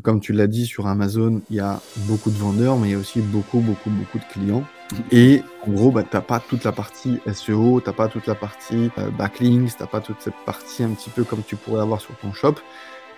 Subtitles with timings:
[0.00, 2.94] comme tu l'as dit, sur Amazon, il y a beaucoup de vendeurs, mais il y
[2.94, 4.64] a aussi beaucoup, beaucoup, beaucoup de clients.
[5.10, 8.26] Et en gros, bah, tu n'as pas toute la partie SEO, tu n'as pas toute
[8.26, 11.56] la partie euh, backlinks, tu n'as pas toute cette partie un petit peu comme tu
[11.56, 12.56] pourrais avoir sur ton shop.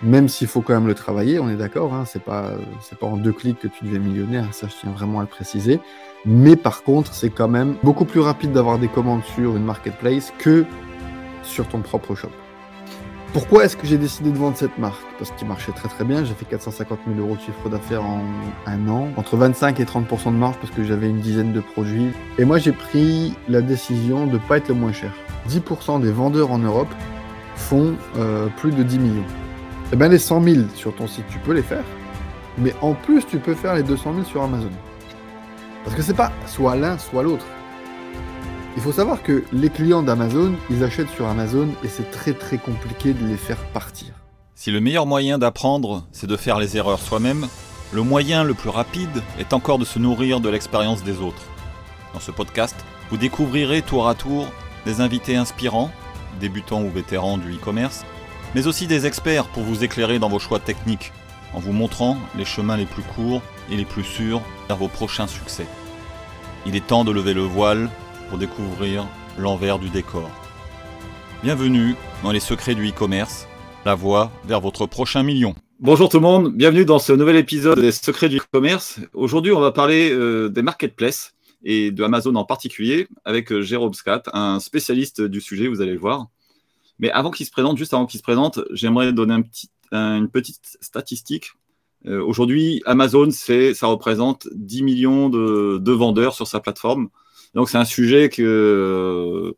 [0.01, 2.53] Même s'il faut quand même le travailler, on est d'accord, hein, c'est pas,
[3.01, 5.81] pas en deux clics que tu deviens millionnaire, ça je tiens vraiment à le préciser.
[6.25, 10.33] Mais par contre, c'est quand même beaucoup plus rapide d'avoir des commandes sur une marketplace
[10.39, 10.65] que
[11.43, 12.31] sur ton propre shop.
[13.35, 15.05] Pourquoi est-ce que j'ai décidé de vendre cette marque?
[15.19, 16.25] Parce qu'il marchait très très bien.
[16.25, 18.23] J'ai fait 450 000 euros de chiffre d'affaires en
[18.67, 22.11] un an, entre 25 et 30% de marge parce que j'avais une dizaine de produits.
[22.39, 25.13] Et moi, j'ai pris la décision de ne pas être le moins cher.
[25.51, 26.89] 10% des vendeurs en Europe
[27.55, 29.27] font euh, plus de 10 millions.
[29.93, 31.85] Eh bien, les 100 000 sur ton site, tu peux les faire.
[32.57, 34.71] Mais en plus, tu peux faire les 200 000 sur Amazon.
[35.85, 37.45] Parce que c'est pas soit l'un, soit l'autre.
[38.79, 42.59] Il faut savoir que les clients d'Amazon, ils achètent sur Amazon et c'est très très
[42.59, 44.15] compliqué de les faire partir.
[44.55, 47.49] Si le meilleur moyen d'apprendre, c'est de faire les erreurs soi-même,
[47.93, 51.43] le moyen le plus rapide est encore de se nourrir de l'expérience des autres.
[52.15, 52.77] Dans ce podcast,
[53.11, 54.47] vous découvrirez tour à tour
[54.87, 55.91] des invités inspirants,
[56.39, 58.05] débutants ou vétérans du e-commerce,
[58.55, 61.13] mais aussi des experts pour vous éclairer dans vos choix techniques,
[61.53, 65.27] en vous montrant les chemins les plus courts et les plus sûrs vers vos prochains
[65.27, 65.67] succès.
[66.65, 67.91] Il est temps de lever le voile
[68.29, 69.07] pour découvrir
[69.39, 70.31] l'envers du décor.
[71.43, 73.47] Bienvenue dans les secrets du e-commerce,
[73.85, 75.55] la voie vers votre prochain million.
[75.81, 79.01] Bonjour tout le monde, bienvenue dans ce nouvel épisode des secrets du e-commerce.
[79.15, 81.35] Aujourd'hui, on va parler euh, des marketplaces
[81.65, 85.93] et de Amazon en particulier avec euh, Jérôme Scott, un spécialiste du sujet, vous allez
[85.93, 86.27] le voir.
[86.99, 89.41] Mais avant qu'il se présente, juste avant qu'il se présente, j'aimerais donner
[89.93, 91.53] une petite statistique.
[92.07, 97.09] Euh, aujourd'hui, Amazon, ça représente 10 millions de vendeurs sur sa plateforme.
[97.55, 99.55] Donc c'est un sujet que,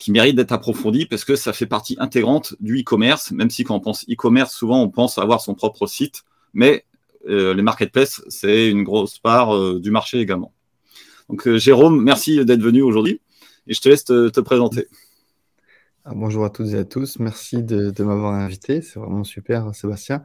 [0.00, 3.76] qui mérite d'être approfondi parce que ça fait partie intégrante du e-commerce, même si quand
[3.76, 6.22] on pense e-commerce, souvent on pense avoir son propre site,
[6.54, 6.84] mais
[7.28, 10.52] euh, les marketplaces, c'est une grosse part euh, du marché également.
[11.28, 13.20] Donc euh, Jérôme, merci d'être venu aujourd'hui
[13.66, 14.88] et je te laisse te, présenter.
[16.06, 20.22] Ah, bonjour à toutes et à tous, merci de, m'avoir invité, c'est vraiment super Sébastien.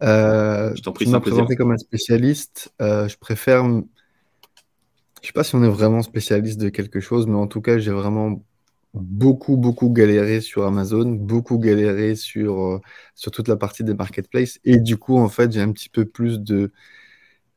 [0.00, 3.64] je t'en prie, c'est présenté comme un spécialiste, je préfère
[5.22, 7.78] je sais pas si on est vraiment spécialiste de quelque chose, mais en tout cas,
[7.78, 8.42] j'ai vraiment
[8.94, 12.80] beaucoup, beaucoup galéré sur Amazon, beaucoup galéré sur, euh,
[13.14, 14.58] sur toute la partie des marketplaces.
[14.64, 16.72] Et du coup, en fait, j'ai un petit peu plus de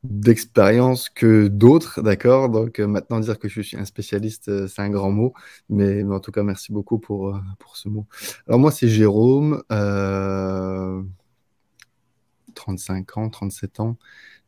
[0.04, 2.50] d'expérience que d'autres, d'accord?
[2.50, 5.34] Donc euh, maintenant dire que je suis un spécialiste, euh, c'est un grand mot,
[5.70, 8.06] mais, en tout cas merci beaucoup pour, pour ce mot.
[8.48, 9.64] Alors moi c'est Jérôme,
[12.54, 13.98] 35 ans, 37 ans,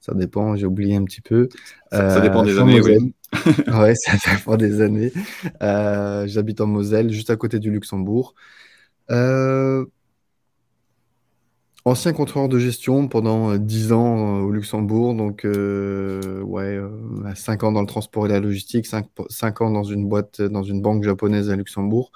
[0.06, 1.50] ça dépend, j'ai oublié un petit peu.
[1.92, 3.16] Ça, dépend des années, oui.
[3.68, 5.12] oui, ça dépend des années.
[5.64, 8.36] Euh, j'habite en Moselle, juste à côté du Luxembourg.
[9.10, 9.84] Euh,
[11.86, 16.80] ancien contrôleur de gestion pendant 10 euh, ans au Luxembourg, donc ouais,
[17.34, 20.64] 5 ans dans le transport et la logistique, 5, 5, ans dans une boîte, dans
[20.64, 22.12] une banque japonaise à Luxembourg.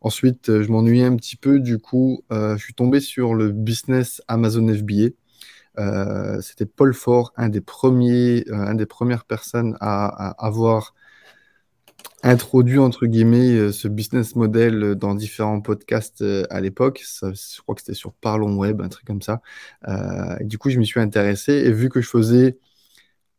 [0.00, 4.66] Ensuite, je m'ennuyais un petit peu, du coup, je suis tombé sur le business Amazon
[4.74, 5.10] FBA.
[5.78, 10.94] Euh, c'était Paul Fort, un des premiers, euh, des premières personnes à, avoir
[12.22, 17.02] introduit entre guillemets euh, ce business model dans différents podcasts à l'époque.
[17.22, 19.40] Je crois que c'était sur Parlons Web, un truc comme ça.
[20.40, 22.58] du coup, je m'y suis intéressé et vu que je faisais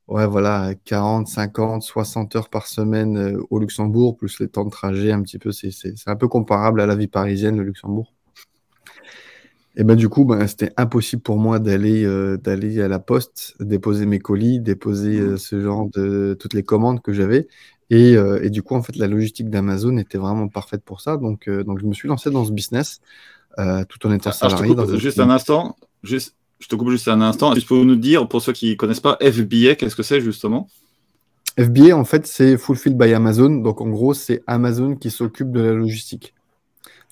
[0.08, 5.12] ouais, voilà, 40, 50, 60 heures par semaine au Luxembourg, plus les temps de trajet,
[5.12, 5.72] un petit peu, c'est
[6.08, 8.14] un peu comparable à la vie parisienne, le Luxembourg.
[9.76, 13.56] Et ben du coup, ben, c'était impossible pour moi d'aller euh, d'aller à la poste,
[13.60, 15.38] déposer mes colis, déposer euh, mmh.
[15.38, 17.48] ce genre de toutes les commandes que j'avais.
[17.92, 21.18] Et, euh, et, du coup, en fait, la logistique d'Amazon était vraiment parfaite pour ça.
[21.18, 23.02] Donc, donc, je me suis lancé dans ce business
[23.58, 24.76] tout en étant salarié.
[25.00, 27.54] juste un instant, juste, je te coupe juste un instant.
[27.54, 30.22] Est-ce que peux nous dire, pour ceux qui ne connaissent pas, FBA, qu'est-ce que c'est
[30.22, 30.68] justement?
[31.60, 33.50] FBA, en fait, c'est Fulfilled by Amazon.
[33.50, 36.36] Donc, en gros, c'est Amazon qui s'occupe de la logistique.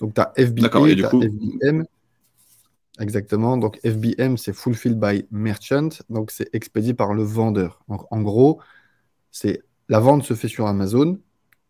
[0.00, 1.84] Donc, tu as FBA, tu as FBM.
[2.98, 3.56] Exactement.
[3.56, 5.90] Donc FBM, c'est Fulfilled by Merchant.
[6.08, 7.82] Donc c'est expédié par le vendeur.
[7.88, 8.60] Donc en gros,
[9.30, 11.18] c'est la vente se fait sur Amazon.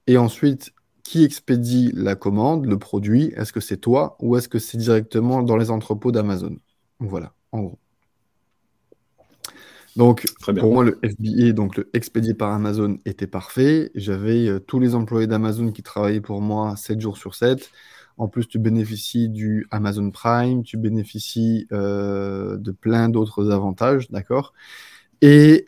[0.06, 0.72] Et ensuite,
[1.02, 3.32] qui expédie la commande, le produit?
[3.36, 6.56] Est-ce que c'est toi ou est-ce que c'est directement dans les entrepôts d'Amazon?
[6.98, 7.78] Voilà, en gros.
[9.96, 10.26] Donc,
[10.60, 13.90] pour moi, le FBA, donc le expédié par Amazon, était parfait.
[13.94, 17.70] J'avais euh, tous les employés d'Amazon qui travaillaient pour moi 7 jours sur 7.
[18.18, 24.52] En plus, tu bénéficies du Amazon Prime, tu bénéficies euh, de plein d'autres avantages, d'accord?
[25.22, 25.66] Et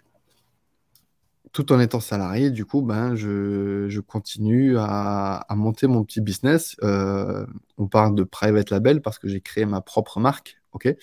[1.52, 6.76] tout en étant salarié, du coup, ben, je, continue à, monter mon petit business.
[6.82, 7.46] Euh,
[7.78, 10.94] on parle de private label parce que j'ai créé ma propre marque, ok?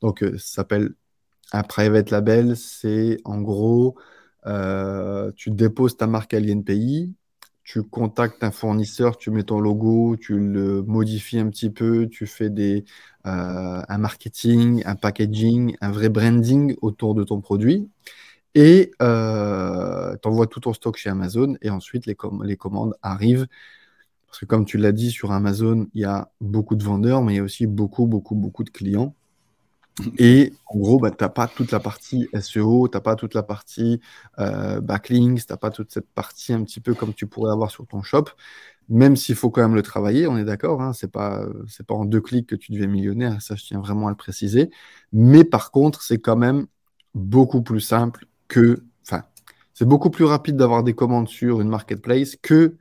[0.00, 0.94] Donc, euh, ça s'appelle
[1.52, 3.96] Un private label, c'est en gros,
[5.36, 7.14] tu déposes ta marque à l'INPI,
[7.66, 12.24] tu contactes un fournisseur, tu mets ton logo, tu le modifies un petit peu, tu
[12.28, 12.84] fais des,
[13.26, 17.90] euh, un marketing, un packaging, un vrai branding autour de ton produit.
[18.54, 23.48] Et euh, tu envoies tout ton stock chez Amazon et ensuite les, les commandes arrivent.
[24.28, 27.34] Parce que comme tu l'as dit, sur Amazon, il y a beaucoup de vendeurs, mais
[27.34, 29.14] il y a aussi beaucoup, beaucoup, beaucoup de clients.
[30.18, 33.34] Et en gros, bah, tu n'as pas toute la partie SEO, tu n'as pas toute
[33.34, 34.00] la partie
[34.38, 37.70] euh, backlinks, tu n'as pas toute cette partie un petit peu comme tu pourrais avoir
[37.70, 38.24] sur ton shop,
[38.88, 41.46] même s'il faut quand même le travailler, on est d'accord, hein, ce n'est pas,
[41.88, 44.70] en deux clics que tu deviens millionnaire, ça je tiens vraiment à le préciser.
[45.12, 46.66] Mais par contre, c'est quand même
[47.14, 48.82] beaucoup plus simple que...
[49.06, 49.24] Enfin,
[49.72, 52.76] c'est beaucoup plus rapide d'avoir des commandes sur une marketplace que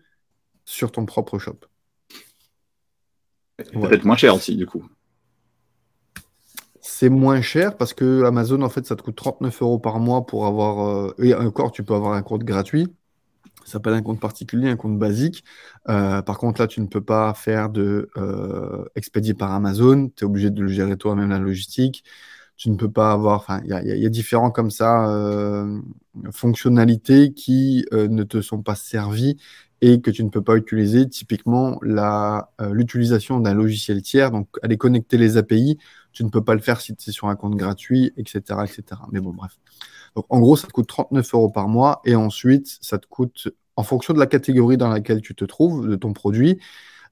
[0.66, 1.60] sur ton propre shop.
[3.58, 4.84] Peut-être moins cher aussi, du coup
[6.98, 10.26] c'est moins cher parce que Amazon, en fait, ça te coûte 39 euros par mois
[10.26, 10.88] pour avoir.
[10.88, 12.88] Euh, et encore, tu peux avoir un compte gratuit.
[13.66, 15.44] Ça s'appelle un compte particulier, un compte basique.
[15.90, 20.10] Euh, par contre, là, tu ne peux pas faire de euh, expédier par Amazon.
[20.16, 22.06] Tu es obligé de le gérer toi-même, la logistique.
[22.58, 23.38] Tu ne peux pas avoir.
[23.38, 25.14] Enfin, il y, a différents comme ça
[26.32, 29.38] fonctionnalités qui ne te sont pas servies
[29.82, 31.10] et que tu ne peux pas utiliser.
[31.10, 31.80] Typiquement,
[32.72, 35.78] l'utilisation d'un logiciel tiers, donc aller connecter les API
[36.16, 39.02] tu ne peux pas le faire si tu es sur un compte gratuit, etc., etc.
[39.12, 39.60] Mais bon, bref.
[40.16, 43.50] Donc, en gros, ça te coûte 39 euros par mois et ensuite, ça te coûte,
[43.76, 46.60] en fonction de la catégorie dans laquelle tu te trouves, de ton produit,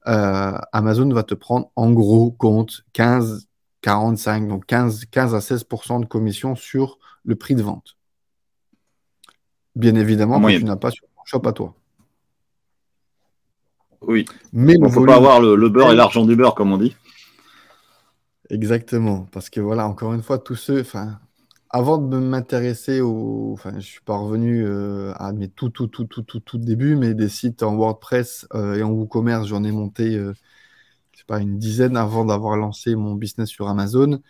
[0.06, 3.46] euh, Amazon va te prendre en gros compte 15,
[3.84, 7.98] 45, donc 15, 15 à 16% de commission sur le prix de vente.
[9.76, 11.74] Bien évidemment, que tu n'as pas sur ton shop à toi.
[14.00, 14.24] Oui.
[14.54, 16.96] Mais il ne faut pas avoir le beurre et l'argent du beurre, comme on dit.
[18.48, 21.18] Exactement, parce que voilà, encore une fois, tous ceux, enfin,
[21.68, 26.04] avant de m'intéresser au, enfin, je suis pas revenu euh, à mes tout, tout, tout,
[26.04, 29.72] tout, tout, tout début, mais des sites en WordPress euh, et en WooCommerce, j'en ai
[29.72, 30.34] monté, euh,
[31.14, 34.20] je sais pas, une dizaine avant d'avoir lancé mon business sur Amazon.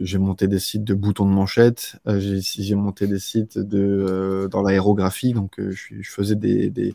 [0.00, 5.32] j'ai monté des sites de boutons de manchette, j'ai monté des sites de, dans l'aérographie,
[5.32, 6.94] donc je, je, faisais des, des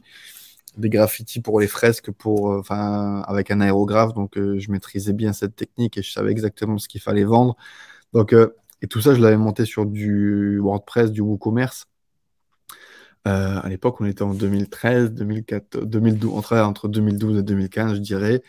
[0.77, 4.13] des graffitis pour les fresques pour, euh, avec un aérographe.
[4.13, 7.55] Donc, euh, je maîtrisais bien cette technique et je savais exactement ce qu'il fallait vendre.
[8.13, 11.87] Donc, euh, et tout ça, je l'avais monté sur du WordPress, du WooCommerce.
[13.25, 18.41] À l'époque, on était en 2013, 2014, 2012, entre, entre 2012 et 2015, je dirais.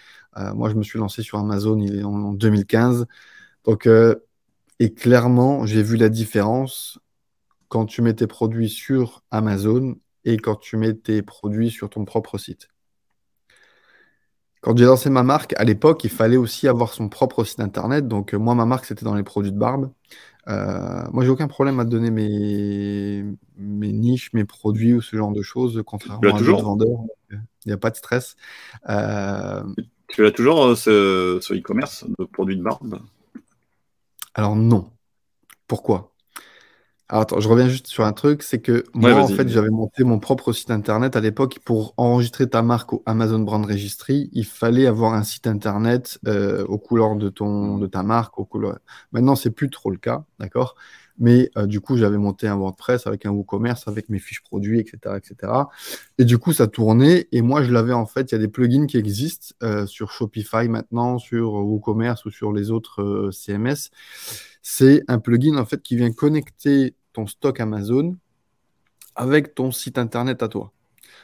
[0.54, 3.06] moi, je me suis lancé sur Amazon il est en, 2015.
[3.64, 3.88] Donc,
[4.80, 6.98] et clairement, j'ai vu la différence
[7.68, 12.06] quand tu mets tes produits sur Amazon et quand tu mets tes produits sur ton
[12.06, 12.69] propre site.
[14.60, 18.06] Quand j'ai lancé ma marque, à l'époque, il fallait aussi avoir son propre site internet.
[18.06, 19.90] Donc, euh, moi, ma marque, c'était dans les produits de barbe.
[20.48, 23.24] Euh, moi, j'ai aucun problème à te donner mes,
[23.56, 27.00] mes niches, mes produits ou ce genre de choses, contrairement à d'autres vendeurs.
[27.30, 28.36] Il n'y a pas de stress.
[28.88, 29.62] Euh,
[30.08, 33.00] tu as toujours ce, ce e-commerce de produits de barbe?
[34.34, 34.90] Alors, non.
[35.66, 36.09] Pourquoi?
[37.10, 40.04] Alors, attends, je reviens juste sur un truc, c'est que moi, en fait, j'avais monté
[40.04, 44.30] mon propre site internet à l'époque pour enregistrer ta marque au Amazon Brand Registry.
[44.32, 48.44] Il fallait avoir un site internet euh, aux couleurs de ton, de ta marque, aux
[48.44, 48.78] couleurs.
[49.10, 50.76] Maintenant, c'est plus trop le cas, d'accord?
[51.18, 54.78] Mais euh, du coup, j'avais monté un WordPress avec un WooCommerce, avec mes fiches produits,
[54.78, 55.52] etc., etc.
[56.18, 57.26] Et du coup, ça tournait.
[57.32, 58.30] Et moi, je l'avais en fait.
[58.30, 62.52] Il y a des plugins qui existent euh, sur Shopify maintenant, sur WooCommerce ou sur
[62.52, 63.90] les autres CMS.
[64.62, 68.16] C'est un plugin en fait qui vient connecter ton stock Amazon
[69.16, 70.72] avec ton site internet à toi.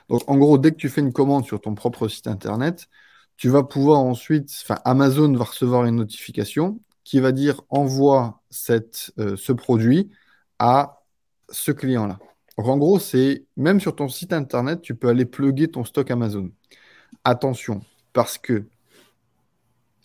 [0.09, 2.89] Donc en gros, dès que tu fais une commande sur ton propre site internet,
[3.37, 9.13] tu vas pouvoir ensuite, enfin Amazon va recevoir une notification qui va dire envoie cette,
[9.19, 10.11] euh, ce produit
[10.59, 11.03] à
[11.51, 12.19] ce client-là.
[12.59, 16.11] Donc en gros, c'est même sur ton site internet, tu peux aller plugger ton stock
[16.11, 16.51] Amazon.
[17.25, 18.67] Attention, parce que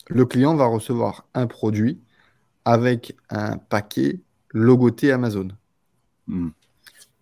[0.08, 2.00] le client va recevoir un produit
[2.64, 4.20] avec un paquet
[4.50, 5.48] logoté Amazon.
[6.32, 6.50] Hmm.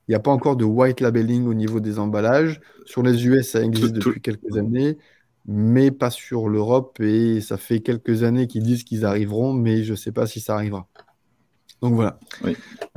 [0.08, 2.60] Il n'y a pas encore de white labeling au niveau des emballages.
[2.84, 4.98] Sur les US, ça existe depuis quelques années,
[5.46, 6.98] mais pas sur l'Europe.
[7.00, 10.40] Et ça fait quelques années qu'ils disent qu'ils arriveront, mais je ne sais pas si
[10.40, 10.88] ça arrivera.
[11.80, 12.18] Donc voilà.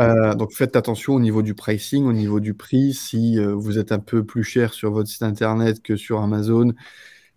[0.01, 2.93] Euh, donc faites attention au niveau du pricing, au niveau du prix.
[2.93, 6.73] Si euh, vous êtes un peu plus cher sur votre site internet que sur Amazon,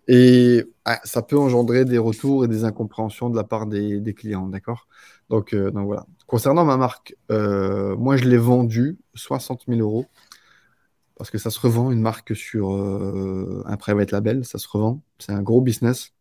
[0.07, 4.47] et ah, ça peut engendrer des retours et des incompréhensions de la part des, clients,
[4.47, 4.87] d'accord?
[5.29, 6.05] Donc, euh, donc, voilà.
[6.25, 10.05] Concernant ma marque, euh, moi je l'ai vendue 60 000 euros
[11.17, 15.01] parce que ça se revend une marque sur euh, un private label, ça se revend,
[15.19, 16.13] c'est un gros business.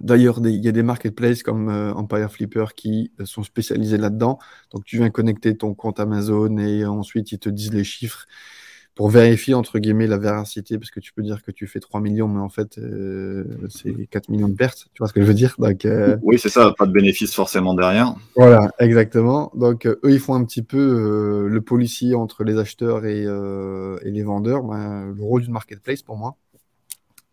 [0.00, 4.38] D'ailleurs, il y a des marketplaces comme Empire Flipper qui sont spécialisés là-dedans.
[4.70, 8.26] Donc, tu viens connecter ton compte Amazon et ensuite, ils te disent les chiffres
[8.94, 12.00] pour vérifier, entre guillemets, la véracité, parce que tu peux dire que tu fais 3
[12.00, 14.88] millions, mais en fait, euh, c'est 4 millions de pertes.
[14.92, 15.54] Tu vois ce que je veux dire?
[15.58, 15.86] Donc,
[16.22, 18.14] Oui, c'est ça, pas de bénéfice forcément derrière.
[18.36, 19.50] Voilà, exactement.
[19.54, 24.22] Donc, eux, ils font un petit peu le policier entre les acheteurs et, et les
[24.22, 24.62] vendeurs.
[24.62, 26.36] Ben, le rôle d'une marketplace pour moi.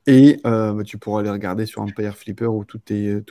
[0.09, 3.21] Et euh, bah, tu pourras aller regarder sur Empire Flipper où tous les,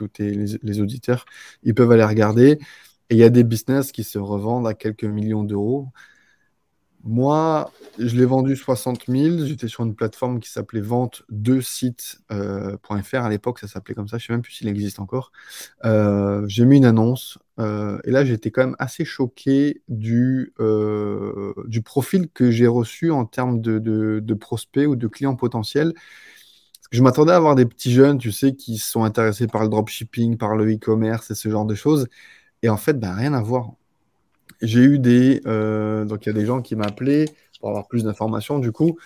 [0.62, 1.24] les, auditeurs,
[1.64, 2.58] ils peuvent aller regarder.
[3.10, 5.88] Et il y a des business qui se revendent à quelques millions d'euros.
[7.04, 9.46] Moi, je l'ai vendu 60 000.
[9.46, 12.32] J'étais sur une plateforme qui s'appelait vente2site.fr.
[12.32, 12.76] Euh,
[13.12, 14.18] à l'époque, ça s'appelait comme ça.
[14.18, 15.32] Je ne sais même plus s'il existe encore.
[15.84, 17.38] Euh, j'ai mis une annonce.
[17.58, 20.52] et là, j'étais quand même assez choqué du,
[21.66, 25.94] du profil que j'ai reçu en termes de, de prospects ou de clients potentiels
[26.90, 30.36] je m'attendais à avoir des petits jeunes, tu sais, qui sont intéressés par le dropshipping,
[30.38, 32.08] par le e-commerce et ce genre de choses.
[32.62, 33.72] Et en fait, ben, rien à voir.
[34.62, 35.40] J'ai eu des.
[35.46, 37.26] Euh, donc, il y a des gens qui m'appelaient
[37.60, 38.98] pour avoir plus d'informations, du coup,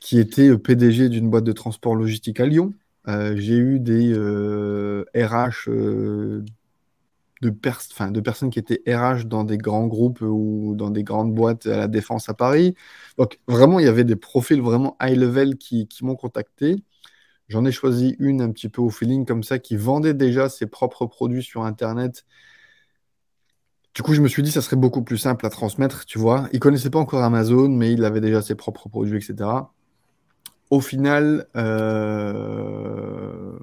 [0.00, 2.74] qui étaient PDG d'une boîte de transport logistique à Lyon.
[3.08, 6.44] Euh, j'ai eu des RH euh,
[7.42, 11.66] de, de personnes qui étaient RH dans des grands groupes ou dans des grandes boîtes
[11.66, 12.74] à la Défense à Paris.
[13.18, 16.76] Donc, vraiment, il y avait des profils vraiment high level qui, qui m'ont contacté.
[17.48, 20.66] J'en ai choisi une un petit peu au feeling comme ça qui vendait déjà ses
[20.66, 22.24] propres produits sur Internet.
[23.94, 26.48] Du coup, je me suis dit, ça serait beaucoup plus simple à transmettre, tu vois.
[26.52, 29.50] Il connaissait pas encore Amazon, mais il avait déjà ses propres produits, etc.
[30.70, 33.58] Au final, euh,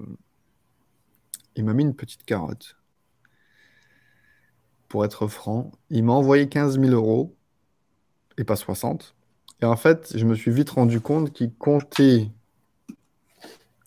[1.56, 2.76] il m'a mis une petite carotte.
[4.90, 7.36] Pour être franc, il m'a envoyé 15 000 euros
[8.38, 9.16] et pas 60.
[9.62, 12.30] Et en fait, je me suis vite rendu compte qu'il comptait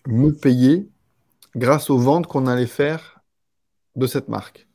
[0.06, 0.88] me payer
[1.54, 3.22] grâce aux ventes qu'on allait faire
[3.96, 4.66] de cette marque.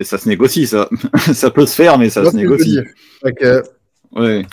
[0.00, 0.88] Et ça se négocie, ça.
[1.34, 2.78] ça peut se faire, mais ça se négocie.
[4.12, 4.46] Oui.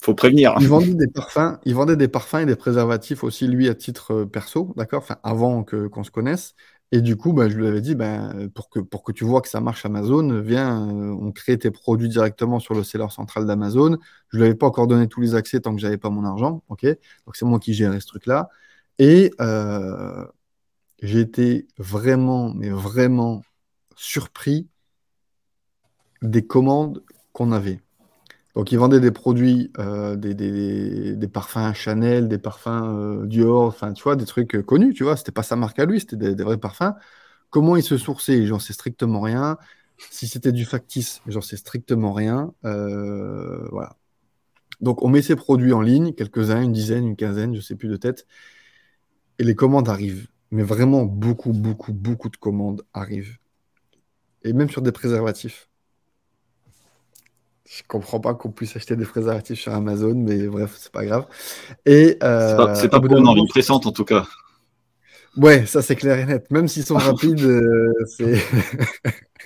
[0.00, 0.54] Faut prévenir.
[0.60, 4.14] Il vendait des parfums, il vendait des parfums et des préservatifs aussi, lui, à titre
[4.14, 5.02] euh, perso, d'accord?
[5.02, 6.54] Enfin, avant que, qu'on se connaisse.
[6.92, 9.42] Et du coup, bah, je lui avais dit, ben, pour, que, pour que tu vois
[9.42, 13.44] que ça marche Amazon, viens, euh, on crée tes produits directement sur le seller central
[13.44, 13.98] d'Amazon.
[14.28, 16.10] Je ne lui avais pas encore donné tous les accès tant que je n'avais pas
[16.10, 16.62] mon argent.
[16.68, 16.84] ok?
[16.84, 18.48] Donc, c'est moi qui gérais ce truc-là.
[18.98, 20.24] Et euh,
[21.02, 23.42] j'ai été vraiment, mais vraiment
[23.98, 24.68] surpris
[26.22, 27.02] des commandes
[27.32, 27.80] qu'on avait.
[28.54, 34.02] Donc, ils vendaient des produits, euh, des, parfums Chanel, des parfums euh, Dior, enfin, tu
[34.02, 35.16] vois, des trucs connus, tu vois.
[35.16, 36.94] C'était pas sa marque à lui, c'était des, vrais parfums.
[37.50, 38.46] Comment ils se sourçaient?
[38.46, 39.58] J'en sais strictement rien.
[40.10, 42.52] Si c'était du factice, j'en sais strictement rien.
[42.62, 43.96] voilà.
[44.80, 47.88] Donc, on met ces produits en ligne, quelques-uns, une dizaine, une quinzaine, je sais plus
[47.88, 48.26] de tête.
[49.38, 50.28] Et les commandes arrivent.
[50.50, 53.38] Mais vraiment, beaucoup, beaucoup, beaucoup de commandes arrivent.
[54.48, 55.68] Et même sur des préservatifs.
[57.66, 61.26] Je comprends pas qu'on puisse acheter des préservatifs sur Amazon, mais bref, c'est pas grave.
[61.84, 64.26] Et euh, c'est pas, pour une envie pressante en tout cas.
[65.36, 66.50] Ouais, ça c'est clair et net.
[66.50, 68.42] Même s'ils sont rapides, euh, c'est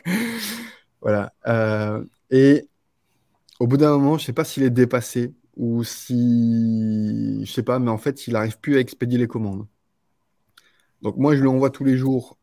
[1.02, 1.32] voilà.
[1.48, 2.68] Euh, et
[3.58, 7.80] au bout d'un moment, je sais pas s'il est dépassé ou si je sais pas,
[7.80, 9.66] mais en fait, il n'arrive plus à expédier les commandes.
[11.02, 12.38] Donc moi, je lui envoie tous les jours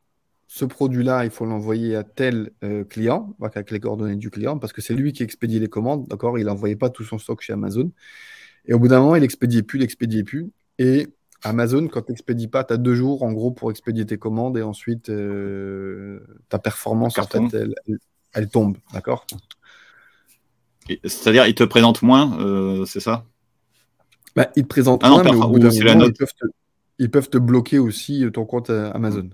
[0.52, 4.74] ce produit-là, il faut l'envoyer à tel euh, client, avec les coordonnées du client, parce
[4.74, 6.40] que c'est lui qui expédie les commandes, d'accord?
[6.40, 7.92] Il n'envoyait pas tout son stock chez Amazon.
[8.66, 10.50] Et au bout d'un moment, il expédiait plus, il expédiait plus.
[10.80, 11.08] Et
[11.44, 14.58] Amazon, quand tu n'expédies pas, tu as deux jours en gros pour expédier tes commandes
[14.58, 17.56] et ensuite euh, ta performance, en fait,
[18.34, 19.28] elle, tombe, d'accord?
[21.06, 23.24] C'est-à-dire, il te présente moins, euh, c'est ça?
[24.36, 26.48] Bah, Il te présente ah moins, mais au bout d'un moment, ils peuvent te
[26.98, 29.30] ils peuvent te bloquer aussi ton compte Amazon.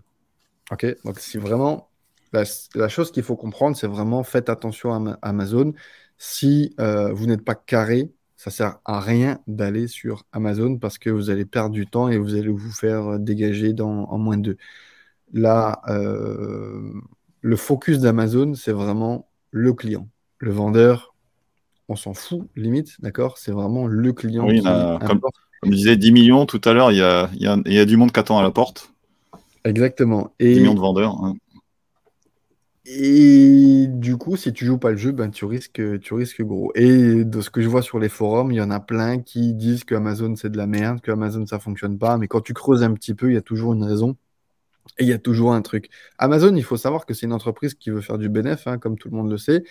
[0.71, 1.89] Ok, donc si vraiment
[2.33, 5.73] la, chose qu'il faut comprendre, c'est vraiment faites attention à Amazon.
[6.17, 11.09] Si euh, vous n'êtes pas carré, ça sert à rien d'aller sur Amazon parce que
[11.09, 14.37] vous allez perdre du temps et vous allez vous faire euh, dégager dans, en moins
[14.37, 14.57] de deux.
[15.33, 15.81] Là,
[17.41, 20.07] le focus d'Amazon, c'est vraiment le client.
[20.39, 21.15] Le vendeur,
[21.89, 23.37] on s'en fout, limite, d'accord?
[23.37, 24.61] C'est vraiment le client qui
[25.61, 28.11] comme je disais, 10 millions tout à l'heure, il y a, y a, du monde
[28.11, 28.94] qui attend à la porte.
[29.65, 30.33] Exactement.
[30.39, 30.53] Et...
[30.53, 31.23] 10 millions de vendeurs.
[31.23, 31.35] Hein.
[32.87, 36.71] Et du coup, si tu joues pas le jeu, ben, tu, risques, tu risques gros.
[36.75, 39.55] Et de ce que je vois sur les forums, il y en a plein qui
[39.55, 42.17] disent que Amazon c'est de la merde, que Amazon ça fonctionne pas.
[42.17, 44.15] Mais quand tu creuses un petit peu, il y a toujours une raison.
[44.99, 45.89] Et il y a toujours un truc.
[46.19, 48.97] Amazon, il faut savoir que c'est une entreprise qui veut faire du bénéfice, hein, comme
[48.99, 49.63] tout le monde le sait.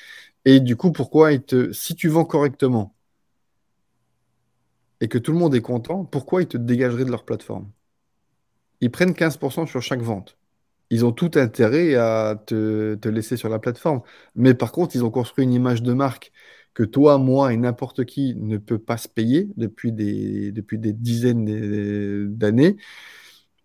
[0.45, 1.73] Et du coup, pourquoi il te...
[1.73, 2.95] si tu vends correctement,
[5.01, 7.71] et que tout le monde est content, pourquoi ils te dégageraient de leur plateforme?
[8.85, 10.37] Ils prennent 15% sur chaque vente.
[10.91, 14.03] Ils ont tout intérêt à te, laisser sur la plateforme.
[14.35, 16.33] Mais par contre, ils ont construit une image de marque
[16.75, 20.53] que toi, moi et n'importe qui ne peut pas se payer depuis des
[20.93, 22.77] dizaines d'années.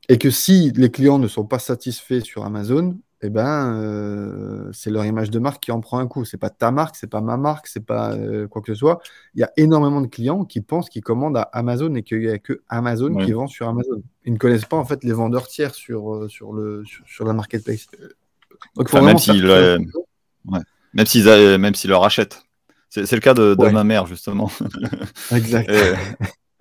[0.08, 4.90] Et que si les clients ne sont pas satisfaits sur Amazon, eh ben, euh, c'est
[4.90, 6.24] leur image de marque qui en prend un coup.
[6.24, 9.02] C'est pas ta marque, c'est pas ma marque, c'est pas euh, quoi que ce soit.
[9.36, 12.30] Il y a énormément de clients qui pensent qu'ils commandent à Amazon et qu'il n'y
[12.30, 14.02] a que Amazon qui vend sur Amazon.
[14.24, 17.34] Ils ne connaissent pas en fait les vendeurs tiers sur, euh, sur, le, sur, la
[17.34, 17.88] marketplace.
[18.76, 19.78] Donc, même s'ils ouais.
[20.94, 22.42] même s'ils leur achètent.
[22.90, 24.50] C'est le cas de, ma mère justement.
[25.32, 25.70] exact.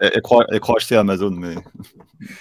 [0.01, 1.55] Elle, croit, acheter Amazon, mais,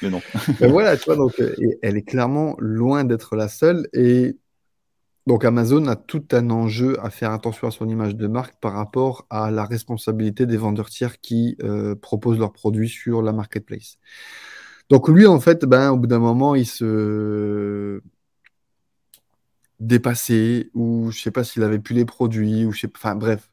[0.10, 0.22] non.
[0.60, 3.88] Ben voilà, tu vois, donc, euh, elle est clairement loin d'être la seule.
[3.94, 4.38] Et
[5.28, 8.74] donc Amazon a tout un enjeu à faire attention à son image de marque par
[8.74, 13.98] rapport à la responsabilité des vendeurs tiers qui euh, proposent leurs produits sur la marketplace.
[14.90, 18.02] Donc lui, en fait, ben, au bout d'un moment, il se
[19.80, 23.50] dépassait, ou je sais pas s'il avait plus les produits, ou je sais Enfin bref,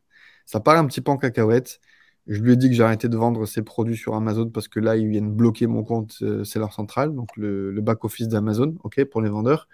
[0.47, 1.81] ça part un petit peu en cacahuète.
[2.27, 4.97] Je lui ai dit que j'arrêtais de vendre ses produits sur Amazon parce que là,
[4.97, 9.29] ils viennent bloquer mon compte euh, Seller Central, donc le, back-office d'Amazon, ok, pour les
[9.29, 9.69] vendeurs.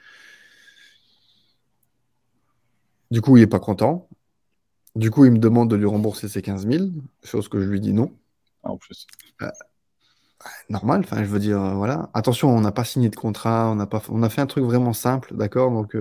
[3.11, 4.09] Du coup, il n'est pas content.
[4.97, 6.85] Du coup, il me demande de lui rembourser ses 15 000,
[7.23, 8.13] chose que je lui dis non.
[8.65, 9.07] Ah, en plus.
[9.43, 9.49] Euh,
[10.69, 12.11] normal, enfin, je veux dire, euh, voilà.
[12.15, 14.65] Attention, on n'a pas signé de contrat, on a, pas, on a fait un truc
[14.65, 15.97] vraiment simple, d'accord Donc,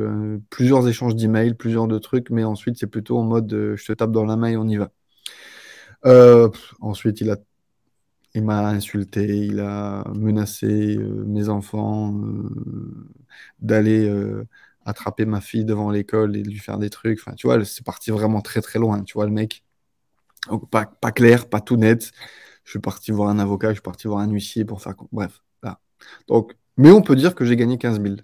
[0.50, 4.12] plusieurs échanges d'emails, plusieurs de trucs, mais ensuite, c'est plutôt en mode je te tape
[4.12, 4.92] dans la main et on y va.
[6.06, 7.38] Euh, ensuite, il a,
[8.36, 12.50] il m'a insulté, il a menacé euh, mes enfants euh,
[13.60, 14.10] d'aller
[14.86, 17.20] attraper ma fille devant l'école et de lui faire des trucs.
[17.20, 19.04] Enfin, tu vois, c'est parti vraiment très très loin.
[19.04, 19.64] Tu vois, le mec,
[20.50, 22.12] Donc, pas, pas clair, pas tout net.
[22.66, 24.96] Je suis parti voir un avocat, je suis parti voir un huissier pour faire.
[25.12, 25.80] Bref, là.
[26.28, 28.18] Donc, mais on peut dire que j'ai gagné 15 000.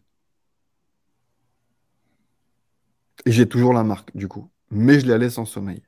[3.26, 4.50] Et j'ai toujours la marque, du coup.
[4.72, 5.84] Mais je la laisse en sommeil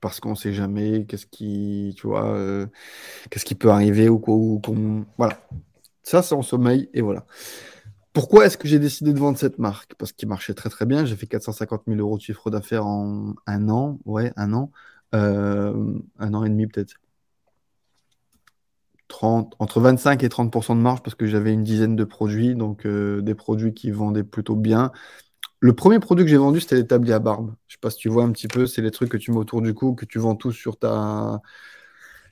[0.00, 2.66] parce qu'on ne sait jamais qu'est-ce qui, tu vois, euh,
[3.30, 4.36] qu'est-ce qui peut arriver ou quoi.
[5.18, 5.40] voilà.
[6.02, 7.26] Ça, c'est en sommeil et voilà.
[8.12, 9.94] Pourquoi est-ce que j'ai décidé de vendre cette marque?
[9.96, 11.04] Parce qu'il marchait très très bien.
[11.04, 14.00] J'ai fait 450 000 euros de chiffre d'affaires en un an.
[14.04, 14.72] Ouais, un an.
[15.14, 16.96] Euh, un an et demi peut-être.
[19.08, 22.86] 30, entre 25 et 30% de marge parce que j'avais une dizaine de produits, donc
[22.86, 24.92] euh, des produits qui vendaient plutôt bien.
[25.60, 27.54] Le premier produit que j'ai vendu, c'était l'établi à barbe.
[27.68, 29.38] Je sais pas si tu vois un petit peu, c'est les trucs que tu mets
[29.38, 31.42] autour du cou, que tu vends tous sur ta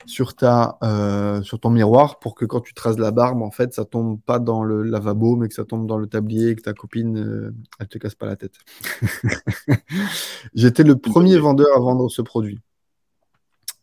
[0.05, 3.73] sur ta euh, sur ton miroir pour que quand tu traces la barbe, en fait,
[3.73, 6.61] ça tombe pas dans le lavabo, mais que ça tombe dans le tablier et que
[6.61, 8.55] ta copine, elle euh, elle te casse pas la tête.
[10.55, 12.59] J'étais le premier vendeur à vendre ce produit.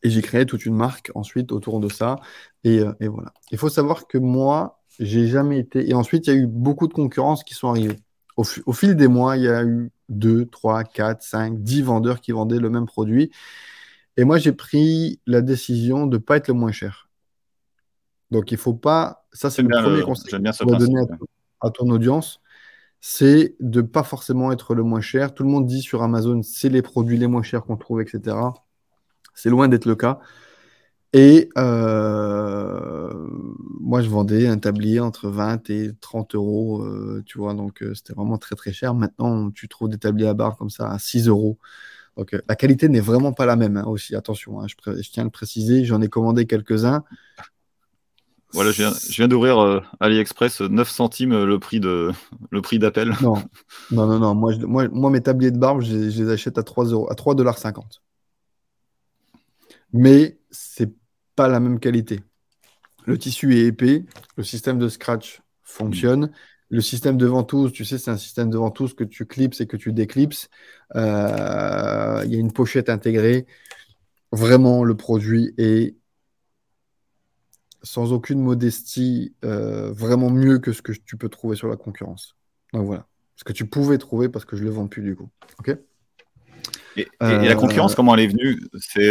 [0.03, 2.17] Et j'ai créé toute une marque ensuite autour de ça.
[2.65, 3.33] Et, euh, et voilà.
[3.51, 5.89] Il faut savoir que moi, j'ai jamais été.
[5.89, 7.99] Et ensuite, il y a eu beaucoup de concurrence qui sont arrivées
[8.37, 12.33] au, fil des mois, il y a eu 2, 3, 4, 5, 10 vendeurs qui
[12.33, 13.31] vendaient le même produit.
[14.17, 17.09] Et moi, j'ai pris la décision de ne pas être le moins cher.
[18.31, 19.27] Donc, il ne faut pas.
[19.33, 21.01] Ça, c'est le premier conseil que je vais donner
[21.61, 22.41] à, ton audience.
[23.01, 25.35] C'est de ne pas forcément être le moins cher.
[25.35, 28.37] Tout le monde dit sur Amazon, c'est les produits les moins chers qu'on trouve, etc.
[29.35, 30.19] C'est loin d'être le cas.
[31.13, 33.11] Et euh,
[33.81, 37.95] moi, je vendais un tablier entre 20 et 30 euros, euh, tu vois, donc euh,
[37.95, 38.95] c'était vraiment très très cher.
[38.95, 41.59] Maintenant, tu trouves des tabliers à barre comme ça à 6 euros.
[42.17, 45.25] Donc la qualité n'est vraiment pas la même hein, aussi, attention, hein, je, tiens à
[45.25, 47.05] le préciser, j'en ai commandé quelques-uns.
[48.53, 52.11] Voilà, je viens, d'ouvrir AliExpress 9 centimes le prix de
[52.51, 53.15] le prix d'appel.
[53.21, 53.35] Non,
[53.91, 54.35] non, non, non.
[54.35, 58.01] Moi, moi, moi, mes tabliers de barbe, je, les achète à 3 euros, à 3,50$.
[59.93, 60.93] Mais c'est
[61.35, 62.21] pas la même qualité.
[63.05, 64.05] Le tissu est épais,
[64.37, 66.33] le système de scratch fonctionne.
[66.69, 69.69] Le système de ventouse, tu sais, c'est un système de ventouse que tu clipses et
[69.69, 70.49] que tu déclipses.
[70.97, 73.47] Euh, il y a une pochette intégrée.
[74.33, 75.95] Vraiment, le produit est
[77.85, 82.37] sans aucune modestie euh, vraiment mieux que ce que tu peux trouver sur la concurrence.
[82.73, 85.31] Donc voilà, ce que tu pouvais trouver parce que je le vends plus du coup.
[85.61, 85.79] Ok?
[86.97, 88.61] Et, la concurrence, euh, comment elle est venue?
[88.79, 89.11] C'est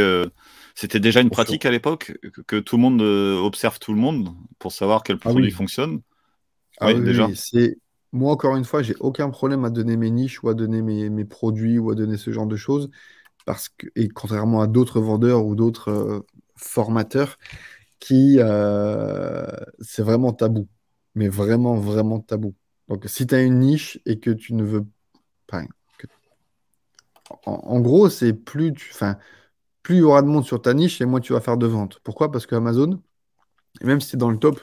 [0.76, 2.18] c'était déjà une pratique à l'époque
[2.48, 6.02] que, tout le monde euh, observe tout le monde pour savoir quel ah produit fonctionne?
[6.82, 7.30] Ah oui, déjà.
[7.34, 7.78] C'est
[8.12, 11.26] moi encore une fois, j'ai aucun problème à donner mes niches ou à donner mes,
[11.26, 12.90] produits ou à donner ce genre de choses
[13.46, 16.26] parce que et contrairement à d'autres vendeurs ou d'autres euh,
[16.58, 17.38] formateurs
[18.00, 19.46] qui euh,
[19.80, 20.68] c'est vraiment tabou,
[21.14, 22.54] mais vraiment vraiment tabou.
[22.90, 24.86] Donc si tu as une niche et que tu ne veux
[25.48, 25.64] pas
[27.46, 29.18] en, gros, c'est plus tu enfin
[29.84, 31.68] plus il y aura de monde sur ta niche et moins tu vas faire de
[31.68, 32.00] ventes.
[32.04, 32.32] Pourquoi?
[32.32, 33.02] Parce que Amazon,
[33.84, 34.60] même si c'est dans le top,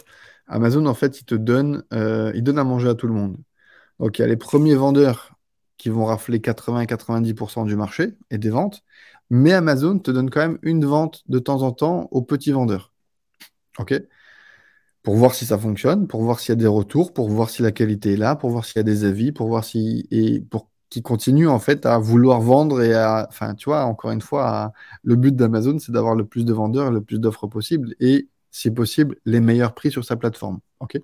[0.49, 3.39] Amazon, en fait, il te donne, euh, il donne à manger à tout le monde.
[4.01, 5.37] Donc, il y a les premiers vendeurs
[5.79, 8.83] qui vont rafler 80-90% du marché et des ventes,
[9.31, 12.93] mais Amazon te donne quand même une vente de temps en temps aux petits vendeurs.
[13.79, 13.95] OK?
[15.03, 17.63] Pour voir si ça fonctionne, pour voir s'il y a des retours, pour voir si
[17.63, 20.07] la qualité est là, pour voir s'il y a des avis, pour voir si.
[20.11, 23.27] et pour qu'ils continuent en fait à vouloir vendre et à.
[23.27, 26.91] Enfin, tu vois, encore une fois, le but d'Amazon, c'est d'avoir le plus de vendeurs
[26.91, 30.61] le plus d'offres possible et, si possible, les meilleurs prix sur sa plateforme.
[30.81, 31.01] OK?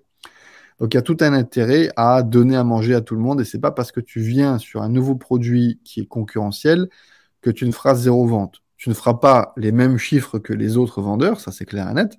[0.78, 3.40] Donc il y a tout un intérêt à donner à manger à tout le monde
[3.40, 6.90] et c'est pas parce que tu viens sur un nouveau produit qui est concurrentiel
[7.40, 8.62] que tu ne feras zéro vente.
[8.76, 11.94] Tu ne feras pas les mêmes chiffres que les autres vendeurs, ça c'est clair et
[11.94, 12.18] net.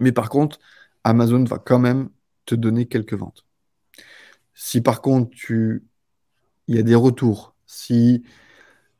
[0.00, 0.58] Mais par contre,
[1.04, 2.08] Amazon va quand même
[2.44, 3.46] te donner quelques ventes.
[4.52, 5.84] Si par contre tu
[6.68, 8.22] il y a des retours, si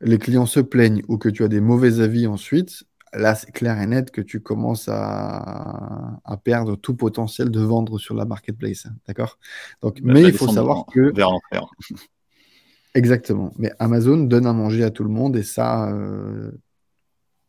[0.01, 3.81] les clients se plaignent ou que tu as des mauvais avis ensuite, là, c'est clair
[3.81, 8.87] et net que tu commences à, perdre tout potentiel de vendre sur la marketplace.
[8.87, 9.39] Hein, d'accord?
[9.83, 11.15] Donc, Mais il faut savoir que.
[11.15, 11.31] Vers
[12.95, 13.53] Exactement.
[13.59, 15.91] Mais Amazon donne à manger à tout le monde et ça.
[15.91, 16.51] Euh,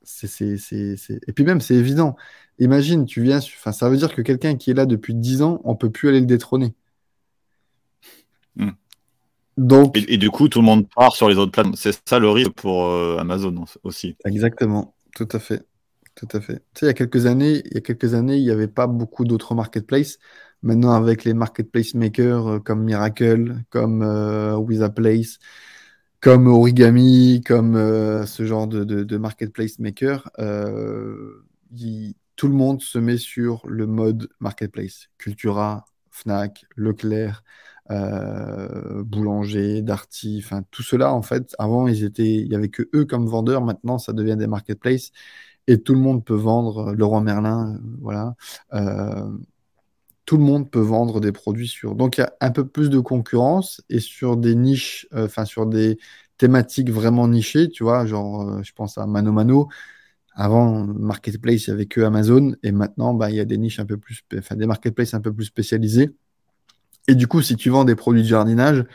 [0.04, 0.58] c'est,
[1.28, 2.16] Et puis même, c'est évident.
[2.60, 3.38] Imagine, tu viens.
[3.38, 5.90] Enfin, ça veut dire que quelqu'un qui est là depuis 10 ans, on ne peut
[5.90, 6.76] plus aller le détrôner.
[9.58, 9.98] Donc...
[10.08, 11.76] Et, du coup, tout le monde part sur les autres plateformes.
[11.76, 14.16] C'est ça le risque pour euh, Amazon aussi.
[14.26, 14.96] Exactement.
[15.16, 15.64] Tout à fait.
[16.16, 16.60] Tout à fait.
[16.74, 18.68] Tu sais, il y a quelques années, il y a quelques années, il n'y avait
[18.68, 20.20] pas beaucoup d'autres marketplaces.
[20.64, 25.40] Maintenant, avec les marketplace makers euh, comme Miracle, comme euh, Place,
[26.22, 30.30] comme Origami, comme euh, ce genre de, de, marketplace maker,
[32.36, 35.10] tout le monde se met sur le mode marketplace.
[35.18, 37.44] Cultura, Fnac, Leclerc,
[37.92, 42.90] euh, Boulanger, Darty, enfin tout cela en fait, avant ils étaient, il y avait que
[42.96, 45.12] eux comme vendeurs, maintenant ça devient des marketplaces
[45.68, 48.36] et tout le monde peut vendre, euh, Leroy Merlin, euh, voilà,
[50.26, 51.96] tout le monde peut vendre des produits sur.
[51.96, 55.66] Donc il y a un peu plus de concurrence et sur des niches, enfin sur
[55.66, 55.98] des
[56.38, 59.70] thématiques vraiment nichées, tu vois, genre je pense à Mano Mano.
[60.36, 63.80] Avant, marketplace, il n'y avait que Amazon et maintenant, bah, il y a des niches
[63.80, 66.12] un peu plus, enfin des marketplaces un peu plus spécialisés
[67.08, 68.86] et du coup, si tu vends des produits de jardinage,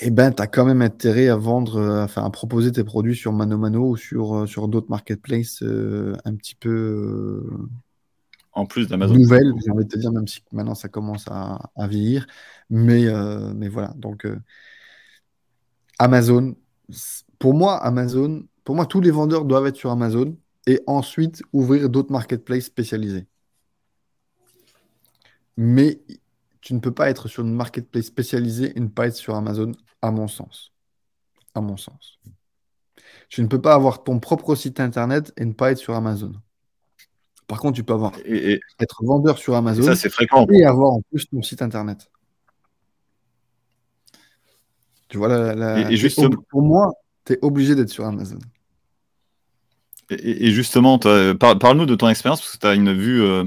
[0.00, 3.14] eh ben, tu as quand même intérêt à vendre, euh, enfin, à proposer tes produits
[3.14, 7.44] sur Mano Mano ou sur, euh, sur d'autres marketplaces euh, un petit peu.
[8.52, 9.14] en plus d'Amazon.
[9.14, 12.26] Nouvelles, j'ai envie de te dire, même si maintenant ça commence à, à vieillir.
[12.70, 13.06] Mais,
[13.54, 13.92] mais voilà.
[13.96, 14.26] Donc,
[15.98, 16.56] Amazon,
[17.38, 21.88] pour moi, Amazon, pour moi, tous les vendeurs doivent être sur Amazon et ensuite ouvrir
[21.88, 23.26] d'autres marketplaces spécialisés.
[25.56, 26.00] Mais
[26.64, 29.72] tu ne peux pas être sur une marketplace spécialisée et ne pas être sur Amazon,
[30.00, 30.72] à mon sens.
[31.54, 32.18] À mon sens.
[33.28, 36.32] Tu ne peux pas avoir ton propre site internet et ne pas être sur Amazon.
[37.46, 40.46] Par contre, tu peux avoir et, être vendeur sur Amazon ça, c'est fréquent.
[40.50, 42.10] et avoir en plus ton site internet.
[45.08, 46.30] Tu vois, la, et, justement...
[46.48, 46.94] pour moi,
[47.26, 48.38] tu es obligé d'être sur Amazon.
[50.08, 53.44] Et, justement, parle-nous de ton expérience, parce que tu as une vue euh,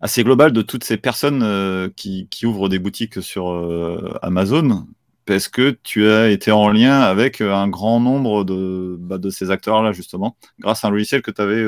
[0.00, 4.86] assez global de toutes ces personnes euh, qui, ouvrent des boutiques sur euh, Amazon
[5.26, 9.30] parce que tu as été en lien avec euh, un grand nombre de, bah, de
[9.30, 11.62] ces acteurs-là, justement, grâce à un logiciel que tu avais,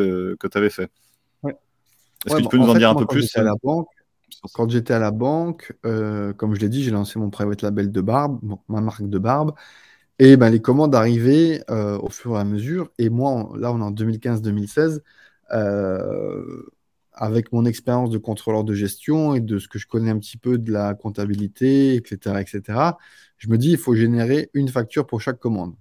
[0.54, 0.90] avais fait.
[2.24, 3.88] Est-ce que tu peux nous en, dire un peu plus à la banque,
[4.52, 8.00] Quand j'étais à la banque, comme je l'ai dit, j'ai lancé mon private label de
[8.00, 9.54] barbe, ma marque de barbe.
[10.20, 12.90] Et ben, les commandes arrivaient au fur et à mesure.
[12.98, 15.00] Et moi, là, on est en 2015-2016
[17.14, 20.36] avec mon expérience de contrôleur de gestion et de ce que je connais un petit
[20.36, 22.78] peu de la comptabilité, etc., etc.,
[23.38, 25.74] je me dis, il faut générer une facture pour chaque commande.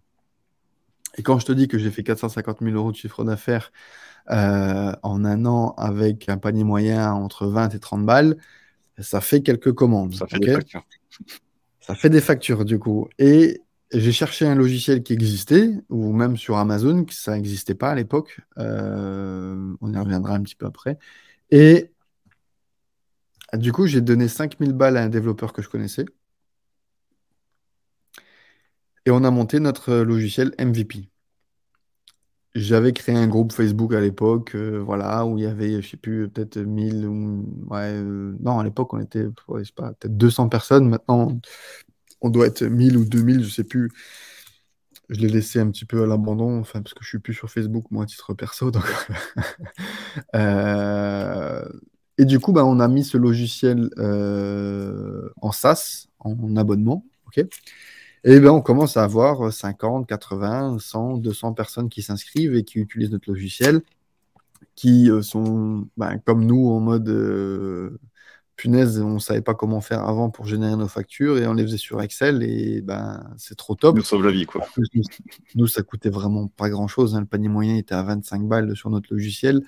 [1.18, 3.72] Et quand je te dis que j'ai fait 450 000 euros de chiffre d'affaires
[4.30, 8.38] euh, en un an avec un panier moyen entre 20 et 30 balles,
[8.98, 10.16] ça fait quelques commandes.
[10.16, 10.86] Ça fait des factures.
[11.80, 13.10] Ça fait des factures, du coup.
[13.20, 13.62] Et
[13.94, 17.96] j'ai cherché un logiciel qui existait, ou même sur Amazon, que ça n'existait pas à
[17.96, 18.40] l'époque.
[18.58, 20.98] Euh, on y reviendra un petit peu après.
[21.52, 21.92] Et
[23.54, 26.06] du coup, j'ai donné 5000 balles à un développeur que je connaissais.
[29.06, 31.10] Et on a monté notre logiciel MVP.
[32.54, 35.98] J'avais créé un groupe Facebook à l'époque, euh, voilà, où il y avait, je sais
[35.98, 37.46] plus, peut-être 1000 ou...
[37.72, 40.90] Euh, non, à l'époque, on était, sais pas, peut-être 200 personnes.
[40.90, 41.40] Maintenant,
[42.22, 43.92] on doit être 1000 ou 2000, je sais plus.
[45.10, 47.50] Je l'ai laissé un petit peu à l'abandon, enfin, parce que je suis plus sur
[47.52, 48.72] Facebook, moi, à titre perso.
[50.36, 51.64] Euh,
[52.18, 57.06] et du coup, bah, on a mis ce logiciel euh, en SaaS, en abonnement.
[58.24, 62.80] et ben, on commence à avoir 50, 80, 100, 200 personnes qui s'inscrivent et qui
[62.80, 63.82] utilisent notre logiciel.
[64.76, 67.10] qui sont ben, comme nous en mode
[68.56, 71.64] punaise, on ne savait pas comment faire avant pour générer nos factures et on les
[71.64, 73.96] faisait sur Excel et ben c'est trop top.
[73.96, 74.66] Nous sauve la vie quoi.
[75.56, 77.16] Nous, ça coûtait vraiment pas grand chose.
[77.16, 77.22] Hein.
[77.22, 79.62] Le panier moyen était à 25 balles sur notre logiciel.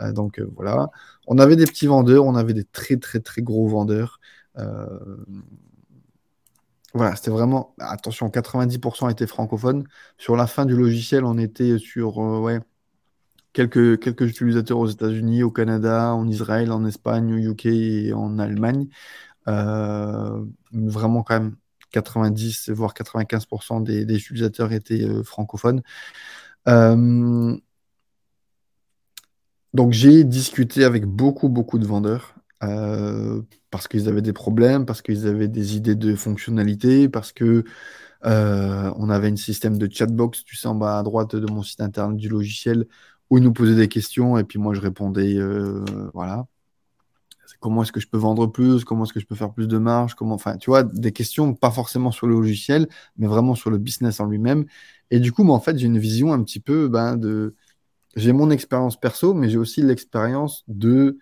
[0.00, 0.90] Euh, donc euh, voilà.
[1.26, 4.20] On avait des petits vendeurs, on avait des très très très gros vendeurs.
[4.56, 4.86] Euh,
[6.94, 7.74] voilà, c'était vraiment.
[7.78, 9.84] Attention, 90% étaient francophones.
[10.16, 12.60] Sur la fin du logiciel, on était sur ouais,
[13.58, 18.38] quelques, quelques utilisateurs aux États-Unis, au Canada, en Israël, en Espagne, au UK et en
[18.38, 18.86] Allemagne.
[19.48, 21.56] Euh, vraiment quand même
[21.90, 25.82] 90 voire 95% des, utilisateurs étaient euh, francophones.
[26.68, 27.56] Euh,
[29.74, 32.34] donc j'ai discuté avec beaucoup beaucoup de vendeurs
[33.70, 37.64] parce qu'ils avaient des problèmes, parce qu'ils avaient des idées de fonctionnalité, parce que
[38.22, 41.80] on avait un système de chatbox, tu sais en bas à droite de mon site
[41.80, 42.86] internet du logiciel
[43.30, 46.46] où nous posaient des questions et puis moi je répondais, euh, voilà.
[47.60, 48.84] Comment est-ce que je peux vendre plus?
[48.84, 50.14] Comment est-ce que je peux faire plus de marge?
[50.14, 53.78] Comment, enfin, tu vois, des questions pas forcément sur le logiciel, mais vraiment sur le
[53.78, 54.64] business en lui-même.
[55.10, 57.54] Et du coup, moi, en fait, j'ai une vision un petit peu ben, de.
[58.16, 61.18] J'ai mon expérience perso, mais j'ai aussi l'expérience de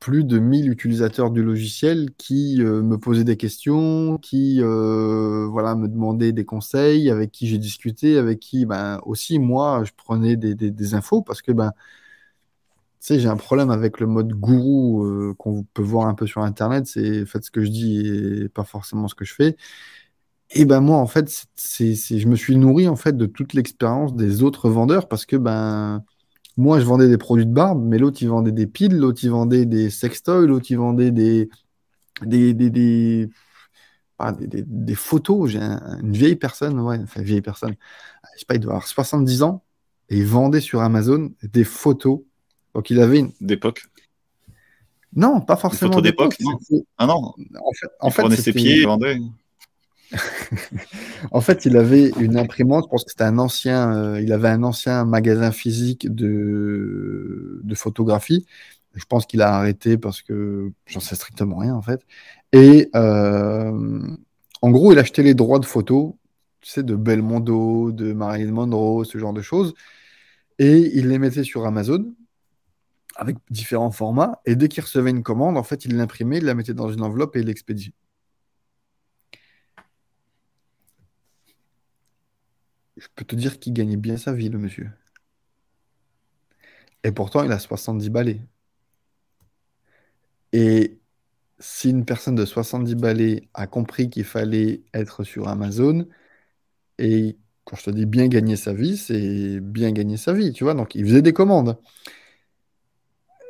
[0.00, 5.74] plus de 1000 utilisateurs du logiciel qui euh, me posaient des questions, qui euh, voilà,
[5.76, 10.36] me demandaient des conseils, avec qui j'ai discuté, avec qui ben, aussi moi je prenais
[10.36, 11.72] des, infos parce que ben,
[13.00, 16.86] j'ai un problème avec le mode gourou euh, qu'on peut voir un peu sur internet,
[16.86, 19.56] c'est faites ce que je dis et pas forcément ce que je fais.
[20.50, 24.14] Et ben moi en fait, c'est, je me suis nourri en fait de toute l'expérience
[24.14, 26.04] des autres vendeurs parce que ben
[26.56, 29.30] moi, je vendais des produits de barbe, mais l'autre, il vendait des piles, l'autre, il
[29.30, 31.48] vendait des sextoys, l'autre, il vendait des,
[32.22, 33.28] des, des, des,
[34.66, 35.50] des, photos.
[35.50, 37.74] J'ai une vieille personne, ouais, enfin, vieille personne,
[38.34, 39.62] je sais pas, il doit avoir 70 ans,
[40.08, 42.20] et il vendait sur Amazon des photos.
[42.74, 43.32] Donc, il avait une.
[43.40, 43.84] D'époque?
[45.14, 46.00] Non, pas forcément.
[46.00, 47.72] Des photos d'époque Ah non En
[48.10, 49.18] fait, en il fait, ses pieds, il vendait.
[51.30, 54.62] en fait, il avait une imprimante, je pense que c'était un ancien, euh, avait un
[54.62, 58.46] ancien magasin physique de, photographie.
[58.94, 62.02] Je pense qu'il a arrêté parce que j'en sais strictement rien en fait.
[62.52, 64.00] Et euh,
[64.62, 66.14] en gros, il achetait les droits de photos,
[66.60, 69.74] tu de Belmondo, de Marilyn Monroe, ce genre de choses.
[70.58, 72.14] Et il les mettait sur Amazon
[73.16, 74.40] avec différents formats.
[74.46, 77.02] Et dès qu'il recevait une commande, en fait, il l'imprimait, il la mettait dans une
[77.02, 77.92] enveloppe et il l'expédiait.
[83.00, 84.90] Je peux te dire qu'il gagnait bien sa vie, le monsieur.
[87.04, 88.40] Et pourtant, il a 70 balais.
[90.52, 90.98] Et
[91.58, 96.06] si une personne de 70 balais a compris qu'il fallait être sur Amazon,
[96.98, 100.64] et quand je te dis bien gagner sa vie, c'est bien gagner sa vie, tu
[100.64, 100.74] vois.
[100.74, 101.78] Donc, il faisait des commandes.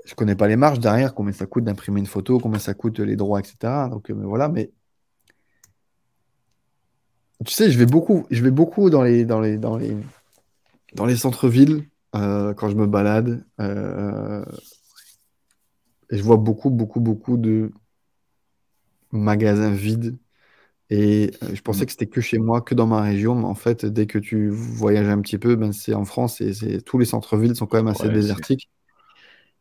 [0.04, 3.00] Je connais pas les marges derrière, combien ça coûte d'imprimer une photo, combien ça coûte
[3.00, 3.88] les droits, etc.
[3.90, 4.72] Donc, euh, voilà, mais
[7.44, 9.96] tu sais, je vais beaucoup, je vais beaucoup dans les, dans les, dans les,
[10.94, 13.44] dans les centres-villes euh, quand je me balade.
[13.60, 14.44] Euh,
[16.10, 17.70] et je vois beaucoup, beaucoup, beaucoup de
[19.10, 20.18] magasins vides.
[20.90, 23.34] Et euh, je pensais que c'était que chez moi, que dans ma région.
[23.36, 26.52] Mais en fait, dès que tu voyages un petit peu, ben, c'est en France et
[26.52, 28.68] c'est, tous les centres-villes sont quand même assez désertiques.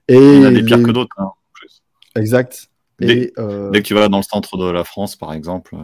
[0.07, 1.15] Et Il y a des pires que d'autres.
[1.17, 1.31] Hein,
[2.15, 2.69] exact.
[2.97, 5.77] Dès, dès, que tu vas dans le centre de la France, par exemple.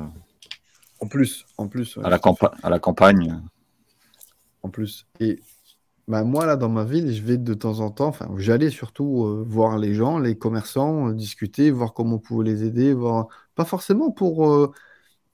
[1.05, 1.99] En plus, en plus.
[2.03, 2.19] à, la
[2.63, 3.39] à la campagne.
[4.63, 5.05] En plus.
[5.19, 5.39] Et
[6.07, 9.23] bah, moi, là, dans ma ville, je vais de temps en temps, enfin, j'allais surtout
[9.25, 13.27] euh, voir les gens, les commerçants, euh, discuter, voir comment on pouvait les aider, voir,
[13.53, 14.71] pas forcément pour, euh,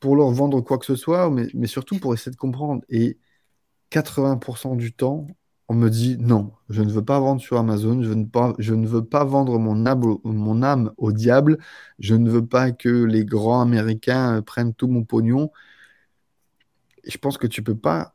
[0.02, 2.84] pour leur vendre quoi que ce soit, mais, mais surtout pour essayer de comprendre.
[2.90, 3.18] Et
[3.92, 5.26] 80% du temps,
[5.72, 8.14] on me dit non, je ne veux pas vendre sur Amazon, je
[8.74, 11.60] ne, veux pas vendre mon âme, au diable,
[12.00, 15.50] je ne veux pas que les grands Américains euh, prennent tout mon pognon.
[17.06, 18.14] je pense que tu peux pas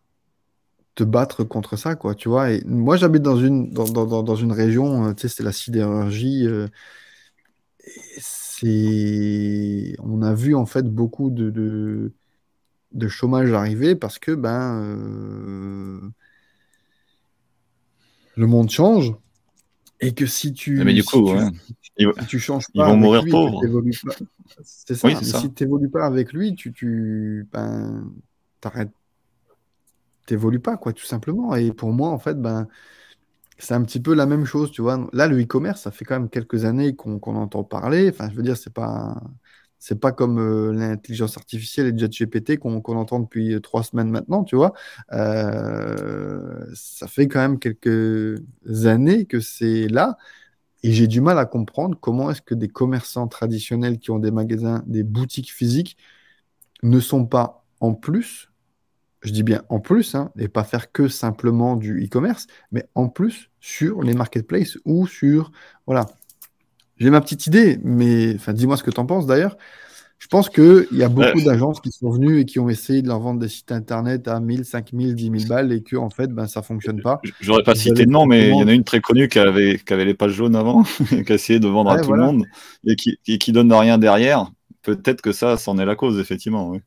[0.94, 2.52] te battre contre ça, quoi, tu vois.
[2.52, 6.46] Et moi, j'habite dans une, dans, une région, euh, tu sais, c'est la sidérurgie.
[6.46, 6.68] Euh,
[8.18, 9.96] c'est...
[10.00, 12.12] On a vu, en fait, beaucoup de
[13.08, 16.12] chômage arriver parce que, ben
[18.36, 19.12] le monde change
[20.00, 20.82] et que si tu.
[20.84, 21.30] Mais du coup,
[22.28, 22.86] tu, changes pas.
[22.86, 23.62] Ils vont mourir pauvres.
[24.62, 25.08] C'est ça.
[25.22, 26.72] si tu n'évolues pas avec lui, tu.
[26.72, 28.10] tu ben,
[28.60, 28.90] t'arrêtes.
[30.26, 31.54] T'évolues pas, quoi, tout simplement.
[31.54, 32.68] Et pour moi, en fait, ben.
[33.58, 35.08] C'est un petit peu la même chose, tu vois.
[35.14, 38.10] Là, le e-commerce, ça fait quand même quelques années qu'on entend parler.
[38.10, 39.18] Enfin, je veux dire, c'est pas.
[39.78, 44.44] C'est pas comme euh, l'intelligence artificielle et GPT qu'on entend depuis euh, trois semaines maintenant,
[44.44, 44.72] tu vois.
[45.12, 48.42] Euh, ça fait quand même quelques
[48.84, 50.16] années que c'est là.
[50.82, 54.30] Et j'ai du mal à comprendre comment est-ce que des commerçants traditionnels qui ont des
[54.30, 55.96] magasins, des boutiques physiques,
[56.82, 58.50] ne sont pas en plus,
[59.20, 63.08] je dis bien en plus, hein, et pas faire que simplement du e-commerce, mais en
[63.08, 65.52] plus sur les marketplaces ou sur,
[65.86, 66.06] voilà,
[66.98, 69.56] j'ai ma petite idée, mais enfin, dis-moi ce que tu en penses d'ailleurs.
[70.18, 73.08] Je pense qu'il y a beaucoup d'agences qui sont venues et qui ont essayé de
[73.08, 76.28] leur vendre des sites internet à 1000, 5000, 10 000 balles et que en fait,
[76.28, 77.20] ben, ça fonctionne pas.
[77.40, 79.78] J'aurais pas cité de nom, mais il y en a une très connue qui avait,
[79.78, 82.44] qui avait les pages jaunes avant, qui a essayé de vendre à tout le monde
[82.86, 84.50] et qui, et qui donne rien derrière.
[84.82, 86.70] Peut-être que ça, c'en est la cause, effectivement.
[86.70, 86.80] Oui.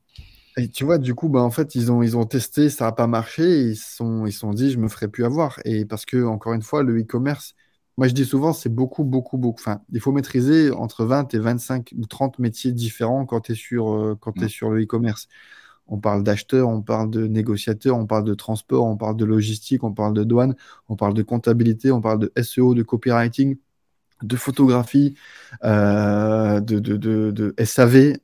[0.57, 2.91] Et tu vois, du coup, ben, en fait, ils ont, ils ont testé, ça n'a
[2.91, 5.59] pas marché, et ils se sont, ils sont dit, je me ferai plus avoir.
[5.65, 7.53] Et parce que, encore une fois, le e-commerce,
[7.99, 9.59] moi, je dis souvent, c'est beaucoup, beaucoup, beaucoup.
[9.59, 13.55] Enfin, il faut maîtriser entre 20 et 25 ou 30 métiers différents quand tu es,
[13.55, 14.49] sur, euh, quand es mm.
[14.49, 15.27] sur le e-commerce.
[15.85, 19.83] On parle d'acheteur, on parle de négociateur, on parle de transport, on parle de logistique,
[19.83, 20.55] on parle de douane,
[20.87, 23.57] on parle de comptabilité, on parle de SEO, de copywriting,
[24.23, 25.15] de photographie,
[25.65, 26.95] euh, de, de,
[27.31, 28.15] de, SAV.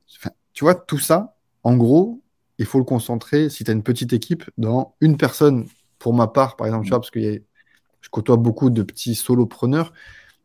[0.54, 2.22] tu vois, tout ça, en gros,
[2.60, 5.66] il faut le concentrer, si tu as une petite équipe, dans une personne.
[6.00, 7.40] Pour ma part, par exemple, tu vois, parce qu'il y a
[8.06, 9.92] je côtoie beaucoup de petits solopreneurs.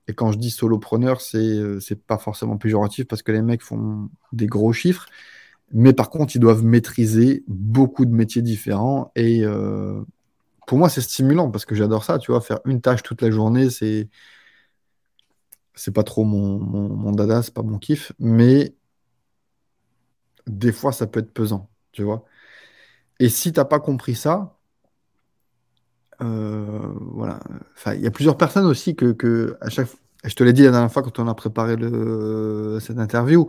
[0.08, 3.62] Et quand je dis solopreneur, c'est euh, c'est pas forcément péjoratif parce que les mecs
[3.62, 5.06] font des gros chiffres.
[5.72, 9.12] Mais par contre, ils doivent maîtriser beaucoup de métiers différents.
[9.14, 10.02] Et euh,
[10.66, 12.18] pour moi, c'est stimulant parce que j'adore ça.
[12.18, 14.08] Tu vois, faire une tâche toute la journée, c'est
[15.74, 18.12] c'est pas trop mon, mon, mon dada, c'est pas mon kiff.
[18.18, 18.74] Mais
[20.46, 21.70] des fois, ça peut être pesant.
[21.92, 22.24] Tu vois.
[23.20, 24.59] Et si tu n'as pas compris ça,
[26.20, 27.40] voilà.
[27.76, 29.88] Enfin, il y a plusieurs personnes aussi que, que à chaque
[30.24, 33.46] je te l'ai dit la dernière fois quand on a préparé le, cette interview.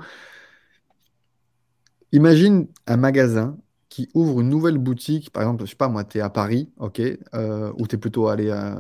[2.14, 3.58] Imagine un magasin
[3.90, 6.70] qui ouvre une nouvelle boutique, par exemple, je sais pas moi, tu es à Paris,
[6.78, 7.02] ok,
[7.34, 8.78] euh, ou tu es plutôt allé à.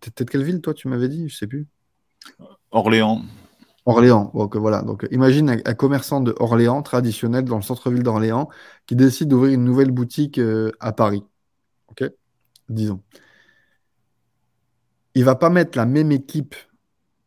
[0.00, 1.28] T'es de quelle ville, toi, tu m'avais dit?
[1.28, 1.66] Je sais plus.
[2.70, 3.22] Orléans.
[3.84, 4.82] Orléans, donc voilà.
[4.82, 8.48] Donc imagine un, commerçant de Orléans, traditionnel, dans le centre-ville d'Orléans,
[8.86, 11.24] qui décide d'ouvrir une nouvelle boutique euh, à Paris.
[11.88, 12.04] Ok?
[12.68, 13.02] Disons.
[15.14, 16.54] Il va pas mettre la même équipe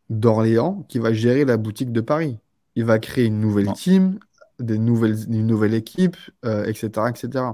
[0.10, 2.38] d'Orléans qui va gérer la boutique de Paris.
[2.76, 4.20] Il va créer une nouvelle team,
[4.60, 7.46] des nouvelles, une nouvelle équipe, etc., euh, etc.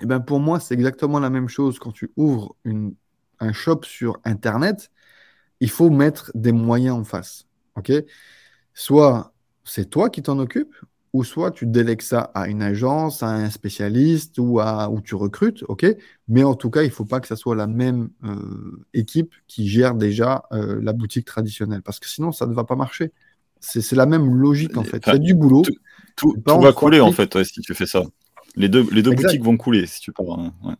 [0.00, 2.94] Et ben pour moi, c'est exactement la même chose quand tu ouvres une,
[3.40, 4.90] un shop sur Internet.
[5.60, 7.46] Il faut mettre des moyens en face.
[7.76, 7.92] ok?
[8.74, 9.32] Soit
[9.64, 10.76] c'est toi qui t'en occupes,
[11.12, 15.14] ou soit tu délègues ça à une agence, à un spécialiste ou à où tu
[15.14, 15.86] recrutes, ok?
[16.28, 19.34] Mais en tout cas, il ne faut pas que ça soit la même euh, équipe
[19.46, 23.12] qui gère déjà euh, la boutique traditionnelle, parce que sinon, ça ne va pas marcher.
[23.60, 25.02] C'est la même logique en fait.
[25.04, 25.62] C'est du boulot.
[26.14, 28.02] Tout, va couler en fait si tu fais ça.
[28.54, 30.38] Les deux, les deux boutiques vont couler si tu pars.
[30.38, 30.76] Hein,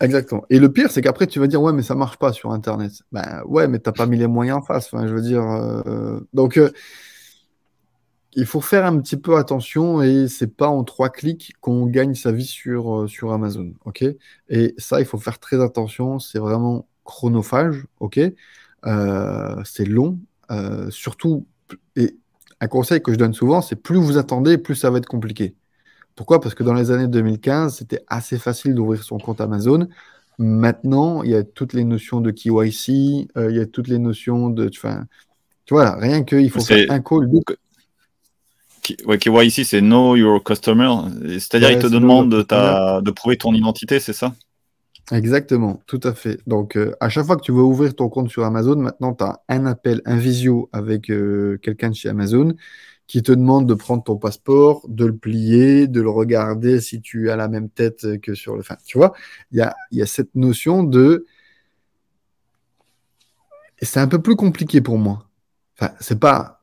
[0.00, 0.44] Exactement.
[0.48, 2.92] Et le pire, c'est qu'après, tu vas dire, ouais, mais ça marche pas sur Internet.
[3.10, 4.88] Ben ouais, mais tu n'as pas mis les moyens en face.
[4.92, 5.42] Enfin, je veux dire.
[5.42, 6.58] Euh, donc,
[8.34, 12.14] il faut faire un petit peu attention et c'est pas en trois clics qu'on gagne
[12.14, 13.72] sa vie sur, euh, sur Amazon.
[13.84, 14.04] ok?
[14.48, 16.18] Et ça, il faut faire très attention.
[16.18, 17.86] C'est vraiment chronophage.
[18.00, 18.20] ok?
[18.86, 20.18] Euh, c'est long.
[20.50, 21.46] Euh, surtout,
[21.96, 22.16] et
[22.60, 25.54] un conseil que je donne souvent, c'est plus vous attendez, plus ça va être compliqué.
[26.14, 26.40] Pourquoi?
[26.40, 29.88] Parce que dans les années 2015, c'était assez facile d'ouvrir son compte Amazon.
[30.38, 34.50] Maintenant, il y a toutes les notions de KYC, il y a toutes les notions
[34.50, 34.68] de.
[34.68, 35.06] Enfin,
[35.64, 37.28] tu vois, rien qu'il faut faire un call
[39.06, 40.90] ouais, ici c'est Know Your Customer.
[41.22, 44.34] C'est-à-dire, il te demande de, ta, de prouver ton identité, c'est ça?
[45.10, 46.38] Exactement, tout à fait.
[46.46, 49.24] Donc, euh, à chaque fois que tu veux ouvrir ton compte sur Amazon, maintenant, tu
[49.24, 52.54] as un appel, un visio avec euh, quelqu'un de chez Amazon
[53.06, 57.30] qui te demande de prendre ton passeport, de le plier, de le regarder si tu
[57.30, 58.60] as la même tête que sur le.
[58.60, 59.14] Enfin, tu vois,
[59.50, 61.24] il y a, y a cette notion de.
[63.80, 65.24] C'est un peu plus compliqué pour moi.
[65.78, 66.57] Enfin, c'est pas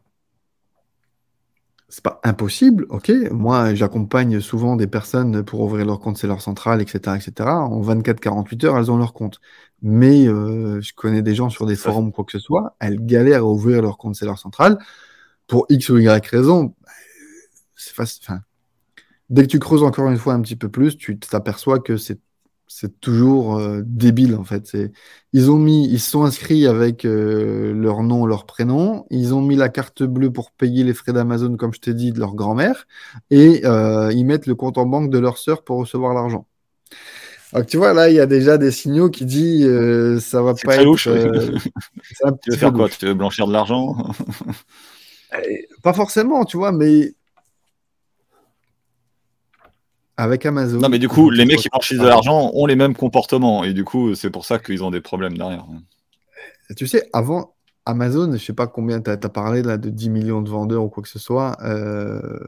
[1.95, 3.09] c'est pas impossible, ok.
[3.31, 7.49] Moi, j'accompagne souvent des personnes pour ouvrir leur compte leur central, etc., etc.
[7.49, 9.39] En 24-48 heures, elles ont leur compte.
[9.81, 12.99] Mais euh, je connais des gens sur des forums ou quoi que ce soit, elles
[13.05, 14.77] galèrent à ouvrir leur compte leur central
[15.47, 16.75] pour X ou Y raison.
[17.77, 18.23] C'est facile.
[18.27, 18.41] Enfin,
[19.29, 22.19] dès que tu creuses encore une fois un petit peu plus, tu t'aperçois que c'est
[22.67, 24.75] c'est toujours euh, débile en fait.
[25.33, 29.05] Ils ont mis, ils sont inscrits avec euh, leur nom, leur prénom.
[29.09, 32.11] Ils ont mis la carte bleue pour payer les frais d'Amazon, comme je t'ai dit,
[32.11, 32.87] de leur grand-mère,
[33.29, 36.47] et euh, ils mettent le compte en banque de leur sœur pour recevoir l'argent.
[37.53, 40.75] Donc tu vois là, il y a déjà des signaux qui disent ça va pas
[40.75, 40.83] être.
[40.83, 41.03] Louche,
[42.41, 42.89] tu veux faire quoi?
[42.89, 43.95] Tu veux blanchir de l'argent?
[45.83, 47.13] Pas forcément, tu vois, mais
[50.17, 50.79] avec Amazon.
[50.79, 53.63] Non, mais du coup, les mecs qui franchissent de l'argent ont les mêmes comportements.
[53.63, 55.65] Et du coup, c'est pour ça qu'ils ont des problèmes derrière.
[56.75, 57.55] Tu sais, avant
[57.85, 60.89] Amazon, je sais pas combien tu as, parlé là, de 10 millions de vendeurs ou
[60.89, 61.57] quoi que ce soit.
[61.63, 62.39] Euh,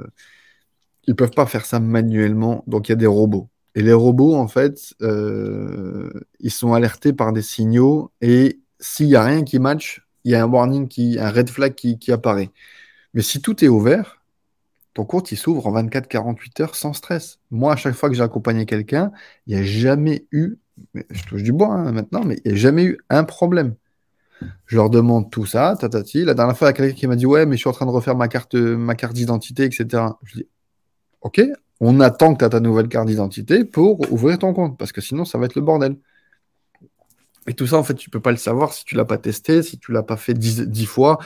[1.05, 2.63] ils peuvent pas faire ça manuellement.
[2.67, 3.49] Donc, il y a des robots.
[3.75, 6.09] Et les robots, en fait, euh,
[6.39, 8.11] ils sont alertés par des signaux.
[8.21, 11.49] Et s'il n'y a rien qui match, il y a un warning, qui, un red
[11.49, 12.49] flag qui, qui apparaît.
[13.13, 14.16] Mais si tout est ouvert,
[14.97, 17.37] ton compte, il s'ouvre en 24-48 heures sans stress.
[17.51, 19.11] Moi, à chaque fois que j'ai accompagné quelqu'un,
[19.45, 20.57] il n'y a jamais eu,
[21.11, 23.75] je touche du bois hein, maintenant, mais il n'y a jamais eu un problème.
[24.65, 26.25] Je leur demande tout ça, tatati.
[26.25, 27.73] La dernière fois, il y a quelqu'un qui m'a dit Ouais, mais je suis en
[27.73, 29.85] train de refaire ma carte, ma carte d'identité, etc.
[30.23, 30.47] Je dis
[31.21, 31.43] Ok,
[31.79, 35.01] on attend que tu as ta nouvelle carte d'identité pour ouvrir ton compte, parce que
[35.01, 35.95] sinon, ça va être le bordel.
[37.45, 39.05] Et tout ça, en fait, tu ne peux pas le savoir si tu ne l'as
[39.05, 41.19] pas testé, si tu ne l'as pas fait dix fois.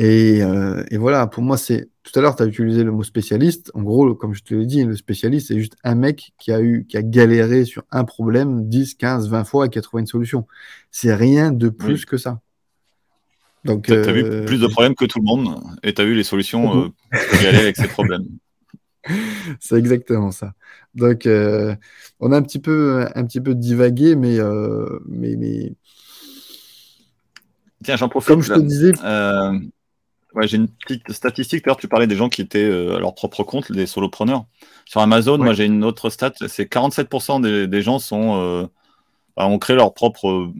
[0.00, 1.88] Euh, et, voilà, pour moi, c'est.
[2.02, 3.70] Tout à l'heure, tu as utilisé le mot spécialiste.
[3.72, 6.60] En gros, comme je te l'ai dit, le spécialiste, c'est juste un mec qui a,
[6.60, 10.02] eu, qui a galéré sur un problème 10, 15, 20 fois et qui a trouvé
[10.02, 10.46] une solution.
[10.90, 12.40] C'est rien de plus que ça.
[13.64, 16.04] Donc, tu as, vu euh, plus de problèmes que tout le monde et tu as
[16.04, 18.26] vu les solutions euh, avec ces problèmes.
[19.60, 20.52] C'est exactement ça.
[20.94, 24.38] Donc, on a un petit peu, un petit peu divagué, mais,
[25.06, 25.72] mais, mais...
[27.82, 28.28] Tiens, j'en profite.
[28.28, 28.92] Comme je te disais,
[30.34, 31.64] Ouais, j'ai une petite statistique.
[31.64, 34.46] D'ailleurs, tu parlais des gens qui étaient euh, à leur propre compte, les solopreneurs.
[34.84, 36.32] Sur Amazon, moi, j'ai une autre stat.
[36.48, 38.66] C'est 47% des, gens sont, euh,
[39.36, 40.52] bah, ont créé leur propre euh,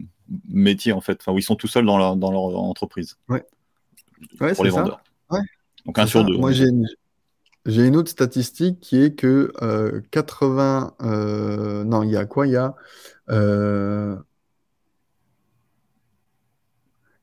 [0.47, 1.19] métier, en fait.
[1.21, 3.17] Enfin, où ils sont tout seuls dans, leur, dans leur entreprise.
[3.27, 3.43] Ouais.
[4.53, 5.01] pour les vendeurs.
[5.85, 6.37] Donc, un sur deux.
[6.37, 6.87] Moi, j'ai une,
[7.65, 9.51] j'ai une autre statistique qui est que
[10.11, 10.93] 80.
[11.85, 12.47] non, il y a quoi?
[12.47, 12.75] Il y a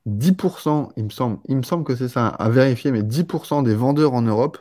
[0.06, 3.74] 10%, il me semble, il me semble que c'est ça, à vérifier, mais 10% des
[3.74, 4.58] vendeurs en Europe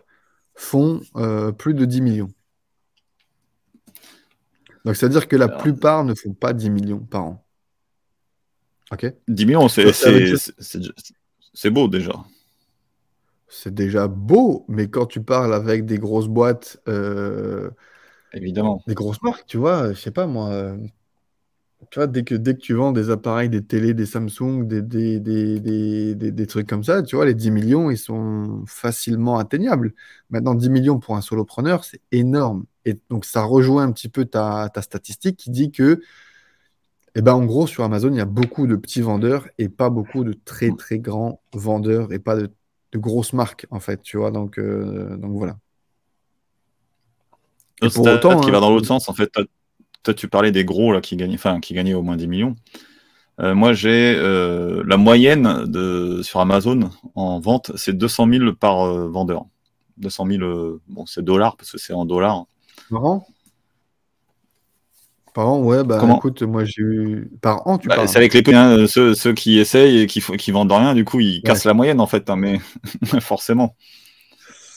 [0.54, 2.32] font euh, plus de 10 millions.
[4.86, 7.46] Donc, c'est-à-dire que la plupart ne font pas 10 millions par an.
[8.92, 9.14] OK?
[9.28, 12.14] 10 millions, c'est beau déjà.
[13.48, 17.70] C'est déjà beau, mais quand tu parles avec des grosses boîtes, euh,
[18.34, 20.78] évidemment, des grosses marques, tu vois, je sais pas moi, euh,
[21.90, 24.82] tu vois, dès que, dès que tu vends des appareils, des télés, des Samsung, des,
[24.82, 29.94] des, des, des, trucs comme ça, tu vois, les 10 millions, ils sont facilement atteignables.
[30.30, 32.66] Maintenant, 10 millions pour un solopreneur, c'est énorme.
[32.86, 36.02] Et donc, ça rejoint un petit peu ta, ta statistique qui dit que,
[37.16, 39.90] eh ben, en gros, sur Amazon, il y a beaucoup de petits vendeurs et pas
[39.90, 42.52] beaucoup de très, très grands vendeurs et pas de,
[42.92, 44.32] de grosses marques, en fait, tu vois.
[44.32, 45.58] Donc, euh, donc voilà.
[47.82, 49.32] Et pour autant, qui va hein, dans l'autre sens, en fait,
[50.04, 52.56] toi, tu parlais des gros là, qui, gagnaient, enfin, qui gagnaient au moins 10 millions.
[53.40, 58.82] Euh, moi, j'ai euh, la moyenne de, sur Amazon en vente, c'est 200 000 par
[58.82, 59.46] euh, vendeur.
[59.98, 62.46] 200 000, bon, c'est dollars parce que c'est en dollars.
[62.90, 63.28] Par an?
[65.34, 67.32] Par an, ouais, bah écoute, moi j'ai eu.
[67.42, 70.72] Par an, tu bah, C'est avec les hein, ceux, qui essayent et qui, qui vendent
[70.72, 72.60] rien, du coup, ils cassent la moyenne en fait, hein, mais
[73.22, 73.76] forcément.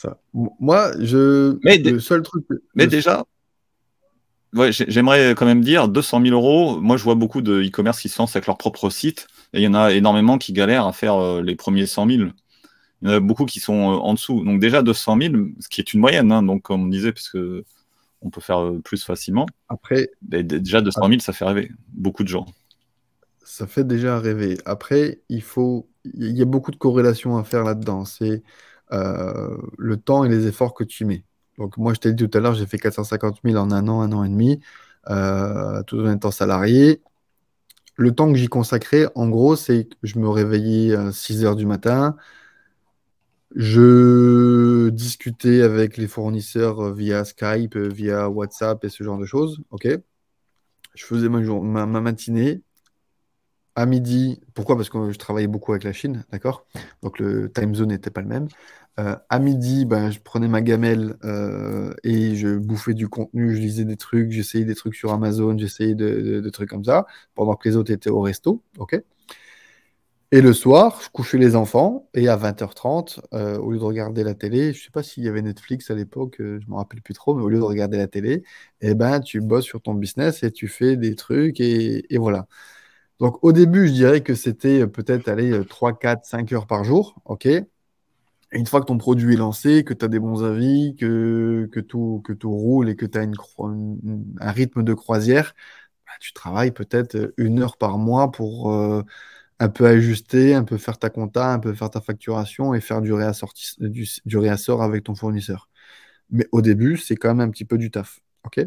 [0.01, 0.19] Ça.
[0.33, 1.59] Moi, je.
[1.65, 2.45] Mais le seul truc.
[2.75, 3.25] Mais déjà,
[4.55, 6.81] Ouais, j'aimerais quand même dire 200 000 euros.
[6.81, 9.65] Moi, je vois beaucoup de e-commerce qui se lancent avec leur propre site et il
[9.65, 12.29] y en a énormément qui galèrent à faire euh, les premiers 100 000.
[13.03, 14.45] Il y en a beaucoup qui sont euh, en dessous.
[14.45, 17.39] Donc, déjà 200 000, ce qui est une moyenne, hein, donc comme on disait, puisque
[18.23, 19.47] on peut faire euh, plus facilement.
[19.69, 22.47] Après, déjà 200 000, ça fait rêver beaucoup de gens.
[23.43, 24.59] Ça fait déjà rêver.
[24.67, 28.05] Après, il faut, il y a beaucoup de corrélations à faire là-dedans.
[28.05, 28.45] C'est
[28.91, 31.25] le temps et les efforts que tu mets.
[31.59, 34.01] Donc, moi, je t'ai dit tout à l'heure, j'ai fait 450 000 en un an,
[34.03, 34.61] un an et demi,
[35.11, 37.01] euh, tout en étant salarié.
[37.97, 41.57] Le temps que j'y consacrais, en gros, c'est que je me réveillais à 6 heures
[41.57, 42.17] du matin.
[43.57, 49.63] Je discutais avec les fournisseurs via Skype, via WhatsApp et ce genre de choses.
[50.95, 52.63] Je faisais ma matinée.
[53.77, 54.77] À midi, pourquoi?
[54.77, 56.65] Parce que je travaillais beaucoup avec la Chine, d'accord?
[57.03, 58.47] Donc le time zone n'était pas le même.
[59.01, 63.61] Euh, à midi, ben, je prenais ma gamelle euh, et je bouffais du contenu, je
[63.61, 67.69] lisais des trucs, j'essayais des trucs sur Amazon, j'essayais de, trucs comme ça, pendant que
[67.69, 68.63] les autres étaient au resto.
[68.79, 69.03] ok?
[70.31, 74.25] Et le soir, je couchais les enfants et à 20h30, euh, au lieu de regarder
[74.25, 76.75] la télé, je ne sais pas s'il y avait Netflix à l'époque, je ne me
[76.75, 78.43] rappelle plus trop, mais au lieu de regarder la télé,
[78.81, 82.47] eh ben, tu bosses sur ton business et tu fais des trucs et voilà.
[83.21, 87.15] Donc au début, je dirais que c'était peut-être aller 3, 4, 5 heures par jour.
[87.25, 87.49] ok?
[88.53, 92.23] Une fois que ton produit est lancé, que tu as des bons avis, que, tout,
[92.45, 95.55] roule et que tu as un rythme de croisière,
[96.07, 99.03] bah, tu travailles peut-être une heure par mois pour euh,
[99.61, 103.03] un peu ajuster, un peu faire ta compta, un peu faire ta facturation et faire
[103.03, 103.13] du,
[103.81, 105.69] du, du réassort avec ton fournisseur.
[106.31, 108.21] Mais au début, c'est quand même un petit peu du taf.
[108.45, 108.61] OK?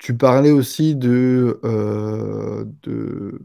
[0.00, 3.42] Tu parlais aussi de, euh, de...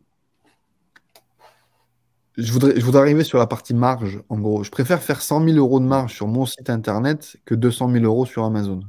[2.38, 4.64] Je voudrais, je voudrais arriver sur la partie marge, en gros.
[4.64, 8.06] Je préfère faire 100 000 euros de marge sur mon site internet que 200 000
[8.06, 8.80] euros sur Amazon.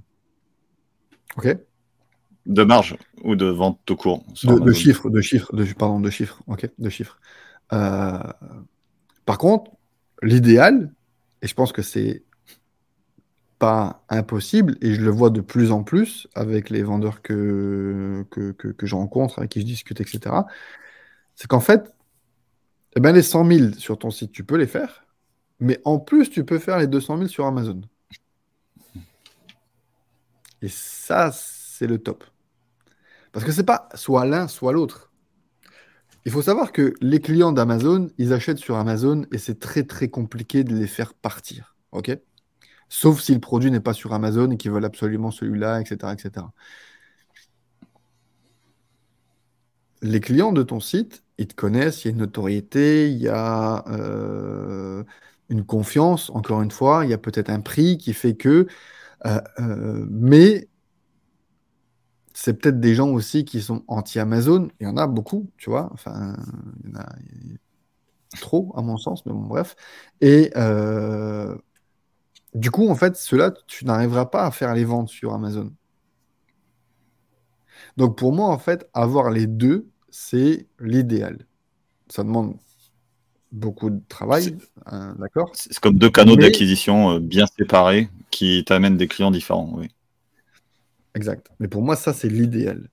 [1.37, 1.59] OK?
[2.47, 6.11] De marge ou de vente tout court de, de, chiffres, de chiffres, de, pardon, de
[6.11, 7.19] chiffres, ok, de chiffres.
[7.73, 8.21] Euh,
[9.25, 9.73] par contre,
[10.23, 10.93] l'idéal,
[11.43, 12.23] et je pense que c'est
[13.59, 18.25] pas impossible, et je le vois de plus en plus avec les vendeurs que,
[18.83, 20.35] je rencontre, avec qui je discute, etc.,
[21.35, 21.93] c'est qu'en fait,
[22.97, 25.05] eh ben, les 100 000 sur ton site, tu peux les faire,
[25.61, 27.81] mais en plus, tu peux faire les 200 000 sur Amazon.
[30.63, 32.25] Et ça, c'est le top.
[33.33, 35.13] Parce que c'est pas soit l'un, soit l'autre.
[36.25, 40.09] Il faut savoir que les clients d'Amazon, ils achètent sur Amazon et c'est très très
[40.09, 41.77] compliqué de les faire partir.
[41.93, 42.11] OK?
[42.89, 46.47] Sauf si le produit n'est pas sur Amazon et qu'ils veulent absolument celui-là, etc., etc.
[50.03, 53.29] Les clients de ton site, ils te connaissent, il y a une notoriété, il y
[53.29, 55.05] a euh,
[55.49, 58.67] une confiance, encore une fois, il y a peut-être un prix qui fait que.
[59.27, 60.69] Euh, euh, mais
[62.35, 64.69] c'est peut-être des gens aussi qui sont anti-Amazon.
[64.81, 65.89] Il y en a beaucoup, tu vois.
[65.93, 66.37] Enfin,
[66.85, 67.07] il y en a
[68.41, 69.77] trop, à mon sens, mais bon, bref.
[70.21, 70.53] Et
[72.57, 75.71] du coup, en fait, cela, tu n'arriveras pas à faire les ventes sur Amazon.
[77.99, 81.47] Donc pour moi, en fait, avoir les deux, c'est l'idéal.
[82.09, 82.57] Ça demande
[83.53, 85.51] beaucoup de travail, hein, d'accord?
[85.53, 89.91] C'est comme deux canaux d'acquisition euh, bien séparés qui t'amènent des clients différents, oui.
[91.15, 91.51] Exact.
[91.61, 92.89] Mais pour moi, ça, c'est l'idéal.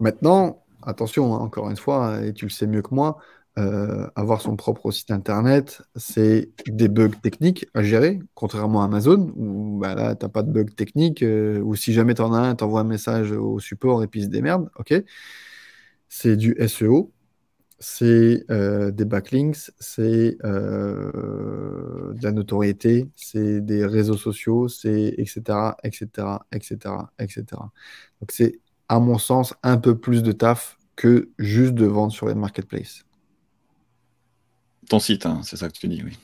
[0.00, 3.18] Maintenant, attention, hein, encore une fois, et tu le sais mieux que moi,
[3.58, 9.32] euh, avoir son propre site internet, c'est des bugs techniques à gérer, contrairement à Amazon,
[9.36, 12.32] où bah, là, tu n'as pas de bugs techniques, euh, ou si jamais tu en
[12.34, 14.70] as un, tu envoies un message au support et puis ils se démerdent.
[16.08, 17.12] c'est du SEO,
[17.80, 26.06] c'est euh, des backlinks, c'est de la notoriété, c'est des réseaux sociaux, c'est etc., etc.,
[26.52, 26.76] etc.,
[27.18, 27.44] etc.
[28.20, 32.28] Donc c'est, à mon sens, un peu plus de taf que juste de vendre sur
[32.28, 33.07] les marketplaces.
[34.88, 36.16] Ton site, hein, c'est ça que tu dis, oui.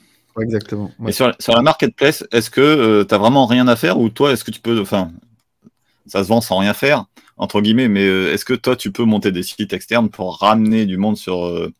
[0.42, 0.90] exactement.
[1.06, 4.32] Et sur, la marketplace, est-ce que euh, tu n'as vraiment rien à faire ou toi,
[4.32, 4.80] est-ce que tu peux.
[4.80, 5.12] Enfin,
[6.06, 7.04] ça se vend sans rien faire,
[7.36, 10.86] entre guillemets, mais euh, est-ce que toi, tu peux monter des sites externes pour ramener
[10.86, 11.72] du monde sur, euh,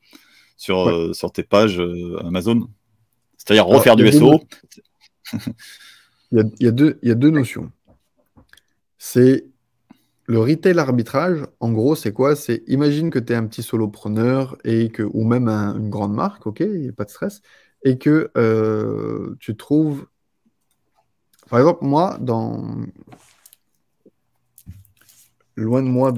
[0.57, 1.81] sur, sur tes pages
[2.25, 2.69] Amazon?
[3.39, 4.43] C'est-à-dire refaire du SEO
[6.33, 7.71] il, y a, deux, il y a deux notions.
[8.99, 9.47] C'est
[10.27, 12.37] le retail arbitrage, en gros, c'est quoi?
[12.37, 16.47] C'est imagine que tu es un petit solopreneur et que, ou même une grande marque,
[16.47, 16.63] ok,
[16.97, 17.43] pas de stress,
[17.85, 20.07] et que euh, tu trouves.
[21.51, 22.87] Par exemple, moi, dans.
[25.57, 26.13] Loin de moi,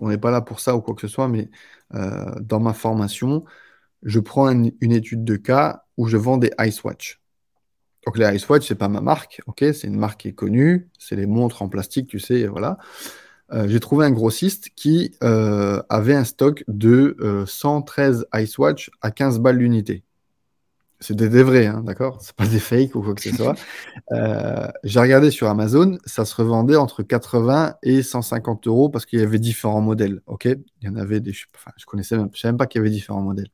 [0.00, 1.50] on n'est pas là pour ça ou quoi que ce soit, mais
[1.94, 3.44] euh, dans ma formation,
[4.02, 7.19] je prends une étude de cas où je vends des Icewatch.
[8.10, 11.14] Donc les Icewatch, c'est pas ma marque, ok, c'est une marque qui est connue, c'est
[11.14, 12.76] les montres en plastique, tu sais, voilà.
[13.52, 19.12] Euh, j'ai trouvé un grossiste qui euh, avait un stock de 113 euh, Icewatch à
[19.12, 20.02] 15 balles l'unité.
[20.98, 22.18] C'est des, vrais, hein, d'accord?
[22.20, 23.54] C'est pas des fakes ou quoi que ce soit.
[24.82, 29.22] j'ai regardé sur Amazon, ça se revendait entre 80 et 150 euros parce qu'il y
[29.22, 30.46] avait différents modèles, ok?
[30.46, 31.34] Il y en avait des...
[31.54, 33.50] Enfin, je connaissais même, je savais même pas qu'il y avait différents modèles.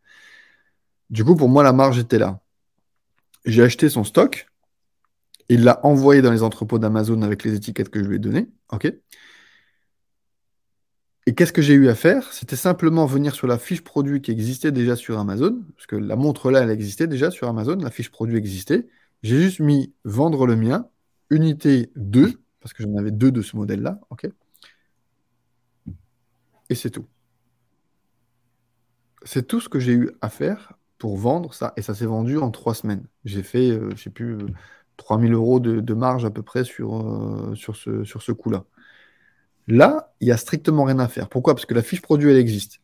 [1.10, 2.40] Du coup, pour moi, la marge était là.
[3.46, 4.48] J'ai acheté son stock.
[5.48, 8.48] Il l'a envoyé dans les entrepôts d'Amazon avec les étiquettes que je lui ai données.
[11.26, 12.32] Et qu'est-ce que j'ai eu à faire?
[12.32, 16.16] C'était simplement venir sur la fiche produit qui existait déjà sur Amazon, parce que la
[16.16, 18.88] montre là, elle existait déjà sur Amazon, la fiche produit existait.
[19.22, 20.88] J'ai juste mis vendre le mien,
[21.30, 24.00] unité 2, parce que j'en avais deux de ce modèle-là,
[26.68, 27.06] Et c'est tout.
[29.24, 31.72] C'est tout ce que j'ai eu à faire pour vendre ça.
[31.76, 33.06] Et ça s'est vendu en trois semaines.
[33.24, 34.38] J'ai fait, euh, je sais plus,
[34.96, 38.64] 3000 euh, euros de, marge à peu près sur, euh, sur ce, sur ce coup-là.
[39.68, 41.28] Là, il n'y a strictement rien à faire.
[41.28, 41.54] Pourquoi?
[41.54, 42.80] Parce que la fiche produit, elle existe.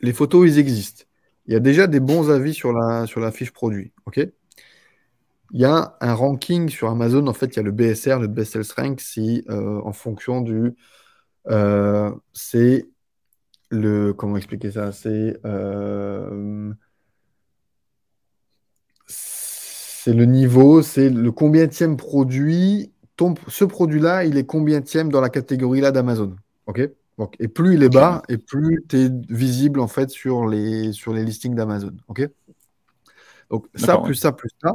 [0.00, 1.04] Les photos, ils existent.
[1.46, 3.92] Il y a déjà des bons avis sur la, fiche produit.
[4.06, 4.18] OK?
[5.52, 7.26] Il y a un ranking sur Amazon.
[7.26, 10.74] En fait, il y a le BSR, le Best Sales Rank, si en fonction du.
[12.32, 12.88] c'est
[13.70, 14.12] le.
[14.12, 14.92] Comment expliquer ça?
[14.92, 15.38] C'est
[20.02, 22.90] c'est le niveau, c'est le combienième produit.
[23.48, 26.36] ce produit-là, il est combienième dans la catégorie là d'Amazon.
[26.66, 26.80] OK?
[27.18, 30.92] Donc, Et plus il est bas, et plus tu es visible en fait sur les,
[30.92, 31.92] sur les listings d'Amazon.
[32.08, 32.26] OK?
[33.50, 34.72] Donc ça, plus ça, plus ça,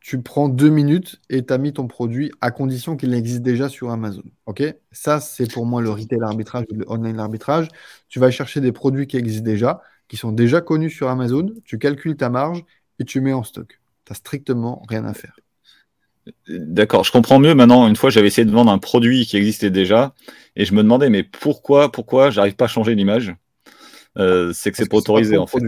[0.00, 3.68] tu prends deux minutes et tu as mis ton produit à condition qu'il existe déjà
[3.68, 4.24] sur Amazon.
[4.46, 4.62] OK?
[4.90, 7.68] Ça, c'est pour moi le retail arbitrage ou le online arbitrage.
[8.08, 11.78] Tu vas chercher des produits qui existent déjà, qui sont déjà connus sur Amazon, tu
[11.78, 12.64] calcules ta marge
[12.98, 13.80] et tu mets en stock.
[14.06, 15.36] Tu n'as strictement rien à faire.
[16.48, 17.86] D'accord, je comprends mieux maintenant.
[17.86, 20.14] Une fois, j'avais essayé de vendre un produit qui existait déjà
[20.56, 23.34] et je me demandais, mais pourquoi, pourquoi j'arrive pas à changer l'image?
[24.16, 25.58] Euh, C'est que c'est pas autorisé en fait.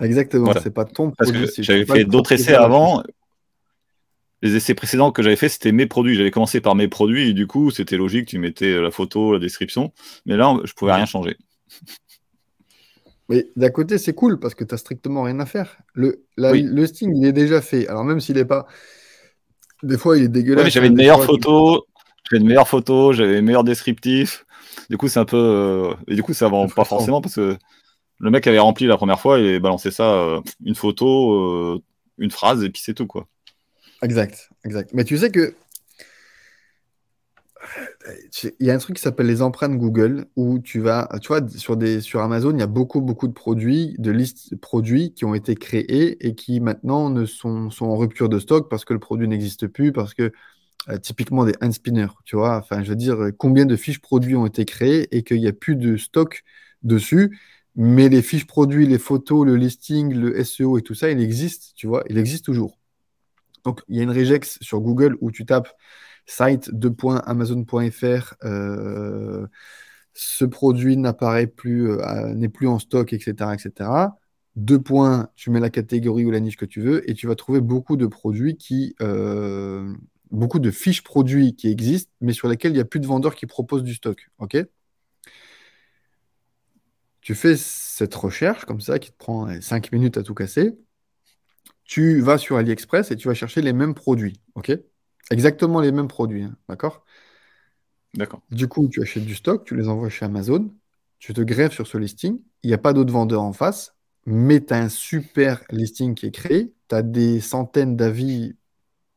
[0.00, 1.48] Exactement, c'est pas ton produit.
[1.58, 3.02] J'avais fait d'autres essais avant.
[4.42, 6.16] Les essais précédents que j'avais fait, c'était mes produits.
[6.16, 9.38] J'avais commencé par mes produits et du coup, c'était logique, tu mettais la photo, la
[9.38, 9.92] description.
[10.26, 11.38] Mais là, je pouvais rien changer.
[13.28, 15.78] Mais d'un côté, c'est cool parce que tu n'as strictement rien à faire.
[15.94, 17.86] Le, le Sting, il est déjà fait.
[17.88, 18.66] Alors, même s'il n'est pas.
[19.82, 20.68] Des fois, il est dégueulasse.
[20.68, 21.86] j'avais une meilleure photo.
[22.30, 24.46] J'avais une meilleure photo, j'avais meilleur descriptif.
[24.88, 25.36] Du coup, c'est un peu.
[25.36, 27.56] Euh, et du coup, ça va pas forcément parce que
[28.18, 31.82] le mec avait rempli la première fois et balancé ça, euh, une photo, euh,
[32.18, 33.26] une phrase, et puis c'est tout, quoi.
[34.02, 34.90] Exact, exact.
[34.92, 35.54] Mais tu sais que
[38.60, 41.46] il y a un truc qui s'appelle les empreintes Google où tu vas, tu vois,
[41.48, 45.14] sur, des, sur Amazon, il y a beaucoup, beaucoup de produits, de listes de produits
[45.14, 48.84] qui ont été créés et qui maintenant ne sont, sont en rupture de stock parce
[48.84, 50.32] que le produit n'existe plus, parce que
[50.90, 54.36] euh, typiquement des hand spinners, tu vois, enfin, je veux dire, combien de fiches produits
[54.36, 56.42] ont été créées et qu'il n'y a plus de stock
[56.82, 57.38] dessus,
[57.74, 61.72] mais les fiches produits, les photos, le listing, le SEO et tout ça, il existe,
[61.74, 62.78] tu vois, il existe toujours.
[63.64, 65.68] Donc, il y a une regex sur Google où tu tapes
[66.26, 69.46] site 2.amazon.fr, euh,
[70.14, 73.90] ce produit n'apparaît plus, euh, n'est plus en stock, etc., etc.
[74.56, 77.34] Deux points, tu mets la catégorie ou la niche que tu veux et tu vas
[77.34, 79.92] trouver beaucoup de produits qui, euh,
[80.30, 83.34] beaucoup de fiches produits qui existent, mais sur lesquels il n'y a plus de vendeurs
[83.34, 84.30] qui proposent du stock.
[84.38, 84.56] Ok?
[87.20, 90.76] Tu fais cette recherche comme ça qui te prend 5 minutes à tout casser.
[91.84, 94.40] Tu vas sur AliExpress et tu vas chercher les mêmes produits.
[94.54, 94.72] Ok?
[95.30, 97.04] Exactement les mêmes produits, hein, d'accord?
[98.14, 98.40] D'accord.
[98.50, 100.72] Du coup, tu achètes du stock, tu les envoies chez Amazon,
[101.18, 103.94] tu te grèves sur ce listing, il n'y a pas d'autres vendeurs en face,
[104.26, 108.56] mais tu as un super listing qui est créé, tu as des centaines d'avis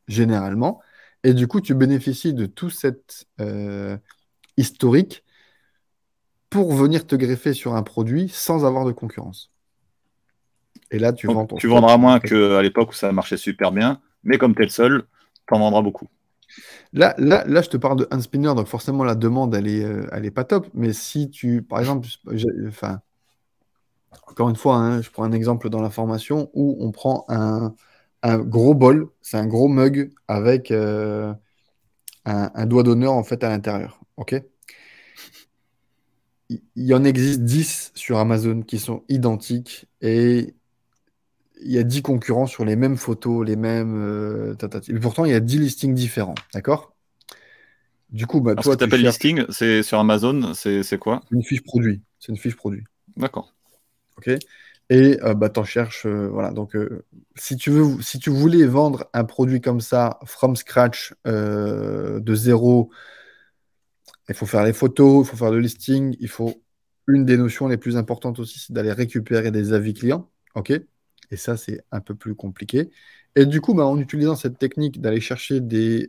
[0.07, 0.81] généralement,
[1.23, 3.97] et du coup, tu bénéficies de tout cet euh,
[4.55, 5.23] historique
[6.49, 9.51] pour venir te greffer sur un produit sans avoir de concurrence.
[10.91, 14.01] Et là, tu vends ton Tu vendras moins qu'à l'époque où ça marchait super bien,
[14.23, 15.03] mais comme tu es le seul,
[15.47, 16.07] t'en vendras beaucoup.
[16.93, 19.83] Là, là, là, je te parle de un spinner, donc forcément la demande, elle est,
[19.83, 20.67] euh, elle est pas top.
[20.73, 22.07] Mais si tu, par exemple,
[22.67, 23.01] enfin,
[24.27, 27.73] encore une fois, hein, je prends un exemple dans la formation où on prend un,
[28.39, 31.33] gros bol, c'est un gros mug avec euh,
[32.25, 33.99] un, doigt d'honneur en fait à l'intérieur.
[34.17, 34.35] Ok?
[36.49, 40.55] Il y en existe 10 sur Amazon qui sont identiques et
[41.61, 43.95] il y a 10 concurrents sur les mêmes photos, les mêmes.
[43.95, 44.55] Euh,
[45.01, 46.35] pourtant, il y a 10 listings différents.
[46.53, 46.95] D'accord?
[48.09, 48.63] Du coup, bah, toi.
[48.63, 51.21] Ce que tu appelles listing, c'est sur Amazon, c'est quoi?
[51.31, 52.01] Une fiche produit.
[52.19, 52.83] C'est une fiche produit.
[53.15, 53.53] D'accord.
[54.17, 54.29] OK?
[54.89, 56.05] Et euh, bah, tu en cherches.
[56.05, 56.51] Euh, voilà.
[56.51, 56.77] Donc,
[57.35, 62.89] si, tu veux, si tu voulais vendre un produit comme ça, from scratch, de zéro,
[64.29, 66.63] il faut faire les photos, il faut faire le listing, il faut.
[67.09, 70.29] Une des notions les plus importantes aussi, c'est d'aller récupérer des avis clients.
[70.55, 70.73] OK?
[71.31, 72.89] Et ça, c'est un peu plus compliqué.
[73.35, 76.07] Et du coup, bah, en utilisant cette technique d'aller chercher des,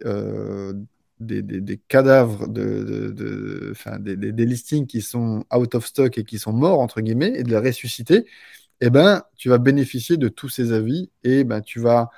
[1.89, 3.75] cadavres, de, de,
[4.15, 7.51] des, listings qui sont out of stock et qui sont morts, entre guillemets, et de
[7.51, 8.25] les ressusciter,
[8.81, 12.11] eh ben, tu vas bénéficier de tous ces avis et ben, tu vas,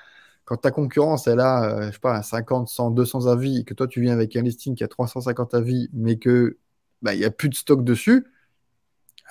[0.45, 3.75] quand ta concurrence elle a, euh, je sais pas, 50, 100, 200 avis, et que
[3.75, 6.59] toi tu viens avec un listing qui a 350 avis, mais que
[7.03, 8.27] ben, il n'y a plus de stock dessus,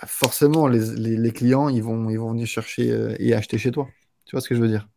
[0.06, 3.88] forcément, les, clients, ils vont, ils vont venir chercher euh, et acheter chez toi.
[4.26, 4.88] Tu vois ce que je veux dire?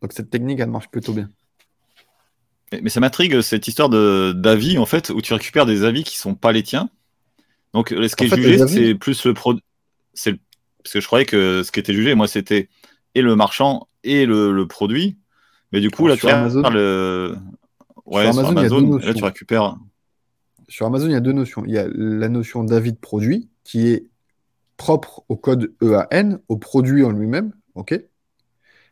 [0.00, 1.28] Donc cette technique, elle marche plutôt bien.
[2.82, 6.34] Mais ça m'intrigue cette histoire d'avis, en fait, où tu récupères des avis qui sont
[6.34, 6.88] pas les tiens.
[7.74, 9.62] Donc ce qui est jugé, c'est plus le produit.
[10.14, 12.68] Parce que je croyais que ce qui était jugé, moi, c'était
[13.14, 15.18] et le marchand et le, produit.
[15.72, 17.36] Mais du coup, là, tu Amazon, le...
[18.04, 19.76] Ouais, sur Amazon, là, tu récupères
[20.72, 21.64] sur Amazon, il y a deux notions.
[21.66, 24.08] Il y a la notion d'avis de produit qui est
[24.76, 27.52] propre au code EAN, au produit en lui-même.
[27.74, 27.94] OK?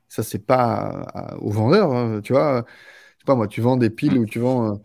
[0.08, 1.92] Ça, c'est pas au vendeur.
[1.94, 2.64] Hein, tu vois,
[3.24, 4.74] pas moi, tu vends des piles ou tu vends.
[4.74, 4.76] Euh,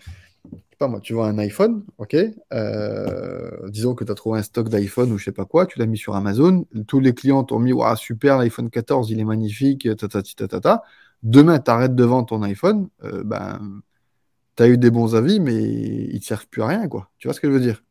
[0.77, 2.15] pas tu vends un iPhone, ok?
[2.53, 5.79] Euh, Disons que tu as trouvé un stock d'iPhone ou je sais pas quoi, tu
[5.79, 9.87] l'as mis sur Amazon, tous les clients t'ont mis super, l'iPhone 14, il est magnifique,
[9.95, 10.83] ta, ta, ta,
[11.23, 13.81] Demain, tu arrêtes de vendre ton iPhone, euh, ben,
[14.55, 17.09] tu as eu des bons avis, mais ils ne servent plus à rien, quoi.
[17.17, 17.83] Tu vois ce que je veux dire?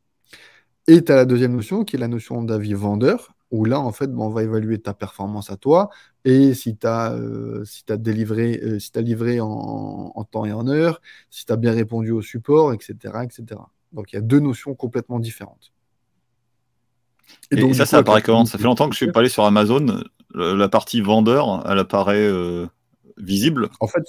[0.87, 3.91] Et tu as la deuxième notion, qui est la notion d'avis vendeur, où là, en
[3.91, 5.89] fait, on va évaluer ta performance à toi
[6.25, 10.51] et si tu as, euh, si as délivré, euh, si as livré en, temps et
[10.51, 13.61] en heure, si tu as bien répondu au support, etc., etc.
[13.93, 15.71] Donc, il y a deux notions complètement différentes.
[17.51, 18.45] Et, donc, ça, ça apparaît comment?
[18.45, 20.03] Ça fait longtemps que je suis pas allé sur Amazon.
[20.33, 22.67] La partie vendeur, elle apparaît euh,
[23.17, 23.69] visible.
[23.79, 24.03] En fait,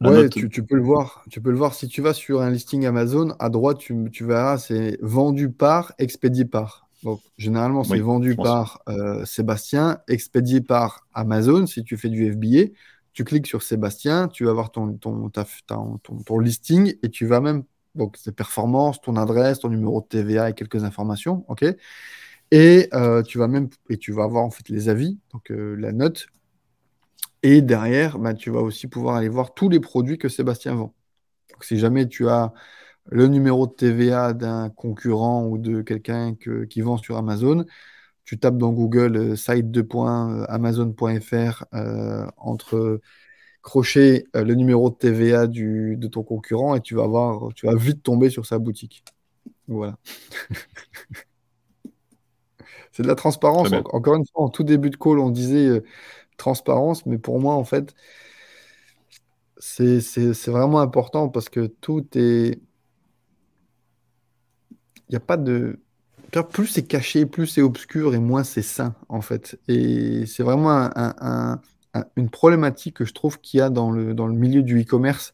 [0.00, 1.24] ouais, tu, peux le voir.
[1.30, 3.34] Tu peux le voir si tu vas sur un listing Amazon.
[3.38, 6.88] À droite, tu, tu verras, c'est vendu par, expédié par.
[7.04, 11.66] Donc, généralement, c'est vendu par euh, Sébastien, expédié par Amazon.
[11.66, 12.72] Si tu fais du FBA,
[13.12, 17.62] tu cliques sur Sébastien, tu vas voir ton, ton, ton, listing et tu vas même,
[17.94, 21.44] donc, ses performances, ton adresse, ton numéro de TVA et quelques informations.
[21.48, 21.64] OK?
[22.50, 25.76] Et euh, tu vas même et tu vas avoir en fait les avis, donc euh,
[25.76, 26.26] la note.
[27.42, 30.94] Et derrière, bah, tu vas aussi pouvoir aller voir tous les produits que Sébastien vend.
[31.50, 32.52] Donc, si jamais tu as
[33.10, 36.34] le numéro de TVA d'un concurrent ou de quelqu'un
[36.68, 37.64] qui vend sur Amazon.
[38.24, 43.00] Tu tapes dans Google euh, site de euh, amazon.fr euh, entre
[43.62, 48.02] crochet le numéro de TVA de ton concurrent et tu vas voir, tu vas vite
[48.02, 49.02] tomber sur sa boutique.
[49.66, 49.96] Voilà.
[52.92, 53.72] C'est de la transparence.
[53.72, 55.82] encore une fois, en tout début de call, on disait
[56.38, 57.94] transparence, mais pour moi, en fait,
[59.58, 60.00] c'est
[60.46, 62.60] vraiment important parce que tout est
[65.08, 65.80] il n'y a pas de.
[66.52, 69.58] Plus c'est caché, plus c'est obscur et moins c'est sain, en fait.
[69.66, 70.90] Et c'est vraiment
[72.16, 75.32] une problématique que je trouve qu'il y a dans le, dans le milieu du e-commerce.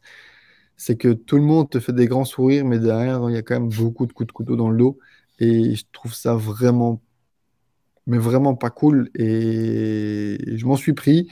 [0.77, 3.41] C'est que tout le monde te fait des grands sourires, mais derrière, il y a
[3.41, 4.97] quand même beaucoup de coups de couteau dans le dos.
[5.39, 7.01] Et je trouve ça vraiment,
[8.07, 9.09] mais vraiment pas cool.
[9.15, 11.27] Et je m'en suis pris.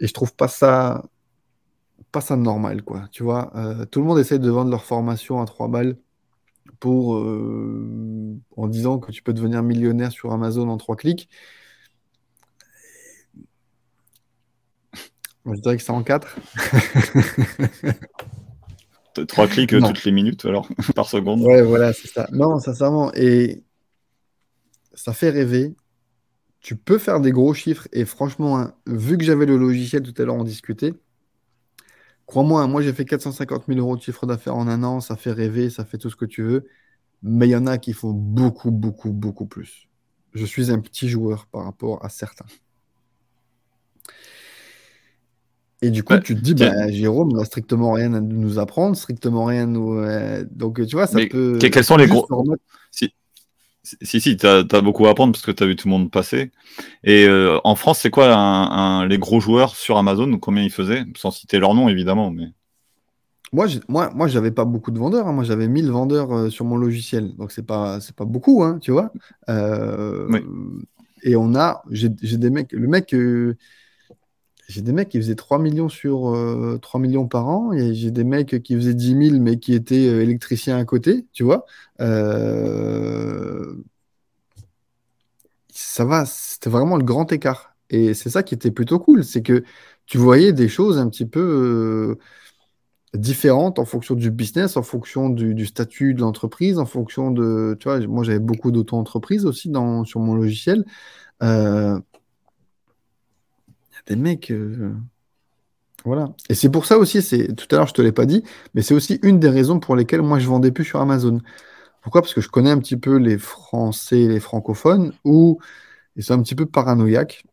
[0.00, 1.04] Et je trouve pas ça,
[2.12, 3.08] pas ça normal, quoi.
[3.12, 5.96] Tu vois, euh, tout le monde essaie de vendre leur formation à trois balles
[6.80, 11.28] pour, euh, en disant que tu peux devenir millionnaire sur Amazon en trois clics.
[15.46, 16.36] je dirais que c'est en quatre.
[19.28, 21.40] Trois clics toutes les minutes, alors, par seconde.
[21.42, 22.28] Ouais, voilà, c'est ça.
[22.32, 23.62] Non, sincèrement, et
[24.94, 25.74] ça fait rêver.
[26.60, 30.14] Tu peux faire des gros chiffres, et franchement, hein, vu que j'avais le logiciel tout
[30.20, 30.94] à l'heure, on discutait,
[32.26, 35.32] Crois-moi, moi j'ai fait 450 000 euros de chiffre d'affaires en un an, ça fait
[35.32, 36.66] rêver, ça fait tout ce que tu veux,
[37.22, 39.88] mais il y en a qui font beaucoup, beaucoup, beaucoup plus.
[40.32, 42.46] Je suis un petit joueur par rapport à certains.
[45.82, 49.44] Et du coup, tu te dis, bah, Jérôme n'a strictement rien à nous apprendre, strictement
[49.44, 49.98] rien à nous.
[49.98, 51.58] Euh, donc, tu vois, ça peut.
[51.60, 52.26] Quels sont les gros.
[52.90, 53.12] Si,
[53.84, 56.50] si, tu as, beaucoup à apprendre parce que tu as vu tout le monde passer.
[57.04, 61.04] Et euh, en France, c'est quoi les gros joueurs sur Amazon Combien ils faisaient?
[61.16, 62.30] Sans citer leur nom, évidemment.
[62.30, 62.46] Mais...
[63.52, 65.28] Moi, moi, moi j'avais pas beaucoup de vendeurs.
[65.28, 65.32] Hein.
[65.32, 67.36] Moi, j'avais 1000 vendeurs euh, sur mon logiciel.
[67.36, 69.12] Donc, c'est pas, pas beaucoup, hein, tu vois.
[69.50, 70.40] Euh,
[71.22, 73.14] et on a, j'ai des mecs, le mec,
[74.68, 76.36] j'ai des mecs qui faisaient 3 millions sur
[76.80, 80.78] 3 millions par an, j'ai des mecs qui faisaient 10 000 mais qui étaient électriciens
[80.78, 81.66] à côté, tu vois.
[85.70, 87.74] ça va, c'était vraiment le grand écart.
[87.90, 89.64] Et c'est ça qui était plutôt cool, c'est que
[90.06, 92.18] tu voyais des choses un petit peu
[93.14, 97.88] différentes en fonction du business, en fonction du, statut de l'entreprise, en fonction de, tu
[97.88, 100.84] vois, moi j'avais beaucoup d'auto-entreprises aussi dans, sur mon logiciel.
[104.06, 104.50] Des mecs.
[104.50, 104.92] Euh,
[106.04, 106.32] voilà.
[106.50, 108.42] Et c'est pour ça aussi, c'est tout à l'heure je te l'ai pas dit,
[108.74, 111.40] mais c'est aussi une des raisons pour lesquelles moi je vendais plus sur Amazon.
[112.02, 112.20] Pourquoi?
[112.20, 115.58] Parce que je connais un petit peu les Français les francophones où
[116.16, 117.44] ils sont un petit peu paranoïaques.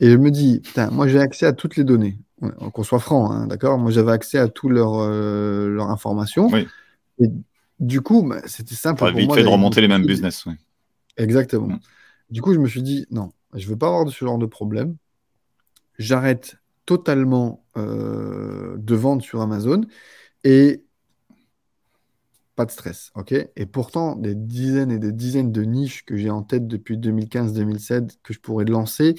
[0.00, 2.18] Et je me dis, putain, moi j'ai accès à toutes les données.
[2.72, 3.78] Qu'on soit franc, hein, d'accord?
[3.78, 6.50] Moi j'avais accès à toutes leurs euh, informations.
[7.18, 7.28] Et
[7.78, 9.00] du coup, bah, c'était simple.
[9.00, 10.46] Ça vite fait de remonter les mêmes business.
[11.16, 11.68] Exactement.
[11.68, 11.80] Mm.
[12.30, 14.46] Du coup, je me suis dit, non, je ne veux pas avoir ce genre de
[14.46, 14.96] problème
[16.00, 19.82] j'arrête totalement euh, de vendre sur Amazon
[20.42, 20.82] et
[22.56, 23.10] pas de stress,
[23.56, 28.18] Et pourtant, des dizaines et des dizaines de niches que j'ai en tête depuis 2015-2007
[28.22, 29.14] que je pourrais lancer,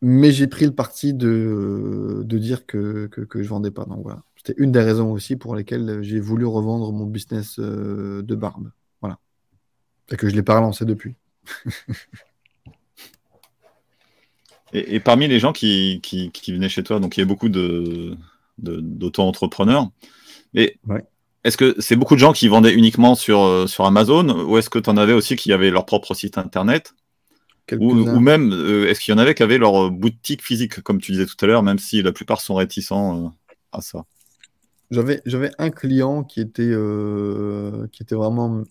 [0.00, 3.84] mais j'ai pris le parti de, de dire que, que, que je vendais pas.
[3.84, 8.22] Donc voilà, c'était une des raisons aussi pour lesquelles j'ai voulu revendre mon business euh,
[8.22, 8.72] de barbe.
[9.02, 9.18] Voilà.
[10.10, 11.16] Et que je ne l'ai pas relancé depuis.
[14.72, 16.00] Et, parmi les gens qui,
[16.48, 18.16] venaient chez toi, donc il y a beaucoup de,
[18.58, 19.90] d'auto-entrepreneurs.
[20.54, 20.76] Mais
[21.44, 24.70] est-ce que c'est beaucoup de gens qui vendaient uniquement sur, euh, sur Amazon ou est-ce
[24.70, 26.94] que tu en avais aussi qui avaient leur propre site internet?
[27.78, 31.12] Ou, même, euh, est-ce qu'il y en avait qui avaient leur boutique physique, comme tu
[31.12, 33.28] disais tout à l'heure, même si la plupart sont réticents euh,
[33.72, 34.04] à ça?
[34.90, 36.74] J'avais, j'avais un client qui était,
[37.92, 38.62] qui était vraiment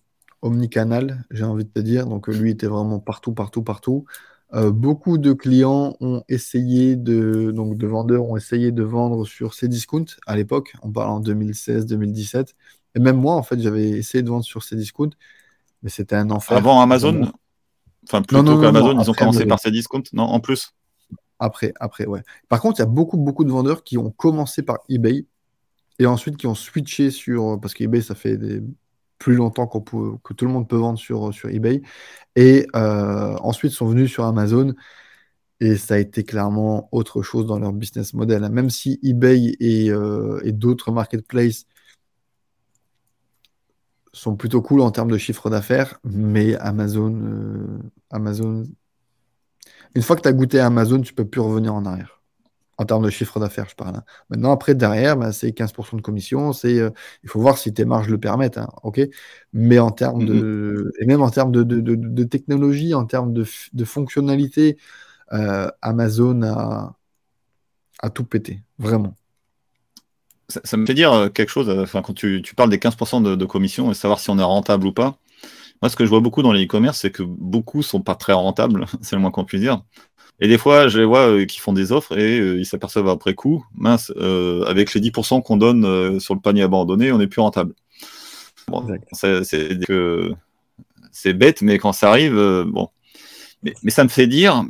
[0.43, 2.05] omnicanal, j'ai envie de te dire.
[2.05, 4.05] Donc lui était vraiment partout, partout, partout.
[4.53, 10.05] Beaucoup de clients ont essayé de, donc de vendeurs ont essayé de vendre sur Cdiscount
[10.27, 12.55] à l'époque, on parle en 2016, 2017.
[12.95, 15.11] Et même moi, en fait, j'avais essayé de vendre sur Cdiscount,
[15.83, 16.57] mais c'était un enfer.
[16.57, 17.31] Avant Amazon
[18.07, 20.73] Enfin, plutôt qu'Amazon, ils ont commencé par Cdiscount Non, en plus
[21.39, 22.23] Après, après, ouais.
[22.49, 25.25] Par contre, il y a beaucoup, beaucoup de vendeurs qui ont commencé par eBay
[25.99, 27.59] et ensuite qui ont switché sur.
[27.61, 28.37] Parce qu'eBay, ça fait
[29.21, 31.83] plus longtemps que tout le monde peut vendre sur, eBay.
[32.35, 34.73] Et euh, ensuite sont venus sur Amazon.
[35.59, 38.49] Et ça a été clairement autre chose dans leur business model.
[38.49, 41.65] Même si eBay et, euh, d'autres marketplaces
[44.13, 48.63] sont plutôt cool en termes de chiffre d'affaires, mais Amazon, euh, Amazon,
[49.95, 52.20] une fois que tu as goûté Amazon, tu peux plus revenir en arrière.
[52.81, 53.97] En termes de chiffre d'affaires, je parle.
[53.97, 54.03] Hein.
[54.31, 56.51] Maintenant, après, derrière, bah, c'est 15% de commission.
[56.51, 56.89] C'est, euh,
[57.23, 58.57] il faut voir si tes marges le permettent.
[58.57, 59.01] Hein, ok?
[59.53, 60.33] Mais en termes de.
[60.33, 61.03] Mm-hmm.
[61.03, 63.45] Et même en termes de, de, de, technologie, en termes de,
[63.85, 64.77] fonctionnalité,
[65.31, 66.95] euh, Amazon a,
[67.99, 68.63] a tout pété.
[68.79, 69.15] Vraiment
[70.51, 73.89] ça, me fait dire euh, quelque chose, enfin, quand tu, parles des 15% de, commission
[73.89, 75.17] et savoir si on est rentable ou pas.
[75.81, 78.33] Moi, ce que je vois beaucoup dans les e-commerce, c'est que beaucoup sont pas très
[78.33, 79.81] rentables, c'est le moins qu'on puisse dire.
[80.39, 83.35] Et des fois, je les vois euh, qui font des offres et ils s'aperçoivent après
[83.35, 84.11] coup, mince,
[84.67, 87.73] avec les 10% qu'on donne sur le panier abandonné, on n'est plus rentable.
[91.11, 92.33] c'est bête, mais quand ça arrive,
[92.67, 92.89] bon.
[93.63, 94.63] Mais, mais, ça me fait dire,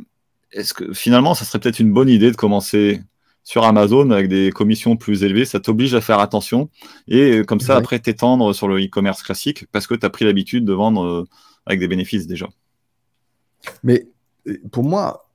[0.52, 3.00] est-ce que finalement, ça serait peut-être une bonne idée de commencer
[3.44, 6.70] sur Amazon avec des commissions plus élevées, ça t'oblige à faire attention
[7.08, 10.64] et comme ça, après, t'étendre sur le e-commerce classique parce que tu as pris l'habitude
[10.64, 11.24] de vendre euh,
[11.66, 12.48] avec des bénéfices déjà.
[13.82, 14.08] Mais
[14.46, 15.28] euh, pour moi,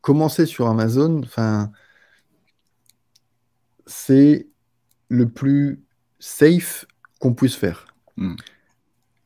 [0.00, 1.22] commencer sur Amazon,
[3.86, 4.46] c'est
[5.08, 5.82] le plus
[6.18, 6.86] safe
[7.20, 7.86] qu'on puisse faire.
[8.16, 8.34] Hmm.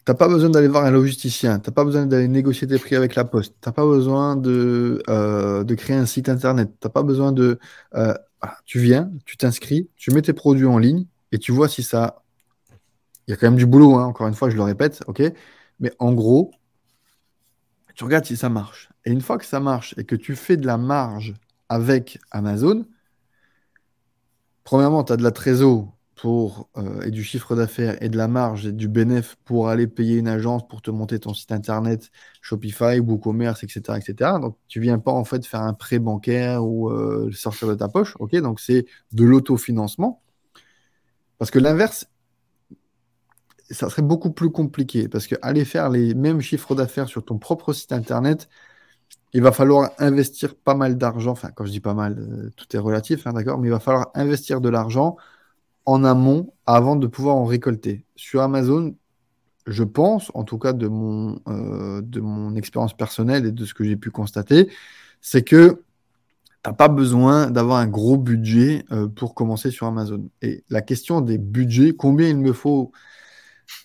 [0.04, 3.14] T'as pas besoin d'aller voir un logisticien, t'as pas besoin d'aller négocier tes prix avec
[3.14, 7.58] la poste, t'as pas besoin de, euh, créer un site internet, t'as pas besoin de.
[7.94, 8.14] Euh,
[8.64, 12.22] tu viens, tu t'inscris, tu mets tes produits en ligne et tu vois si ça.
[13.26, 15.22] Il y a quand même du boulot, hein, encore une fois, je le répète, ok?
[15.80, 16.50] Mais en gros,
[17.94, 18.90] tu regardes si ça marche.
[19.04, 21.34] Et une fois que ça marche et que tu fais de la marge
[21.68, 22.86] avec Amazon,
[24.64, 28.28] premièrement, tu as de la trésor pour, euh, et du chiffre d'affaires et de la
[28.28, 32.10] marge et du bénéfice pour aller payer une agence pour te monter ton site internet,
[32.42, 34.32] Shopify, WooCommerce, etc., etc.
[34.38, 37.88] Donc, tu viens pas en fait faire un prêt bancaire ou euh, sortir de ta
[37.88, 38.16] poche.
[38.18, 40.22] Ok, donc c'est de l'autofinancement.
[41.38, 42.06] Parce que l'inverse,
[43.70, 47.38] ça serait beaucoup plus compliqué parce que aller faire les mêmes chiffres d'affaires sur ton
[47.38, 48.46] propre site internet,
[49.32, 51.32] il va falloir investir pas mal d'argent.
[51.32, 53.80] Enfin, quand je dis pas mal, euh, tout est relatif, hein, d'accord, mais il va
[53.80, 55.16] falloir investir de l'argent
[55.86, 58.04] en amont avant de pouvoir en récolter.
[58.16, 58.94] Sur Amazon,
[59.66, 63.74] je pense, en tout cas de mon, euh, de mon expérience personnelle et de ce
[63.74, 64.68] que j'ai pu constater,
[65.20, 65.82] c'est que
[66.62, 70.28] tu n'as pas besoin d'avoir un gros budget euh, pour commencer sur Amazon.
[70.42, 72.92] Et la question des budgets, combien il me faut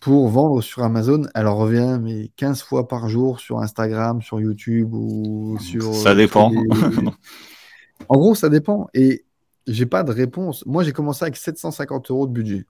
[0.01, 4.93] pour vendre sur Amazon, elle revient mais 15 fois par jour sur Instagram, sur YouTube
[4.93, 5.93] ou sur...
[5.93, 6.51] Ça dépend.
[8.09, 8.87] en gros, ça dépend.
[8.93, 9.24] Et
[9.67, 10.65] j'ai pas de réponse.
[10.65, 12.65] Moi, j'ai commencé avec 750 euros de budget.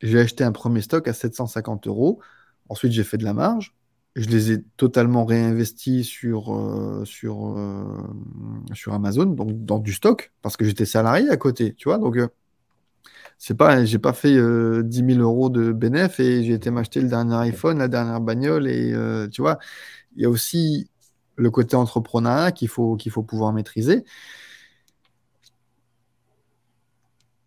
[0.00, 2.20] J'ai acheté un premier stock à 750 euros.
[2.68, 3.74] Ensuite, j'ai fait de la marge.
[4.16, 7.84] Je les ai totalement réinvestis sur, euh, sur, euh,
[8.74, 11.98] sur Amazon, donc dans du stock, parce que j'étais salarié à côté, tu vois.
[11.98, 12.28] Donc, euh,
[13.38, 14.34] c'est pas, j'ai pas fait
[14.82, 18.68] 10 000 euros de bénéf et j'ai été m'acheter le dernier iPhone, la dernière bagnole,
[18.68, 18.92] et
[19.30, 19.58] tu vois,
[20.16, 20.90] il y a aussi
[21.36, 24.04] le côté entrepreneuriat qu'il faut, qu'il faut pouvoir maîtriser.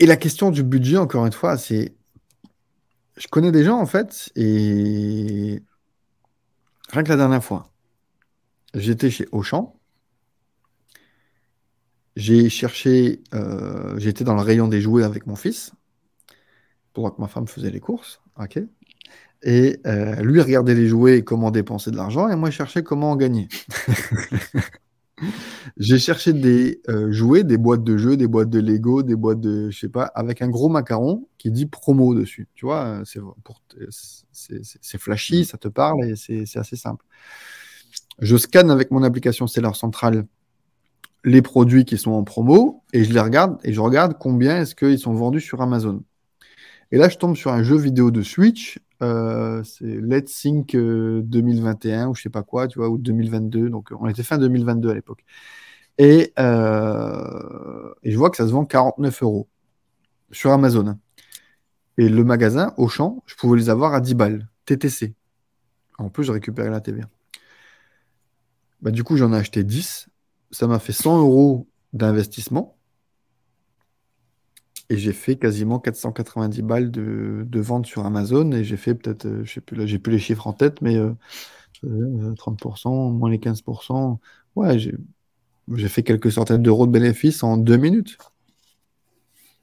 [0.03, 1.95] Et la question du budget, encore une fois, c'est.
[3.15, 5.63] Je connais des gens, en fait, et.
[6.89, 7.71] Rien que la dernière fois,
[8.73, 9.79] j'étais chez Auchan.
[12.17, 13.23] J'ai cherché.
[13.33, 15.71] Euh, j'étais dans le rayon des jouets avec mon fils,
[16.91, 18.19] pendant que ma femme faisait les courses.
[18.37, 18.59] OK
[19.45, 22.81] et euh, lui regardait les jouets et comment dépenser de l'argent, et moi je cherchais
[22.81, 23.49] comment en gagner.
[25.77, 29.39] J'ai cherché des euh, jouets, des boîtes de jeux, des boîtes de Lego, des boîtes
[29.39, 32.47] de, je sais pas, avec un gros macaron qui dit promo dessus.
[32.55, 37.05] Tu vois, c'est flashy, ça te parle et c'est assez simple.
[38.19, 40.25] Je scanne avec mon application Seller Central
[41.25, 44.75] les produits qui sont en promo et je les regarde et je regarde combien est-ce
[44.75, 46.03] qu'ils sont vendus sur Amazon.
[46.91, 52.05] Et là, je tombe sur un jeu vidéo de Switch euh, c'est Let's Sync 2021
[52.07, 53.69] euh, ou je sais pas quoi, tu vois, ou 2022.
[53.69, 55.23] Donc on était fin 2022 à l'époque.
[55.97, 59.47] Et, euh, et, je vois que ça se vend 49 euros
[60.31, 60.97] sur Amazon.
[61.97, 64.47] Et le magasin, Auchan, je pouvais les avoir à 10 balles.
[64.65, 65.13] TTC.
[65.99, 67.07] En plus, je récupérais la TVA.
[68.81, 70.07] Bah, du coup, j'en ai acheté 10.
[70.51, 72.77] Ça m'a fait 100 euros d'investissement.
[74.93, 78.51] Et j'ai fait quasiment 490 balles de, vente sur Amazon.
[78.51, 80.83] Et j'ai fait peut-être, euh, je sais plus, là, j'ai plus les chiffres en tête,
[80.83, 80.99] mais
[81.83, 84.19] 30%, euh, moins les 15%.
[84.55, 88.19] Ouais, j'ai fait quelques centaines d'euros de bénéfices en deux minutes.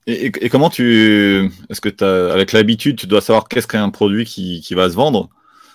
[0.08, 1.48] Et, comment tu.
[1.68, 5.28] Est-ce que as, avec l'habitude, tu dois savoir qu'est-ce qu'un produit qui, va se vendre?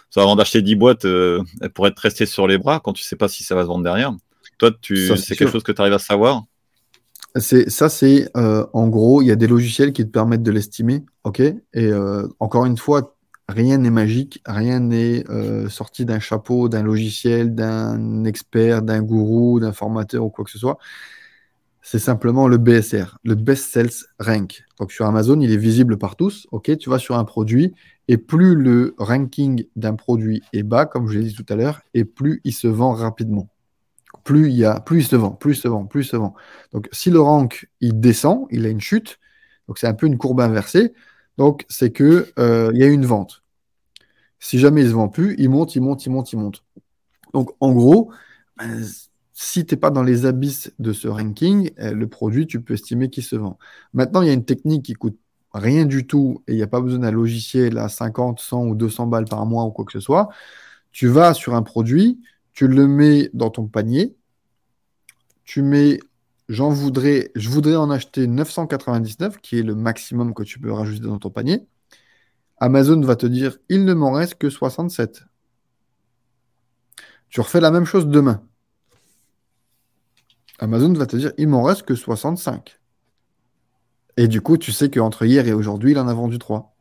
[0.10, 3.04] Ça, Avant d'acheter 10 boîtes, euh, elle pourrait être restée sur les bras quand tu
[3.04, 4.14] sais pas si ça va se vendre derrière.
[4.58, 6.44] Toi, c'est quelque chose que tu arrives à savoir?
[7.40, 11.04] Ça, c'est euh, en gros, il y a des logiciels qui te permettent de l'estimer,
[11.24, 11.40] ok?
[11.40, 13.16] Et euh, encore une fois,
[13.50, 15.24] rien n'est magique, rien n'est
[15.70, 20.60] sorti d'un chapeau, d'un logiciel, d'un expert, d'un gourou, d'un formateur ou quoi que ce
[20.60, 20.78] soit
[21.88, 24.64] c'est simplement le BSR, le Best Sales Rank.
[24.80, 26.48] Donc sur Amazon, il est visible par tous.
[26.52, 27.76] Ok, tu vas sur un produit
[28.08, 31.82] et plus le ranking d'un produit est bas, comme je l'ai dit tout à l'heure,
[31.94, 33.50] et plus il se vend rapidement.
[34.26, 36.18] Plus il y a, plus il se vend, plus il se vend, plus il se
[36.18, 36.36] vend.
[36.74, 39.20] Donc si le rank il descend, il a une chute.
[39.68, 40.94] Donc c'est un peu une courbe inversée.
[41.38, 43.44] Donc c'est que euh, il y a une vente.
[44.40, 46.64] Si jamais il se vend plus, il monte, il monte, il monte, il monte.
[47.34, 48.12] Donc en gros,
[48.58, 48.84] ben,
[49.34, 52.74] si tu n'es pas dans les abysses de ce ranking, euh, le produit, tu peux
[52.74, 53.60] estimer qu'il se vend.
[53.94, 55.18] Maintenant, il y a une technique qui coûte
[55.54, 58.76] rien du tout et il n'y a pas besoin d'un logiciel à 50, 100 ou
[58.76, 60.30] 200 balles par mois ou quoi que ce soit.
[60.92, 62.22] Tu vas sur un produit,
[62.56, 64.16] tu le mets dans ton panier,
[65.44, 66.00] tu mets
[66.50, 71.06] j'en voudrais, je voudrais en acheter 999, qui est le maximum que tu peux rajouter
[71.06, 71.68] dans ton panier.
[72.58, 75.26] Amazon va te dire il ne m'en reste que 67.
[77.30, 78.42] Tu refais la même chose demain.
[80.60, 82.80] Amazon va te dire il m'en reste que 65.
[84.18, 86.74] Et du coup, tu sais qu'entre hier et aujourd'hui, il en a vendu 3.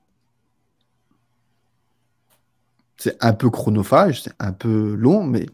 [2.97, 5.47] C'est un peu chronophage, c'est un peu long, mais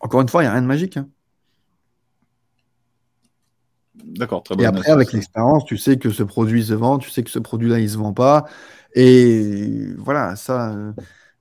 [0.00, 0.96] encore une fois, il n'y a rien de magique.
[0.96, 1.08] Hein.
[4.04, 4.66] D'accord, très bien.
[4.66, 7.38] Et après, avec l'expérience, tu sais que ce produit se vend, tu sais que ce
[7.38, 8.46] produit-là, il ne se vend pas.
[8.94, 10.92] Et voilà, ça, euh,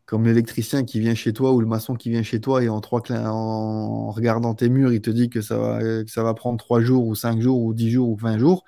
[0.05, 2.81] comme l'électricien qui vient chez toi ou le maçon qui vient chez toi et en,
[2.81, 6.57] trois en regardant tes murs, il te dit que ça va, que ça va prendre
[6.57, 8.63] trois jours ou cinq jours ou dix jours ou vingt jours.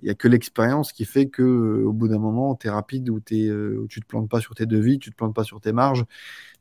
[0.00, 2.70] Il n'y a que l'expérience qui fait que euh, au bout d'un moment, tu es
[2.70, 5.16] rapide ou, es, euh, tu ne te plantes pas sur tes devis, tu ne te
[5.16, 6.04] plantes pas sur tes marges.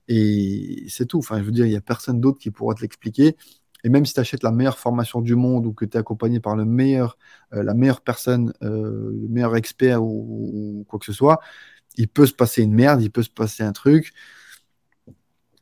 [0.07, 1.19] Et c'est tout.
[1.19, 3.35] Enfin, je veux dire, il n'y a personne d'autre qui pourra te l'expliquer.
[3.83, 6.39] Et même si tu achètes la meilleure formation du monde ou que tu es accompagné
[6.39, 7.17] par le meilleur,
[7.53, 11.39] euh, la meilleure personne, le meilleur expert ou, quoi que ce soit,
[11.97, 14.13] il peut se passer une merde, il peut se passer un truc.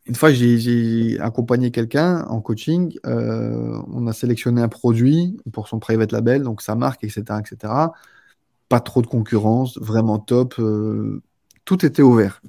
[0.07, 2.95] Une fois, j'ai accompagné quelqu'un en coaching.
[3.07, 7.73] Euh, on a sélectionné un produit pour son private label, donc sa marque, etc., etc.
[8.69, 10.59] Pas trop de concurrence, vraiment top.
[10.59, 11.23] Euh,
[11.65, 12.41] tout était ouvert.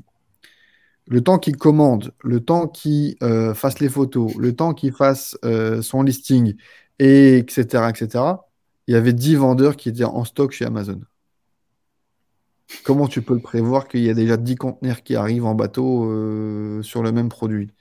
[1.08, 5.38] Le temps qu'il commande, le temps qu'il euh, fasse les photos, le temps qu'il fasse
[5.82, 6.56] son listing,
[6.98, 8.24] et etc., etc.,
[8.86, 11.00] il y avait 10 vendeurs qui étaient en stock chez Amazon.
[12.84, 16.10] Comment tu peux le prévoir qu'il y a déjà 10 conteneurs qui arrivent en bateau
[16.10, 17.72] euh, sur le même produit?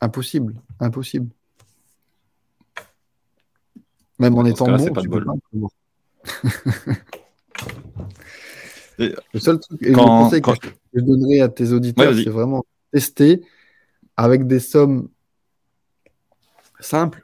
[0.00, 1.28] Impossible, impossible.
[4.18, 5.32] Même en étant bon, tu peux pas
[9.00, 10.50] le seul truc, et le conseil que
[10.94, 13.42] je donnerais à tes auditeurs, c'est vraiment tester
[14.16, 15.08] avec des sommes
[16.80, 17.22] simples.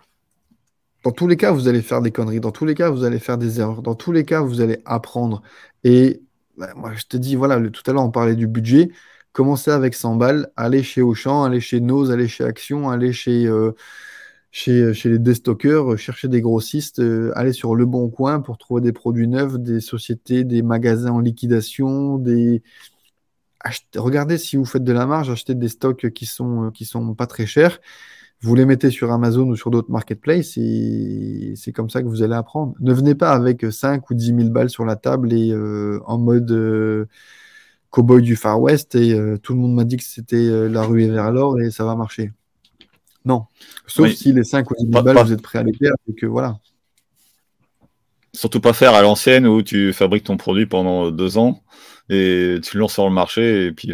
[1.05, 2.41] Dans tous les cas, vous allez faire des conneries.
[2.41, 3.83] Dans tous les cas, vous allez faire des erreurs.
[3.83, 5.43] Dans tous les cas, vous allez apprendre.
[5.85, 6.23] Et
[6.57, 8.91] bah, moi, je te dis, voilà, tout à l'heure, on parlait du budget.
[9.33, 13.47] Commencez avec 100 balles, allez chez Auchan, allez chez Nose, allez chez Action, allez chez,
[13.47, 13.73] euh,
[14.51, 18.59] chez, chez, les déstockeurs, euh, cherchez des grossistes, euh, allez sur Le Bon Coin pour
[18.59, 22.63] trouver des produits neufs, des sociétés, des magasins en liquidation, des...
[23.97, 27.27] Regardez si vous faites de la marge, achetez des stocks qui sont, qui sont pas
[27.27, 27.81] très chers
[28.43, 32.23] vous les mettez sur Amazon ou sur d'autres marketplaces et c'est comme ça que vous
[32.23, 32.75] allez apprendre.
[32.81, 36.19] Ne venez pas avec 5 ou 10 000 balles sur la table et euh, en
[36.19, 37.07] mode euh,
[37.91, 41.11] cowboy du Far West et euh, tout le monde m'a dit que c'était la rue
[41.11, 42.33] vers l'or et ça va marcher.
[43.27, 43.45] Non.
[43.87, 46.15] Sauf si les 5 ou 10 000 balles, vous êtes prêt à les perdre et
[46.15, 46.59] que voilà.
[48.33, 51.63] Surtout pas faire à l'ancienne où tu fabriques ton produit pendant deux ans
[52.09, 53.93] et tu le lances sur le marché et puis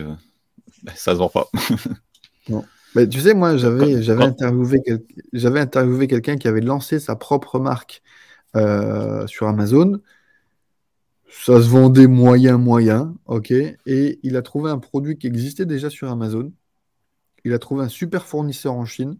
[0.95, 1.49] ça se vend pas.
[2.49, 2.65] non
[3.11, 4.81] tu sais, moi, j'avais j'avais interviewé,
[5.33, 8.03] j'avais interviewé quelqu'un qui avait lancé sa propre marque
[8.57, 10.01] euh, sur Amazon.
[11.31, 13.51] Ça se vendait moyen, moyen, ok.
[13.51, 16.53] Et il a trouvé un produit qui existait déjà sur Amazon.
[17.45, 19.17] Il a trouvé un super fournisseur en Chine.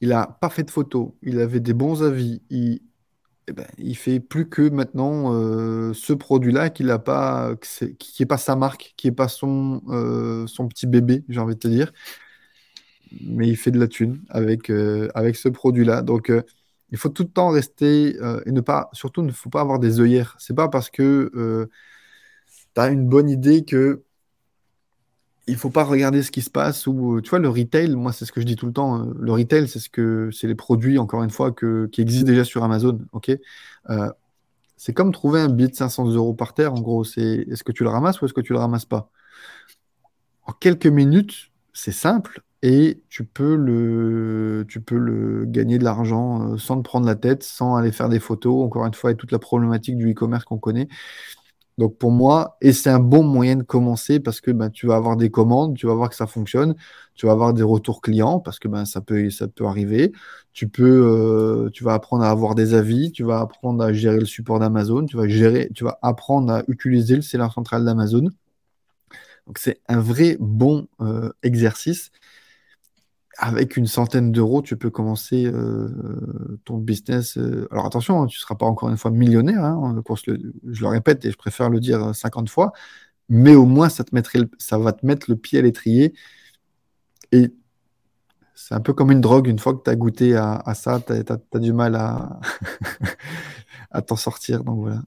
[0.00, 1.10] Il a pas fait de photos.
[1.22, 2.42] Il avait des bons avis.
[2.50, 2.80] Il
[3.48, 7.56] eh ben, fait plus que maintenant euh, ce produit-là qui n'est pas
[8.38, 11.92] sa marque, qui n'est pas son, euh, son petit bébé, j'ai envie de te dire.
[13.22, 16.02] Mais il fait de la thune avec, euh, ce produit-là.
[16.02, 16.32] Donc,
[16.90, 18.16] il faut tout le temps rester
[18.46, 20.36] et ne pas, surtout, ne faut pas avoir des œillères.
[20.38, 21.68] C'est pas parce que
[22.74, 24.04] tu as une bonne idée que
[25.48, 28.24] il faut pas regarder ce qui se passe ou tu vois le retail moi c'est
[28.24, 29.12] ce que je dis tout le temps hein.
[29.18, 32.44] le retail c'est ce que c'est les produits encore une fois que, qui existent déjà
[32.44, 33.32] sur Amazon ok?
[33.90, 34.10] Euh,
[34.78, 37.04] c'est comme trouver un billet de 500 euros par terre en gros.
[37.04, 39.10] C'est est-ce que tu le ramasses ou est-ce que tu le ramasses pas?
[40.44, 46.54] En quelques minutes c'est simple et tu peux le tu peux le gagner de l'argent
[46.54, 49.16] euh, sans te prendre la tête sans aller faire des photos encore une fois et
[49.16, 50.88] toute la problématique du e-commerce qu'on connaît
[51.78, 54.96] donc pour moi, et c'est un bon moyen de commencer parce que ben, tu vas
[54.96, 56.74] avoir des commandes, tu vas voir que ça fonctionne,
[57.14, 60.12] tu vas avoir des retours clients parce que ben, ça, peut, ça peut arriver.
[60.52, 64.58] Tu, euh, vas apprendre à avoir des avis, tu vas apprendre à gérer le support
[64.58, 68.28] d'Amazon, tu vas, gérer, tu vas apprendre à utiliser le seller central d'Amazon.
[69.46, 72.10] Donc c'est un vrai bon euh, exercice
[73.40, 77.38] avec une centaine d'euros, tu peux commencer euh, ton business.
[77.38, 80.88] Euh, alors attention, hein, tu ne seras pas encore une fois millionnaire, hein, je le
[80.88, 82.72] répète et je préfère le dire 50 fois,
[83.28, 86.14] mais au moins ça, te mettrait ça va te mettre le pied à l'étrier.
[87.30, 87.52] Et
[88.56, 91.12] c'est un peu comme une drogue, une fois que tu as goûté à, ça, tu
[91.12, 91.94] as, du mal
[93.90, 94.64] à, t'en sortir.
[94.64, 95.02] Donc voilà.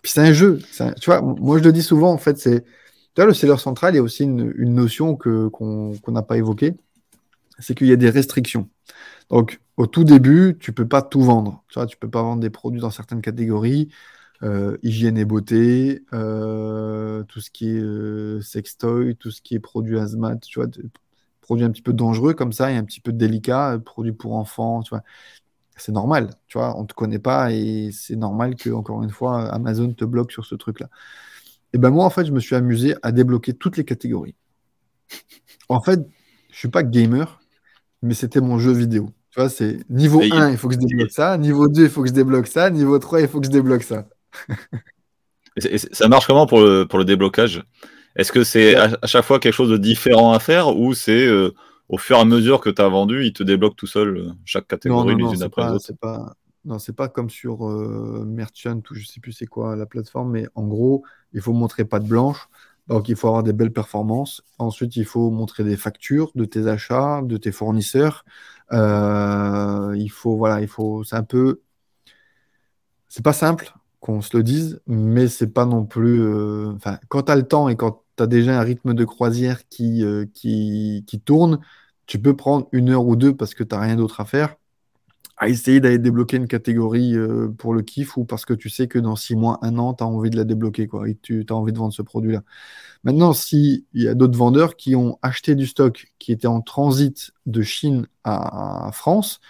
[0.00, 0.60] Puis c'est un jeu.
[1.00, 2.64] tu vois, moi je le dis souvent, en fait, c'est.
[3.18, 6.76] Le seller central, il y a aussi une, notion qu'on n'a pas évoquée
[7.58, 8.68] c'est qu'il y a des restrictions.
[9.30, 11.64] Donc, au tout début, tu peux pas tout vendre.
[11.68, 13.90] Tu tu peux pas vendre des produits dans certaines catégories,
[14.42, 19.60] euh, hygiène et beauté, euh, tout ce qui est euh, sextoy, tout ce qui est
[19.60, 20.68] produit asthma, tu vois,
[21.40, 24.82] produits un petit peu dangereux comme ça et un petit peu délicat, produits pour enfants,
[24.82, 24.94] tu.
[25.78, 30.06] C'est normal, on te connaît pas et c'est normal que, encore une fois, Amazon te
[30.06, 30.88] bloque sur ce truc-là.
[31.74, 34.34] Et ben moi, en fait, je me suis amusé à débloquer toutes les catégories.
[35.68, 36.00] En fait,
[36.50, 37.40] je suis pas gamer,
[38.06, 39.10] mais c'était mon jeu vidéo.
[39.30, 41.36] Tu vois, c'est niveau 1, il faut que je débloque ça.
[41.36, 42.70] Niveau 2, il faut que je débloque ça.
[42.70, 44.06] Niveau 3, il faut que je débloque ça.
[45.92, 47.62] ça marche comment pour le, pour le déblocage?
[48.16, 51.52] Est-ce que c'est à, chaque fois quelque chose de différent à faire ou c'est euh,
[51.88, 54.30] au fur et à mesure que tu as vendu, il te débloque tout seul euh,
[54.44, 55.92] chaque catégorie les unes après les autres?
[56.00, 56.34] pas...
[56.64, 60.32] Non, c'est pas comme sur euh, Merchant ou je sais plus c'est quoi la plateforme,
[60.32, 62.48] mais en gros, il faut montrer pas de blanche.
[62.88, 64.42] Donc, il faut avoir des belles performances.
[64.58, 68.24] Ensuite, il faut montrer des factures de tes achats, de tes fournisseurs.
[68.72, 71.62] Euh, il faut, voilà, il faut, c'est un peu,
[73.08, 76.74] c'est pas simple qu'on se le dise, mais c'est pas non plus, euh,
[77.08, 80.04] quand tu as le temps et quand tu as déjà un rythme de croisière qui,
[80.04, 81.60] euh, qui, qui tourne,
[82.06, 84.56] tu peux prendre une heure ou deux parce que tu n'as rien d'autre à faire
[85.36, 88.88] à essayer d'aller débloquer une catégorie euh, pour le kiff ou parce que tu sais
[88.88, 91.44] que dans six mois, un an, tu as envie de la débloquer quoi, et tu
[91.48, 92.42] as envie de vendre ce produit-là.
[93.04, 97.32] Maintenant, s'il y a d'autres vendeurs qui ont acheté du stock qui était en transit
[97.44, 99.40] de Chine à, France,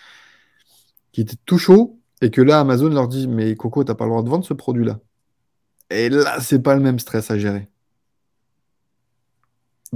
[1.13, 4.05] qui était tout chaud, et que là, Amazon leur dit Mais Coco, tu n'as pas
[4.05, 5.01] le droit de vendre ce produit-là.
[5.91, 7.69] Et là, c'est pas le même stress à gérer.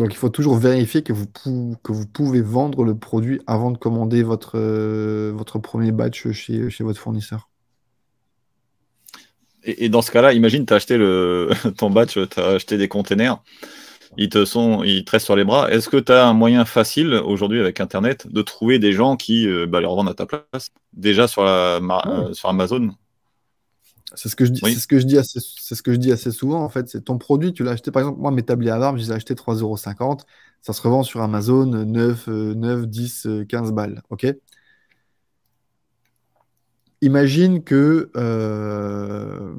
[0.00, 3.76] Donc il faut toujours vérifier que vous, que vous pouvez vendre le produit avant de
[3.76, 7.50] commander votre, euh, votre premier batch chez, chez votre fournisseur.
[9.62, 12.88] Et, dans ce cas-là, imagine, tu as acheté le, ton batch, tu as acheté des
[12.88, 13.42] containers,
[14.16, 15.70] ils te, sont, ils restent sur les bras.
[15.70, 19.46] Est-ce que tu as un moyen facile aujourd'hui avec Internet de trouver des gens qui
[19.46, 20.70] euh, bah, les revendent à ta place?
[20.94, 22.88] Déjà sur, la, euh, sur Amazon?
[24.14, 25.98] C'est ce que je dis, c'est ce que je dis assez, c'est ce que je
[25.98, 26.88] dis assez souvent en fait.
[26.88, 29.10] C'est ton produit, tu l'as acheté par exemple, moi mes tabliers à barbe, je les
[29.10, 30.20] ai achetés 3,50€.
[30.62, 34.02] Ça se revend sur Amazon 9, 9, 10, 15 balles.
[34.10, 34.26] Ok?
[37.02, 39.54] Imagine que euh,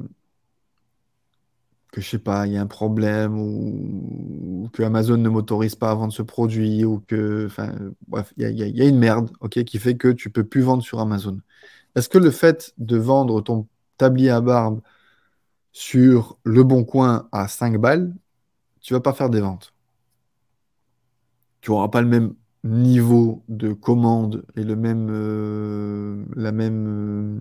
[1.92, 5.90] que je sais pas, il y a un problème ou, que Amazon ne m'autorise pas
[5.90, 7.74] à vendre ce produit ou que, enfin,
[8.08, 10.82] bref, il y, y, a une merde, ok, qui fait que tu peux plus vendre
[10.82, 11.38] sur Amazon.
[11.94, 13.66] Est-ce que le fait de vendre ton
[14.02, 14.80] tablier à barbe
[15.70, 18.12] sur Le Bon Coin à 5 balles,
[18.80, 19.72] tu vas pas faire des ventes.
[21.60, 22.34] Tu n'auras pas le même
[22.64, 27.40] niveau de commande et le même, euh, même euh,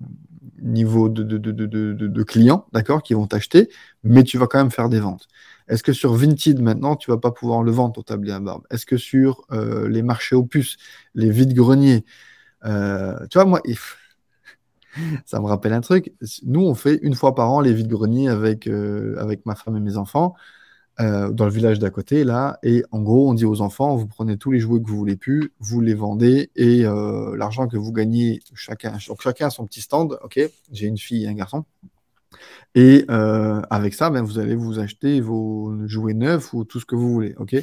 [0.62, 3.70] niveau de, clients, d'accord, qui vont t'acheter,
[4.04, 5.28] mais tu vas quand même faire des ventes.
[5.68, 8.68] Est-ce que sur Vinted maintenant, tu vas pas pouvoir le vendre ton tablier à barbe?
[8.70, 10.78] Est-ce que sur euh, les marchés puces,
[11.16, 12.06] les vides-greniers,
[12.64, 12.70] tu
[13.40, 13.62] vois, moi,
[15.26, 16.13] ça me rappelle un truc.
[16.43, 19.80] Nous, on fait une fois par an les vides-greniers avec, euh, avec ma femme et
[19.80, 20.35] mes enfants.
[20.99, 22.59] euh, dans le village d'à côté, là.
[22.63, 25.15] Et en gros, on dit aux enfants, vous prenez tous les jouets que vous voulez
[25.18, 29.65] plus, vous les vendez et euh, l'argent que vous gagnez, chacun, donc chacun a son
[29.65, 30.19] petit stand.
[30.23, 30.39] Ok,
[30.72, 31.65] j'ai une fille et un garçon.
[32.76, 36.95] Et avec ça, ben, vous allez vous acheter vos jouets neufs ou tout ce que
[36.95, 37.35] vous voulez.
[37.38, 37.55] Ok?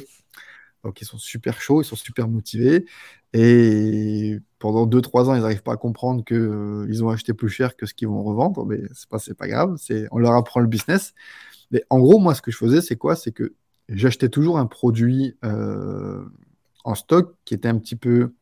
[0.83, 2.85] Donc ils sont super chauds, ils sont super motivés.
[3.33, 7.85] Et pendant 2-3 ans, ils n'arrivent pas à comprendre qu'ils ont acheté plus cher que
[7.85, 8.65] ce qu'ils vont revendre.
[8.65, 9.77] Mais c'est pas, pas grave,
[10.11, 11.13] on leur apprend le business.
[11.71, 13.15] Mais en gros, moi, ce que je faisais, c'est quoi?
[13.15, 13.53] C'est que
[13.89, 16.23] j'achetais toujours un produit euh,
[16.83, 18.33] en stock qui était un petit peu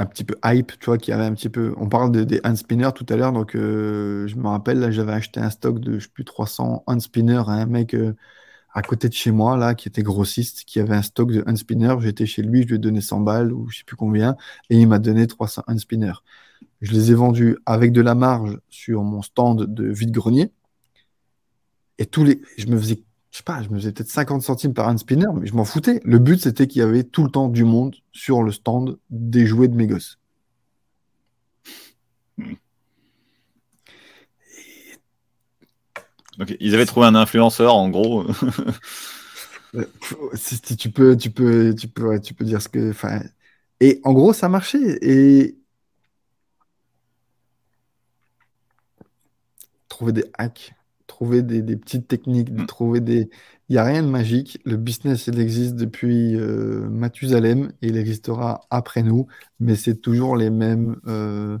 [0.00, 1.74] un petit peu hype, tu vois, qui avait un petit peu.
[1.76, 5.12] On parle des hand spinners tout à l'heure, donc euh, je me rappelle, là, j'avais
[5.12, 8.14] acheté un stock de, je sais plus, 300 hand spinners à un mec euh,
[8.72, 11.56] à côté de chez moi, là, qui était grossiste, qui avait un stock de hand
[11.56, 11.96] spinners.
[12.00, 14.36] J'étais chez lui, je lui ai donné 100 balles ou je sais plus combien,
[14.68, 16.22] et il m'a donné 300 hand spinners.
[16.80, 20.52] Je les ai vendus avec de la marge sur mon stand de vide-grenier.
[21.98, 22.40] Et tous les.
[22.56, 25.28] Je me faisais, je sais pas, je me faisais peut-être 50 centimes par un spinner,
[25.34, 26.00] mais je m'en foutais.
[26.04, 29.46] Le but, c'était qu'il y avait tout le temps du monde sur le stand des
[29.46, 30.18] jouets de mes gosses.
[36.60, 38.26] Ils avaient trouvé un influenceur, en gros.
[40.34, 42.92] si, tu peux, tu peux, tu peux, tu peux dire ce que.
[43.80, 44.98] Et en gros, ça marchait.
[45.02, 45.56] Et
[49.88, 50.74] trouver des hacks,
[51.06, 52.66] trouver des, petites techniques, mm.
[52.66, 53.30] trouver des.
[53.68, 54.58] Il n'y a rien de magique.
[54.64, 59.26] Le business, il existe depuis euh, Mathusalem et il existera après nous,
[59.60, 61.58] mais c'est toujours les mêmes, euh,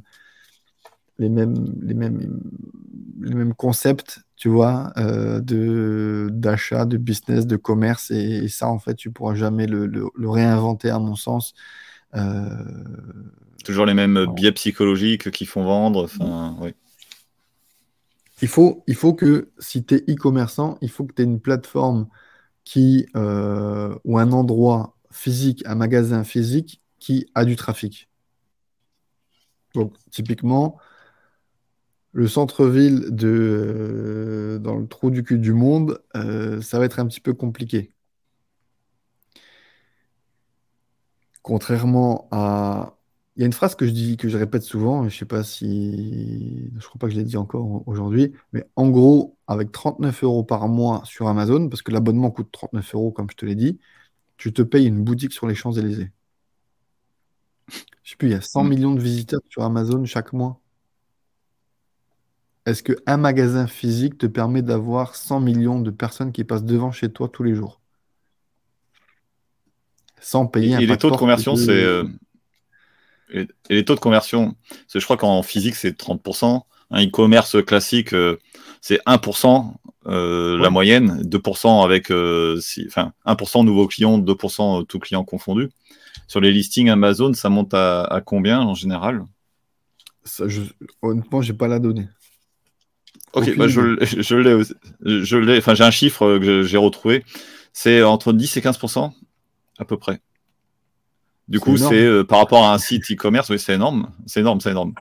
[1.18, 2.40] les mêmes, les mêmes,
[3.20, 8.78] les mêmes concepts, tu vois, euh, de d'achat, de business, de commerce, et, ça, en
[8.78, 11.52] fait, tu pourras jamais le, le, réinventer, à mon sens.
[13.64, 16.04] Toujours les mêmes biais psychologiques qui font vendre.
[16.04, 16.74] Enfin, oui.
[18.42, 21.40] Il faut, il faut que si tu es e-commerçant, il faut que tu aies une
[21.40, 22.08] plateforme
[22.64, 28.08] qui, euh, ou un endroit physique, un magasin physique qui a du trafic.
[29.74, 30.78] Donc, typiquement,
[32.12, 36.98] le centre-ville de euh, dans le trou du cul du monde, euh, ça va être
[37.00, 37.92] un petit peu compliqué.
[41.42, 42.96] Contrairement à
[43.36, 45.42] il y a une phrase que je dis, que je répète souvent, je sais pas
[45.42, 50.24] si, je crois pas que je l'ai dit encore aujourd'hui, mais en gros, avec 39
[50.24, 53.54] euros par mois sur Amazon, parce que l'abonnement coûte 39 euros, comme je te l'ai
[53.54, 53.78] dit,
[54.36, 56.10] tu te payes une boutique sur les Champs-Élysées.
[58.02, 58.68] Je sais plus, il y a 100 mm.
[58.68, 60.59] millions de visiteurs sur Amazon chaque mois.
[62.66, 67.10] Est-ce qu'un magasin physique te permet d'avoir 100 millions de personnes qui passent devant chez
[67.10, 67.80] toi tous les jours?
[70.20, 72.04] Sans payer un Et les taux de conversion, c'est euh,
[73.32, 74.54] et, les taux de conversion,
[74.92, 76.62] je crois qu'en physique, c'est 30%.
[76.92, 78.38] Un e-commerce classique, euh,
[78.80, 79.74] c'est 1%
[80.06, 85.68] euh, la moyenne, 2% avec, euh, enfin, 1% nouveaux clients, 2% tous clients confondus.
[86.26, 89.24] Sur les listings Amazon, ça monte à, combien en général?
[90.24, 90.62] Ça, je,
[91.02, 92.08] Honnêtement, j'ai pas la donnée.
[93.32, 97.24] Ok, bah je, je l'ai, je l'ai, enfin j'ai un chiffre que j'ai retrouvé,
[97.72, 99.12] c'est entre 10 et 15%
[99.78, 100.20] à peu près.
[101.50, 104.12] Du coup, c'est euh, par rapport à un site e-commerce, oui, c'est énorme.
[104.24, 104.94] C'est énorme, c'est énorme.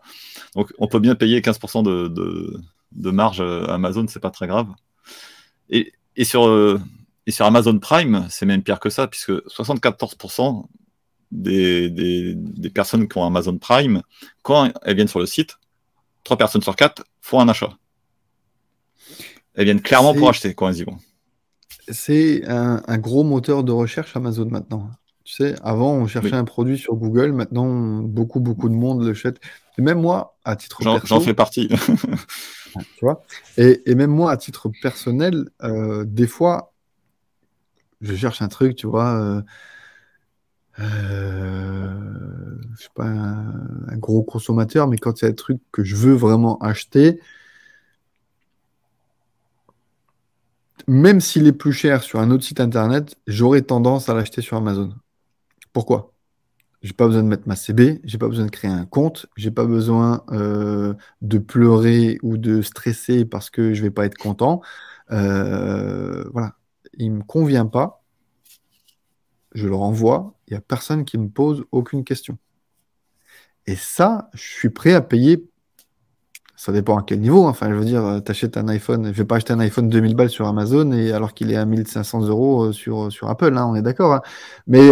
[0.55, 4.67] Donc, on peut bien payer 15% de, marge à Amazon, c'est pas très grave.
[5.69, 5.93] Et,
[6.23, 6.81] sur, euh,
[7.27, 10.65] et sur Amazon Prime, c'est même pire que ça, puisque 74%
[11.31, 14.01] des, des, personnes qui ont Amazon Prime,
[14.41, 15.59] quand elles viennent sur le site,
[16.23, 17.77] 3 personnes sur 4 font un achat.
[19.59, 20.95] Elles viennent clairement pour acheter quand elles y vont.
[21.89, 24.89] C'est un, un, gros moteur de recherche Amazon maintenant.
[25.25, 27.33] Tu sais, avant, on cherchait un produit sur Google.
[27.33, 29.41] Maintenant, beaucoup, beaucoup de monde le achète.
[29.77, 31.67] Et même moi, à titre J'en j'en fais partie.
[32.73, 33.25] tu vois
[33.57, 36.71] et, et même moi, à titre personnel, euh, des fois,
[37.99, 39.13] je cherche un truc, tu vois.
[39.13, 39.41] Euh,
[40.79, 41.89] euh,
[42.77, 45.83] je suis pas un, un gros consommateur, mais quand il y a un truc que
[45.83, 47.19] je veux vraiment acheter,
[50.87, 54.57] même s'il est plus cher sur un autre site internet, j'aurais tendance à l'acheter sur
[54.57, 54.93] Amazon.
[55.73, 56.13] Pourquoi?
[56.81, 59.51] J'ai pas besoin de mettre ma CB, j'ai pas besoin de créer un compte, j'ai
[59.51, 64.61] pas besoin euh, de pleurer ou de stresser parce que je vais pas être content.
[65.11, 66.55] Euh, voilà,
[66.97, 68.03] il me convient pas,
[69.53, 72.37] je le renvoie, il y a personne qui me pose aucune question.
[73.65, 75.48] Et ça, je suis prêt à payer.
[76.59, 77.45] Ça dépend à quel niveau.
[77.45, 77.51] Hein.
[77.51, 79.05] Enfin, je veux dire, tu achètes un iPhone.
[79.05, 81.65] Je vais pas acheter un iPhone 2000 balles sur Amazon et alors qu'il est à
[81.65, 83.57] 1500 euros euh, sur, sur Apple.
[83.57, 84.13] Hein, on est d'accord.
[84.13, 84.21] Hein.
[84.67, 84.91] Mais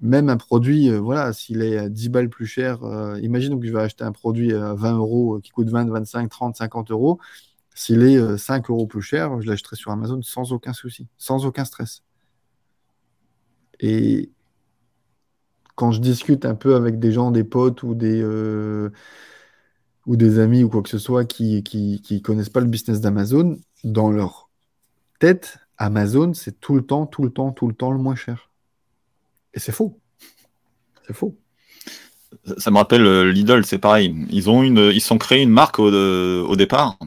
[0.00, 3.66] même un produit, euh, voilà, s'il est à 10 balles plus cher, euh, imagine que
[3.66, 6.90] je vais acheter un produit à 20 euros euh, qui coûte 20, 25, 30, 50
[6.90, 7.18] euros.
[7.74, 11.64] S'il est 5 euros plus cher, je l'achèterai sur Amazon sans aucun souci, sans aucun
[11.64, 12.02] stress.
[13.78, 14.30] Et
[15.76, 18.22] quand je discute un peu avec des gens, des potes ou des,
[20.06, 23.58] ou des amis ou quoi que ce soit qui qui, connaissent pas le business d'Amazon,
[23.84, 24.50] dans leur
[25.18, 28.50] tête, Amazon, c'est tout le temps, tout le temps, tout le temps le moins cher.
[29.54, 29.98] Et c'est faux.
[31.06, 31.36] C'est faux.
[32.58, 34.14] Ça me rappelle euh, Lidl, c'est pareil.
[34.30, 36.98] Ils ont une, ils sont créés une marque au, départ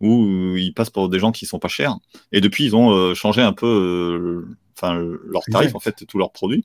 [0.00, 1.96] où ils passent pour des gens qui sont pas chers.
[2.32, 6.16] Et depuis, ils ont euh, changé un peu, euh, enfin, leurs tarifs en fait, tous
[6.16, 6.64] leurs produits.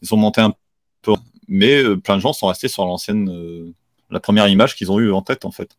[0.00, 0.54] Ils ont monté un
[1.02, 1.12] peu,
[1.48, 3.74] mais plein de gens sont restés sur l'ancienne,
[4.12, 5.76] la première image qu'ils ont eue en tête en fait.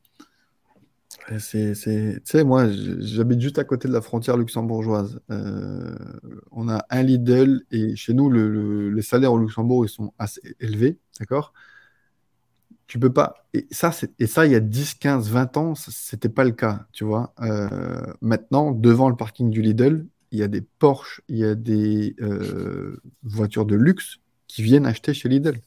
[1.28, 1.40] Tu
[1.76, 5.22] sais, moi, j'habite juste à côté de la frontière luxembourgeoise.
[5.32, 5.96] Euh,
[6.52, 11.00] on a un Lidl et chez nous, les salaires au Luxembourg, ils sont assez élevés,
[11.20, 11.54] d'accord?
[12.88, 13.48] Tu peux pas.
[13.54, 16.86] Et ça, et ça, il y a 10, 15, 20 ans, c'était pas le cas,
[16.92, 17.34] tu vois.
[17.42, 21.56] Euh, maintenant, devant le parking du Lidl, il y a des Porsche, il y a
[21.56, 25.60] des euh, voitures de luxe qui viennent acheter chez Lidl.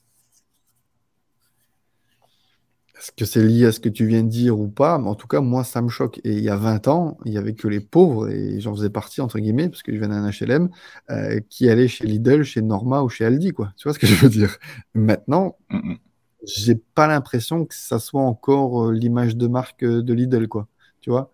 [2.98, 4.98] Est-ce que c'est lié à ce que tu viens de dire ou pas?
[4.98, 6.18] Mais en tout cas, moi, ça me choque.
[6.24, 8.89] Et il y a 20 ans, il n'y avait que les pauvres, et j'en faisais
[8.90, 10.70] partie, entre guillemets, parce que je viens d'un HLM,
[11.10, 13.73] euh, qui allaient chez Lidl, chez Norma ou chez Aldi, quoi.
[13.77, 14.56] Tu vois ce que je veux dire?
[14.94, 15.59] Maintenant,
[16.44, 20.68] j'ai pas l'impression que ça soit encore euh, l'image de marque euh, de Lidl, quoi.
[21.01, 21.31] Tu vois?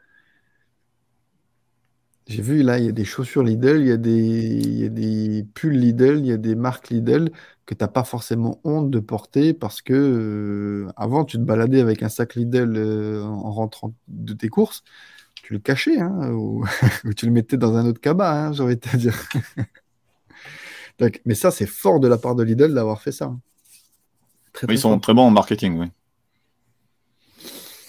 [2.32, 4.88] J'ai vu là, il y a des chaussures Lidl, il y a des, y a
[4.88, 7.30] des pulls Lidl, il y a des marques Lidl
[7.66, 11.80] que tu n'as pas forcément honte de porter parce que euh, avant, tu te baladais
[11.80, 14.82] avec un sac Lidl euh, en rentrant de tes courses,
[15.42, 16.64] tu le cachais hein, ou,
[17.14, 19.16] tu le mettais dans un autre cabas, hein, j'ai envie de te dire.
[21.26, 23.36] mais ça, c'est fort de la part de Lidl d'avoir fait ça.
[24.68, 25.90] ils sont très bons en marketing, oui.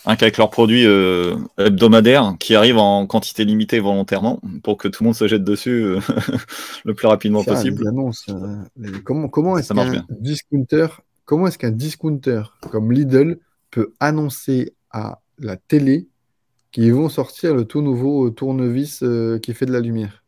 [0.05, 5.03] Hein, qu'avec leurs produits euh, hebdomadaires qui arrivent en quantité limitée volontairement pour que tout
[5.03, 5.99] le monde se jette dessus euh,
[6.83, 7.87] le plus rapidement possible.
[7.87, 10.87] Euh, comment comment est-ce qu'un discounter,
[11.23, 13.39] comment est-ce qu'un discounter comme Lidl
[13.71, 16.09] peut annoncer à la télé
[16.73, 19.05] qu'ils vont sortir le tout nouveau tournevis
[19.41, 20.21] qui fait de la lumière?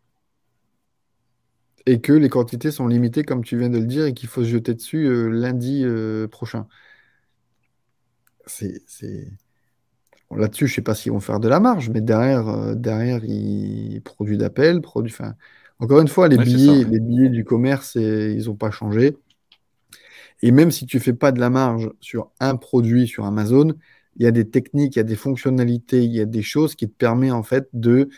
[1.86, 4.44] Et que les quantités sont limitées comme tu viens de le dire et qu'il faut
[4.44, 5.84] se jeter dessus lundi
[6.32, 6.66] prochain.
[8.48, 8.82] C'est
[10.32, 13.24] Là-dessus, je ne sais pas s'ils vont faire de la marge, mais derrière, euh, derrière
[13.24, 15.14] ils produisent d'appel, produit.
[15.14, 15.36] Enfin,
[15.80, 19.18] encore une fois, les billets, les billets du commerce, ils n'ont pas changé.
[20.42, 23.74] Et même si tu ne fais pas de la marge sur un produit sur Amazon,
[24.18, 26.76] il y a des techniques, il y a des fonctionnalités, il y a des choses
[26.76, 28.10] qui te permettent en fait de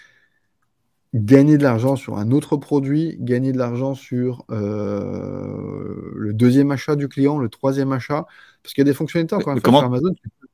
[1.14, 6.96] gagner de l'argent sur un autre produit, gagner de l'argent sur euh, le deuxième achat
[6.96, 8.26] du client, le troisième achat,
[8.62, 10.47] parce qu'il y a des fonctionnalités encore une fois sur Amazon, tu peux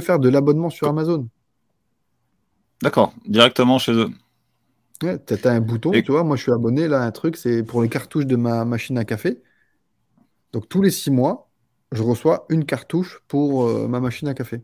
[0.00, 1.28] faire de l'abonnement sur Amazon.
[2.82, 4.10] D'accord, directement chez eux.
[5.00, 7.82] tu as, un bouton, tu vois, moi je suis abonné, là, un truc, c'est pour
[7.82, 9.42] les cartouches de ma machine à café.
[10.52, 11.50] Donc tous les six mois,
[11.92, 14.62] je reçois une cartouche pour euh, ma machine à café.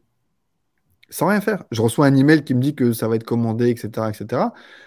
[1.11, 1.65] Sans rien faire.
[1.71, 4.09] Je reçois un email qui me dit que ça va être commandé, etc.
[4.09, 4.43] etc.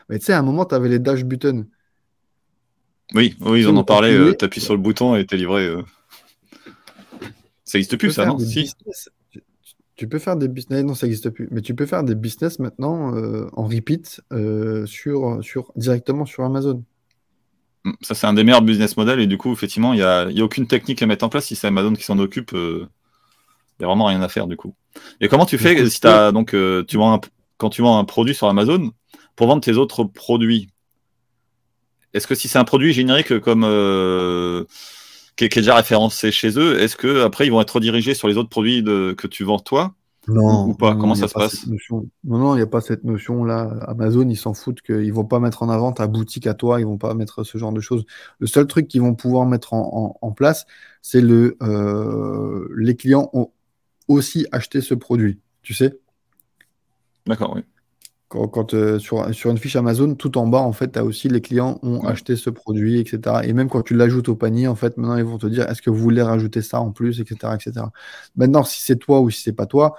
[0.10, 1.66] Mais tu sais, à un moment, tu avais les dash buttons.
[3.14, 4.14] Oui, oui, ils en ont parlé.
[4.14, 5.66] Euh, tu appuies sur le bouton et t'es livré.
[5.66, 5.84] Euh.
[7.64, 8.38] Ça n'existe plus, ça, non?
[8.40, 8.74] si.
[9.98, 12.60] Tu peux faire des business, non, ça n'existe plus, mais tu peux faire des business
[12.60, 16.84] maintenant euh, en repeat euh, sur, sur, directement sur Amazon.
[17.84, 20.28] Mm, ça, c'est un des meilleurs business models et du coup, effectivement, il n'y a,
[20.28, 21.46] a, aucune technique à mettre en place.
[21.46, 24.56] Si c'est Amazon qui s'en occupe, euh, il n'y a vraiment rien à faire du
[24.56, 24.76] coup.
[25.20, 26.56] Et comment tu fais si as, donc,
[26.88, 27.20] tu vends
[27.58, 28.92] quand tu vends un produit sur Amazon
[29.36, 30.70] pour vendre tes autres produits
[32.14, 33.64] Est-ce que si c'est un produit générique comme
[35.38, 38.38] qui est, déjà référencé chez eux, est-ce que après ils vont être redirigés sur les
[38.38, 39.94] autres produits que tu vends toi?
[40.28, 40.96] Non, ou pas?
[40.96, 41.68] Comment ça se passe?
[41.68, 43.80] Non, non, il n'y a pas cette notion-là.
[43.88, 46.82] Amazon, ils s'en foutent qu'ils ne vont pas mettre en avant ta boutique à toi,
[46.82, 48.06] ils ne vont pas mettre ce genre de choses.
[48.40, 50.66] Le seul truc qu'ils vont pouvoir mettre en, place,
[51.02, 53.52] c'est le euh, les clients ont
[54.08, 55.98] aussi acheté ce produit, tu sais?
[57.26, 57.62] D'accord, oui.
[58.30, 61.30] Quand, euh, sur, sur, une fiche Amazon, tout en bas, en fait, tu as aussi
[61.30, 63.38] les clients ont acheté ce produit, etc.
[63.44, 65.82] Et même quand tu l'ajoutes au panier, en fait, maintenant, ils vont te dire est-ce
[65.82, 67.54] que vous voulez rajouter ça en plus, etc.
[67.56, 67.86] etc.
[68.36, 69.96] Maintenant, si c'est toi ou si c'est pas toi,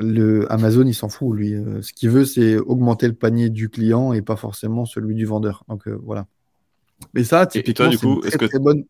[0.00, 1.54] le Amazon, il s'en fout, lui.
[1.54, 5.24] Euh, ce qu'il veut, c'est augmenter le panier du client et pas forcément celui du
[5.24, 5.62] vendeur.
[5.68, 6.26] Donc euh, voilà.
[7.14, 8.84] Mais ça, typiquement, c'est une très, très bonne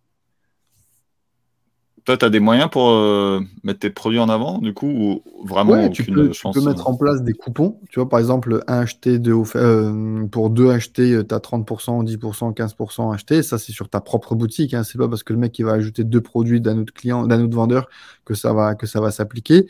[2.07, 5.45] toi, tu as des moyens pour euh, mettre tes produits en avant, du coup, ou
[5.45, 7.81] vraiment tu peux, tu peux mettre en place des coupons.
[7.91, 12.55] Tu vois, par exemple, un acheté, deux euh, pour deux achetés, tu as 30%, 10%,
[12.55, 13.43] 15% acheté.
[13.43, 14.73] Ça, c'est sur ta propre boutique.
[14.73, 14.85] Hein.
[14.85, 17.43] C'est pas parce que le mec qui va ajouter deux produits d'un autre client, d'un
[17.43, 17.89] autre vendeur,
[18.25, 19.67] que ça va, que ça va s'appliquer.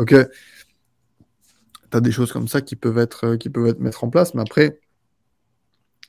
[0.00, 0.24] Donc, euh,
[1.92, 4.34] tu as des choses comme ça qui peuvent être, qui peuvent être mettre en place.
[4.34, 4.80] Mais après,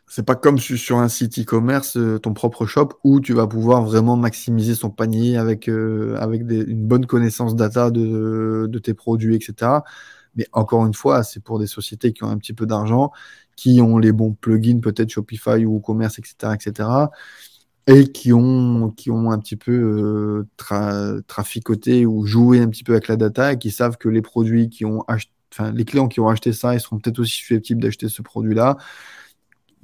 [0.08, 3.84] c'est pas comme sur un site e-commerce, euh, ton propre shop, où tu vas pouvoir
[3.84, 9.82] vraiment maximiser son panier avec, euh, une bonne connaissance data de, tes produits, etc.
[10.36, 13.12] Mais encore une fois, c'est pour des sociétés qui ont un petit peu d'argent,
[13.58, 16.90] qui ont les bons plugins, peut-être Shopify ou WooCommerce, etc., etc.,
[17.88, 22.94] et qui ont, qui ont un petit peu euh, traficoté ou joué un petit peu
[22.94, 26.08] avec la data et qui savent que les produits qui ont acheté, enfin, les clients
[26.10, 28.78] qui ont acheté ça, ils seront peut-être aussi susceptibles d'acheter ce produit-là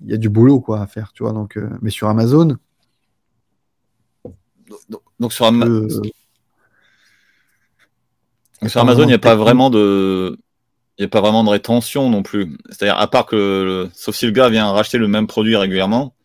[0.02, 1.34] il y a du boulot quoi à faire, tu vois.
[1.34, 2.58] Donc, euh, mais sur Amazon.
[5.20, 5.88] Donc, sur, Amazon,
[8.68, 10.38] sur Amazon, il n'y a pas vraiment de,
[10.98, 12.58] il a pas vraiment de rétention non plus.
[12.70, 16.16] C'est-à-dire, à part que, sauf si le gars vient racheter le même produit régulièrement,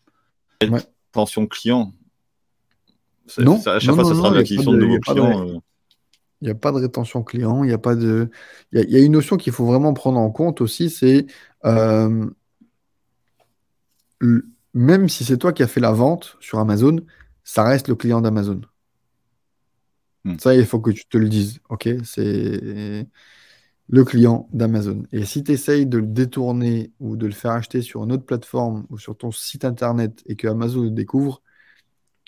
[0.61, 1.93] rétention client.
[3.39, 5.47] Non, à chaque fois, ça sera l'acquisition de, nouveaux clients.
[5.47, 5.59] Euh.
[6.41, 8.31] Il n'y a pas de rétention client, il y a pas de.
[8.73, 11.27] Il y, a, une notion qu'il faut vraiment prendre en compte aussi, c'est
[11.65, 12.27] euh,
[14.75, 17.01] même si c'est toi qui as fait la vente sur Amazon,
[17.45, 18.61] ça reste le client d'Amazon.
[20.25, 20.39] Hmm.
[20.39, 21.61] Ça, il faut que tu te le dises.
[21.69, 21.89] OK?
[22.05, 23.07] C'est
[23.89, 25.05] le client d'Amazon.
[25.13, 28.27] Et si tu essayes de le détourner ou de le faire acheter sur une autre
[28.27, 31.43] plateforme ou sur ton site internet et que Amazon le découvre,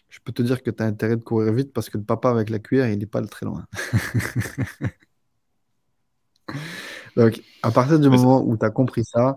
[0.08, 2.30] je peux te dire que tu as intérêt de courir vite parce que le papa
[2.30, 3.66] avec la cuillère, il n'est pas très loin.
[7.16, 9.36] Donc, à partir du moment où tu as compris ça,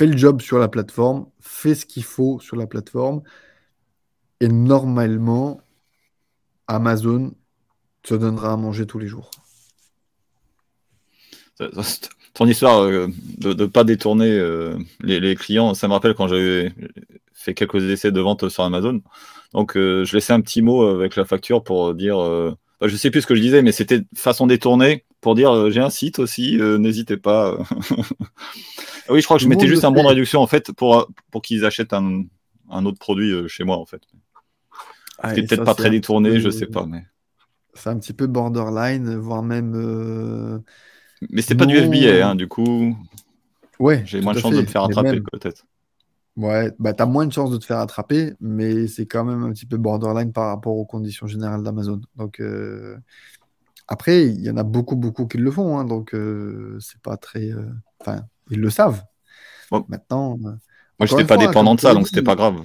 [0.00, 3.20] fais le job sur la plateforme, fais ce qu'il faut sur la plateforme,
[4.40, 5.60] et normalement,
[6.66, 7.34] Amazon
[8.02, 9.30] te donnera à manger tous les jours.
[12.32, 16.72] Ton histoire euh, de ne pas détourner euh, les, clients, ça me rappelle quand j'avais
[17.34, 19.02] fait quelques essais de vente sur Amazon.
[19.52, 22.16] Donc, euh, je laissais un petit mot avec la facture pour dire.
[22.16, 25.70] Bah, je ne sais plus ce que je disais, mais c'était façon détournée pour dire
[25.70, 27.56] j'ai un site aussi, n'hésitez pas.
[29.10, 31.42] Oui, je crois que je mettais juste un bon de réduction en fait pour, pour
[31.42, 32.22] qu'ils achètent un,
[32.70, 34.02] un, autre produit euh, chez moi en fait.
[35.18, 36.86] Ah, peut-être pas très détourné, je sais pas.
[36.86, 37.04] Mais...
[37.74, 39.74] C'est un petit peu borderline, voire même.
[39.74, 40.58] Euh...
[41.28, 42.96] Mais c'était pas du FBA, hein, du coup.
[43.78, 44.02] Ouais.
[44.06, 45.66] J'ai moins de chance de me faire attraper peut-être.
[46.36, 49.50] Ouais, bah t'as moins de chances de te faire attraper, mais c'est quand même un
[49.50, 52.00] petit peu borderline par rapport aux conditions générales d'Amazon.
[52.16, 52.96] Donc euh,
[53.90, 57.16] après, il y en a beaucoup, beaucoup qui le font, hein, donc euh, c'est pas
[57.16, 57.50] très.
[57.50, 57.66] Euh,
[58.00, 59.02] enfin, ils le savent.
[59.88, 60.38] Maintenant.
[60.44, 60.52] Euh,
[60.98, 62.62] moi, je n'étais pas dépendant de ça, donc c'était pas grave.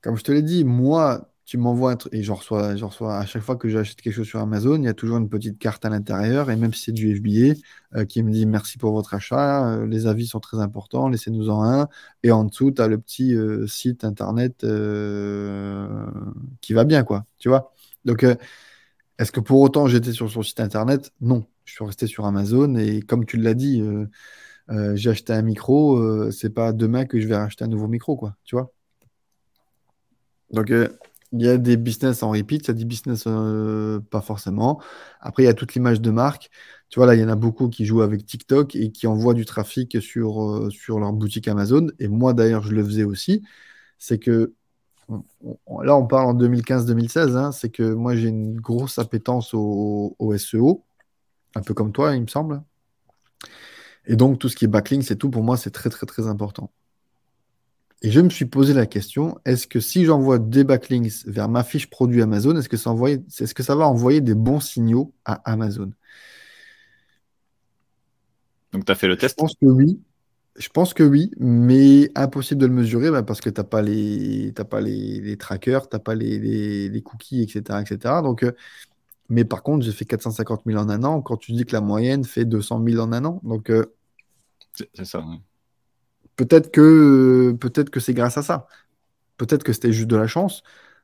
[0.00, 3.18] Comme je te l'ai dit, moi, tu m'envoies un truc et je reçois, je reçois
[3.18, 5.58] à chaque fois que j'achète quelque chose sur Amazon, il y a toujours une petite
[5.58, 7.58] carte à l'intérieur, et même si c'est du FBA,
[7.96, 11.50] euh, qui me dit merci pour votre achat, euh, les avis sont très importants, laissez-nous
[11.50, 11.88] en un.
[12.22, 13.34] Et en dessous, tu as le petit
[13.66, 14.64] site internet
[16.60, 17.24] qui va bien, quoi.
[17.40, 17.72] Tu vois
[18.04, 18.24] Donc,
[19.18, 21.12] est-ce que pour autant j'étais sur son site internet?
[21.20, 21.46] Non.
[21.64, 23.82] Je suis resté sur Amazon, et comme tu l'as dit,
[24.70, 27.88] euh, j'ai acheté un micro, euh, c'est pas demain que je vais acheter un nouveau
[27.88, 28.72] micro, quoi, tu vois?
[30.50, 30.88] Donc, euh,
[31.32, 33.24] il y a des business en repeat, il y a des business
[34.10, 34.80] pas forcément.
[35.20, 36.48] Après, il y a toute l'image de marque.
[36.88, 39.34] Tu vois, là, il y en a beaucoup qui jouent avec TikTok et qui envoient
[39.34, 41.88] du trafic sur, sur leur boutique Amazon.
[41.98, 43.42] Et moi, d'ailleurs, je le faisais aussi.
[43.98, 44.54] C'est que,
[45.08, 50.36] là, on parle en 2015-2016, hein, c'est que moi, j'ai une grosse appétence au, au
[50.36, 50.84] SEO,
[51.54, 52.62] un peu comme toi, il me semble.
[54.06, 56.26] Et donc, tout ce qui est backlink, c'est tout pour moi, c'est très, très, très
[56.26, 56.70] important.
[58.02, 61.64] Et je me suis posé la question, est-ce que si j'envoie des backlinks vers ma
[61.64, 62.94] fiche produit Amazon, est-ce que, ça
[63.40, 65.90] est-ce que ça va envoyer des bons signaux à Amazon?
[68.72, 69.34] Donc, tu as fait le test?
[69.36, 70.00] Je pense que oui.
[70.58, 73.80] Je pense que oui, mais impossible de le mesurer bah, parce que tu n'as pas,
[73.80, 77.80] les, pas les, trackers, tu n'as pas les, cookies, etc.
[77.80, 78.22] etc.
[78.22, 78.52] Donc, euh,
[79.28, 81.22] mais par contre, j'ai fait 450 000 en un an.
[81.22, 83.84] Quand tu dis que la moyenne fait 200 000 en un an, donc euh,
[84.74, 85.24] c'est ça.
[86.34, 88.66] Peut-être que peut-être que c'est grâce à ça.
[89.36, 90.62] Peut-être que c'était juste de la chance.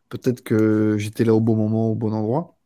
[0.08, 2.56] Peut-être que j'étais là au bon moment, au bon endroit.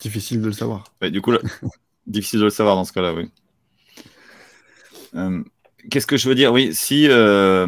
[0.00, 0.84] Difficile de le savoir.
[1.02, 1.32] du coup,
[2.06, 3.30] difficile de le savoir dans ce cas-là, oui.
[5.16, 5.42] Euh,
[5.90, 6.52] qu'est-ce que je veux dire?
[6.52, 7.66] Oui, si euh,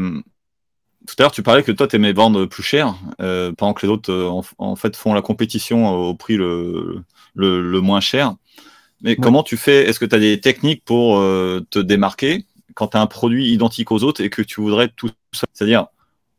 [1.06, 3.86] tout à l'heure tu parlais que toi tu aimais vendre plus cher, euh, pendant que
[3.86, 4.12] les autres
[4.58, 7.02] en, fait font la compétition au prix le,
[7.34, 8.34] le moins cher.
[9.00, 9.88] Mais comment tu fais?
[9.88, 13.92] Est-ce que tu as des techniques pour te démarquer quand tu as un produit identique
[13.92, 15.86] aux autres et que tu voudrais tout ça C'est-à-dire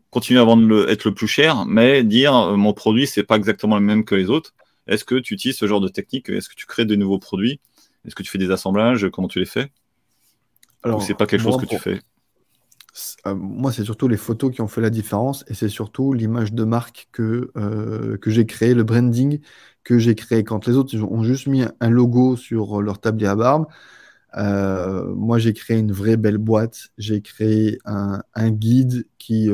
[0.10, 3.78] continuer à vendre le, être le plus cher, mais dire mon produit, c'est pas exactement
[3.78, 4.54] le même que les autres.
[4.88, 6.30] Est-ce que tu utilises ce genre de technique?
[6.30, 7.62] Est-ce que tu crées de nouveaux produits?
[8.06, 9.08] Est-ce que tu fais des assemblages?
[9.10, 9.72] Comment tu les fais?
[10.84, 12.00] Alors, c'est pas quelque chose que tu fais
[13.26, 16.54] euh, moi, c'est surtout les photos qui ont fait la différence et c'est surtout l'image
[16.54, 19.40] de marque que, euh, que j'ai créé, le branding
[19.84, 20.44] que j'ai créé.
[20.44, 23.68] Quand les autres ont juste mis un logo sur leur tablier à barbe,
[24.38, 26.90] euh, moi, j'ai créé une vraie belle boîte.
[26.98, 29.50] J'ai créé un, guide qui,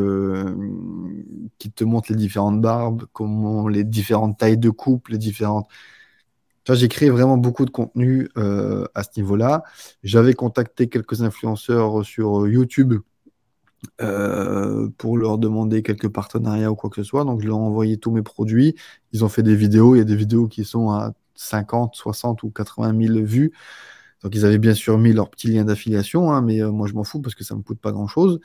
[1.57, 5.67] qui te montre les différentes barbes, comment les différentes tailles de coupe, les différentes.
[6.73, 9.63] J'ai créé vraiment beaucoup de contenu à ce niveau-là.
[10.03, 12.95] J'avais contacté quelques influenceurs sur YouTube
[14.01, 17.23] euh, pour leur demander quelques partenariats ou quoi que ce soit.
[17.23, 18.75] Donc, je leur ai envoyé tous mes produits.
[19.13, 19.95] Ils ont fait des vidéos.
[19.95, 23.51] Il y a des vidéos qui sont à 50, 60 ou 80 000 vues.
[24.23, 26.93] Donc, ils avaient bien sûr mis leur petit lien d'affiliation, hein, mais euh, moi, je
[26.93, 28.39] m'en fous parce que ça ne me coûte pas grand-chose.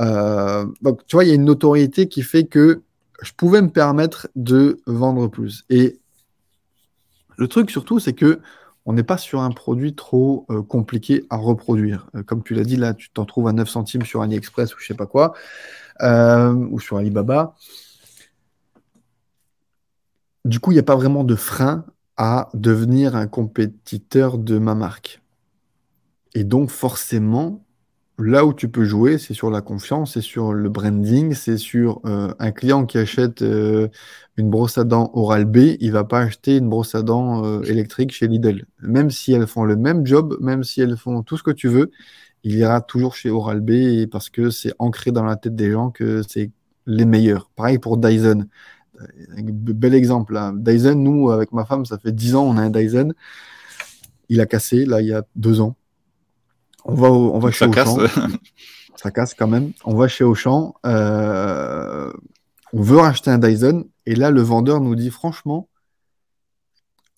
[0.00, 2.82] Euh, donc, tu vois, il y a une notoriété qui fait que
[3.22, 5.64] je pouvais me permettre de vendre plus.
[5.70, 6.00] Et
[7.36, 8.40] le truc surtout, c'est que
[8.84, 12.08] on n'est pas sur un produit trop euh, compliqué à reproduire.
[12.14, 14.78] Euh, comme tu l'as dit, là, tu t'en trouves à 9 centimes sur AliExpress ou
[14.80, 15.34] je sais pas quoi,
[16.02, 17.54] euh, ou sur Alibaba.
[20.44, 21.84] Du coup, il n'y a pas vraiment de frein
[22.16, 25.22] à devenir un compétiteur de ma marque.
[26.34, 27.61] Et donc, forcément,
[28.24, 32.00] Là où tu peux jouer, c'est sur la confiance, c'est sur le branding, c'est sur
[32.04, 33.88] euh, un client qui achète euh,
[34.36, 38.12] une brosse à dents Oral-B, il va pas acheter une brosse à dents euh, électrique
[38.12, 38.66] chez Lidl.
[38.80, 41.66] Même si elles font le même job, même si elles font tout ce que tu
[41.66, 41.90] veux,
[42.44, 46.22] il ira toujours chez Oral-B parce que c'est ancré dans la tête des gens que
[46.22, 46.52] c'est
[46.86, 47.50] les meilleurs.
[47.56, 48.46] Pareil pour Dyson.
[49.42, 50.34] Bel exemple.
[50.34, 50.52] Là.
[50.54, 53.14] Dyson, nous, avec ma femme, ça fait 10 ans, on a un Dyson.
[54.28, 55.76] Il a cassé, là, il y a deux ans.
[56.84, 57.98] On va, on va chez Auchan.
[58.96, 59.72] ça casse quand même.
[59.84, 60.74] On va chez Auchan.
[60.86, 62.12] Euh,
[62.72, 63.88] on veut acheter un Dyson.
[64.06, 65.68] Et là, le vendeur nous dit franchement,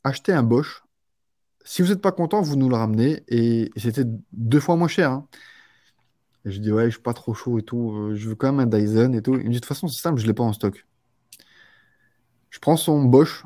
[0.02, 0.82] achetez un Bosch.
[1.64, 3.22] Si vous n'êtes pas content, vous nous le ramenez.
[3.28, 5.10] Et, c'était deux fois moins cher.
[5.10, 5.26] Hein.
[6.44, 7.92] Et je dis, ouais, je suis pas trop chaud et tout.
[7.92, 9.34] Euh, je veux quand même un Dyson et tout.
[9.34, 10.86] Il me dit, de toute façon, c'est simple, je ne l'ai pas en stock.
[12.50, 13.44] Je prends son Bosch,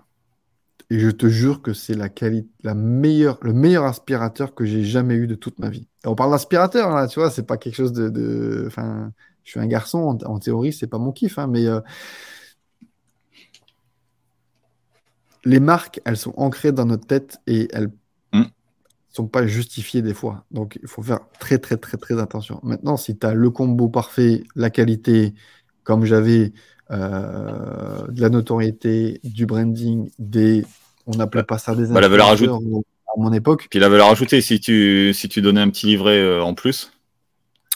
[0.90, 4.85] et je te jure que c'est la qualité, la meilleure, le meilleur aspirateur que j'ai
[4.85, 5.86] jamais eu de toute ma vie.
[6.05, 8.65] on parle d'aspirateur, là, tu vois, c'est pas quelque chose de.
[8.66, 9.12] Enfin,
[9.44, 11.66] je suis un garçon, en, théorie, théorie, c'est pas mon kiff, hein, mais.
[11.66, 11.81] Euh,
[15.44, 17.90] les marques, elles sont ancrées dans notre tête et elles
[18.32, 18.47] ne mm.
[19.09, 20.44] sont pas justifiées des fois.
[20.51, 22.60] Donc, il faut faire très, très, très, très attention.
[22.62, 25.35] Maintenant, si tu as le combo parfait, la qualité,
[25.85, 26.52] comme j'avais
[26.90, 30.65] de la notoriété, du branding, des.
[31.06, 32.52] On n'appelait pas ça des bah, la valeur ajoutée.
[32.52, 33.69] à mon époque.
[33.70, 36.90] Puis la valeur ajoutée, si tu, si tu donnais un petit livret euh, en plus.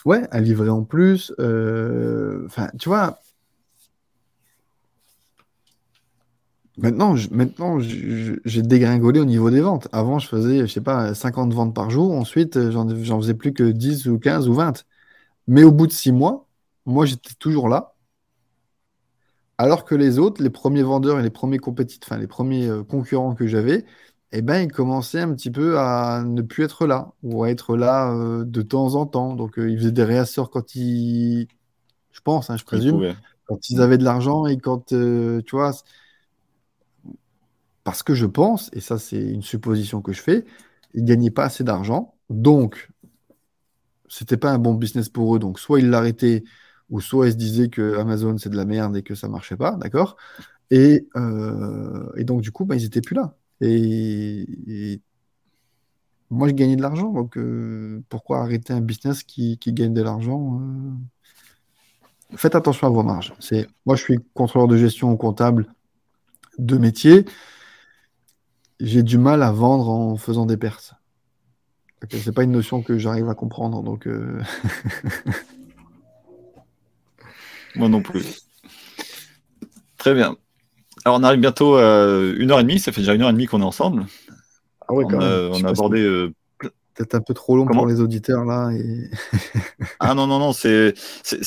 [0.05, 1.33] Ouais, un livret en plus.
[1.39, 3.19] Euh, enfin, tu vois.
[6.77, 9.87] Maintenant, maintenant j'ai dégringolé au niveau des ventes.
[9.91, 12.11] Avant, je faisais, je sais pas, 50 ventes par jour.
[12.13, 14.83] Ensuite, j'en faisais plus que 10 ou 15 ou 20.
[15.47, 16.47] Mais au bout de 6 mois,
[16.85, 17.92] moi, j'étais toujours là.
[19.63, 22.83] Alors que les autres, les premiers vendeurs et les premiers compétiteurs, enfin les premiers euh,
[22.83, 23.85] concurrents que j'avais,
[24.33, 27.77] eh ben, ils commençaient un petit peu à ne plus être là, ou à être
[27.77, 29.35] là euh, de temps en temps.
[29.35, 31.47] Donc, euh, ils faisaient des réassorts quand ils.
[32.11, 33.15] Je pense, hein, je présume.
[33.45, 34.87] quand ils avaient de l'argent et quand.
[34.87, 35.71] tu vois.
[37.85, 40.43] Parce que je pense, et ça, c'est une supposition que je fais,
[40.93, 42.15] ils ne gagnaient pas assez d'argent.
[42.29, 42.89] Donc,
[44.09, 45.39] c'était pas un bon business pour eux.
[45.39, 46.43] Donc, soit ils l'arrêtaient
[46.89, 49.57] ou soit ils se disaient que Amazon c'est de la merde et que ça marchait
[49.57, 50.17] pas, d'accord?
[50.71, 53.35] Et, euh, et, donc du coup, bah, ils étaient plus là.
[53.61, 55.01] Et,
[56.29, 60.59] moi, je gagnais de l'argent, donc euh, pourquoi arrêter un business qui, gagne de l'argent
[60.59, 60.91] euh?
[62.35, 63.35] Faites attention à vos marges.
[63.39, 65.67] C'est moi, je suis contrôleur de gestion ou comptable
[66.57, 67.25] de métier.
[68.79, 70.95] J'ai du mal à vendre en faisant des pertes.
[72.09, 74.07] C'est pas une notion que j'arrive à comprendre, donc.
[77.75, 78.41] Moi non plus.
[79.97, 80.35] Très bien.
[81.05, 83.33] Alors on arrive bientôt à une heure et demie, ça fait déjà une heure et
[83.33, 84.05] demie qu'on est ensemble.
[84.87, 86.01] Ah ouais, quand on, A, abordé.
[86.01, 88.69] Euh, peut-être un peu trop long pour les auditeurs là.
[89.99, 90.93] ah non, non, non, c'est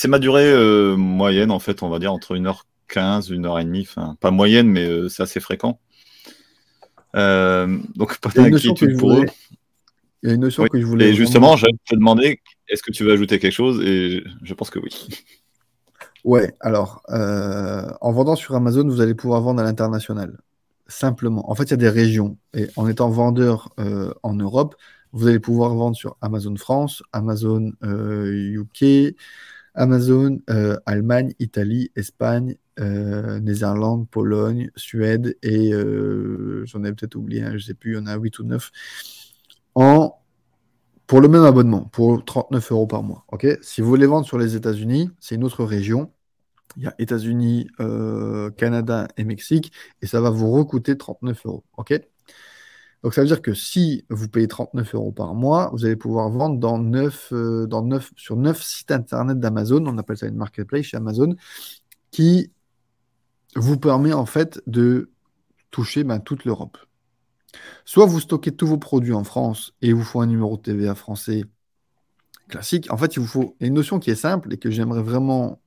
[0.09, 4.69] ma durée euh, moyenne en fait, on va dire entre 1h15, 1h30, enfin pas moyenne,
[4.69, 5.79] mais euh, c'est assez fréquent.
[7.15, 9.27] donc pas d'inquiétude pour eux.
[10.23, 11.11] Il y a une notion que je voulais.
[11.11, 13.81] Et justement, je te demander est-ce que tu veux ajouter quelque chose?
[13.85, 15.09] Et je pense que oui.
[16.27, 20.41] Ouais, alors, euh, en vendant sur Amazon, vous allez pouvoir vendre à l'international.
[20.89, 21.49] Simplement.
[21.49, 22.37] En fait, il y a des régions.
[22.53, 24.75] Et en étant vendeur euh, en Europe,
[25.13, 29.13] vous allez pouvoir vendre sur Amazon France, Amazon UK, euh,
[29.77, 30.41] Amazon
[30.85, 35.71] Allemagne, Italie, Espagne, Néerlande, Pologne, Suède et
[36.65, 38.71] j'en ai peut-être oublié, je ne sais plus, il y en a 8 ou 9,
[39.77, 40.19] en
[41.07, 43.25] pour le même abonnement, pour 39 euros par mois.
[43.63, 46.11] si vous voulez vendre sur les États-Unis, c'est une autre région.
[46.77, 49.73] Il y a États-Unis, euh, Canada et Mexique,
[50.03, 51.65] et ça va vous recoûter 39 euros.
[53.03, 56.31] donc ça veut dire que si vous payez 39 euros par mois, vous allez pouvoir
[56.31, 60.37] vendre dans 9, euh, dans 9, sur 9 sites internet d'Amazon, on appelle ça une
[60.37, 61.37] marketplace chez Amazon,
[62.11, 62.53] qui
[63.55, 65.11] vous permet en fait de
[65.71, 66.79] toucher ben, toute l'Europe.
[67.85, 70.63] Soit vous stockez tous vos produits en France et il vous faut un numéro de
[70.63, 71.45] TVA français
[72.49, 72.91] classique.
[72.93, 75.61] En fait, il vous faut une notion qui est simple et que j'aimerais vraiment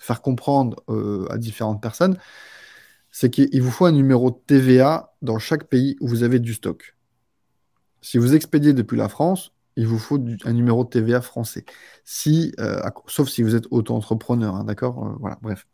[0.00, 2.16] faire comprendre euh, à différentes personnes,
[3.12, 6.54] c'est qu'il vous faut un numéro de TVA dans chaque pays où vous avez du
[6.54, 6.96] stock.
[8.00, 11.64] Si vous expédiez depuis la France, il vous faut un numéro de TVA français.
[12.04, 15.66] Si, euh, sauf si vous êtes auto-entrepreneur, hein, d'accord euh, Voilà, bref.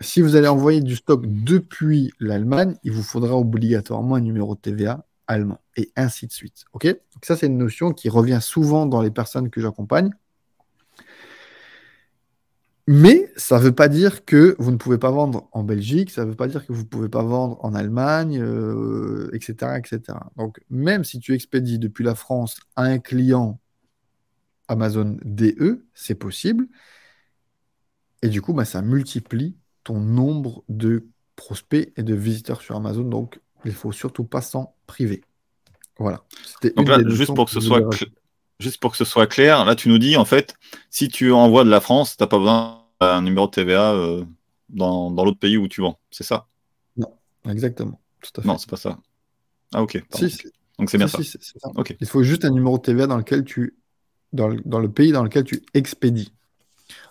[0.00, 4.60] Si vous allez envoyer du stock depuis l'Allemagne, il vous faudra obligatoirement un numéro de
[4.60, 6.64] TVA allemand et ainsi de suite.
[6.72, 6.86] Ok?
[6.86, 10.10] Donc ça, c'est une notion qui revient souvent dans les personnes que j'accompagne.
[12.88, 16.24] Mais ça ne veut pas dire que vous ne pouvez pas vendre en Belgique, ça
[16.24, 18.34] ne veut pas dire que vous ne pouvez pas vendre en Allemagne,
[19.32, 20.18] etc., euh, etc.
[20.36, 23.60] Donc même si tu expédies depuis la France à un client
[24.68, 26.66] Amazon DE, c'est possible.
[28.22, 31.06] Et du coup, bah, ça multiplie ton nombre de
[31.36, 33.02] prospects et de visiteurs sur Amazon.
[33.02, 35.22] Donc, il faut surtout pas s'en priver.
[35.98, 36.24] Voilà.
[36.76, 37.82] Donc là, juste pour que, ce soit
[38.62, 40.54] juste pour que ce soit clair, là, tu nous dis, en fait,
[40.90, 44.24] si tu envoies de la France, tu n'as pas besoin d'un numéro de TVA euh,
[44.70, 45.98] dans, l'autre pays où tu vends.
[46.10, 46.46] C'est ça?
[46.96, 47.12] Non,
[47.48, 48.00] exactement.
[48.22, 48.48] Tout à fait.
[48.48, 48.98] Non, c'est pas ça.
[49.74, 50.02] Ah, ok.
[50.78, 51.18] Donc, c'est bien ça.
[52.00, 53.76] Il faut juste un numéro de TVA dans lequel tu.
[54.32, 56.32] Dans dans le pays dans lequel tu expédies.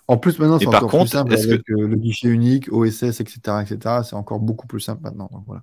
[0.07, 1.73] En plus, maintenant, c'est encore plus simple avec que...
[1.73, 3.39] le guichet unique, OSS, etc.
[3.61, 4.01] etc.
[4.03, 5.29] C'est encore beaucoup plus simple maintenant.
[5.31, 5.61] Donc, voilà.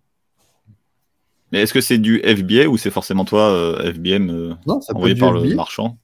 [1.52, 4.94] Mais est-ce que c'est du FBA ou c'est forcément toi, euh, FBM, euh, non, ça
[4.94, 5.98] envoyé par le marchand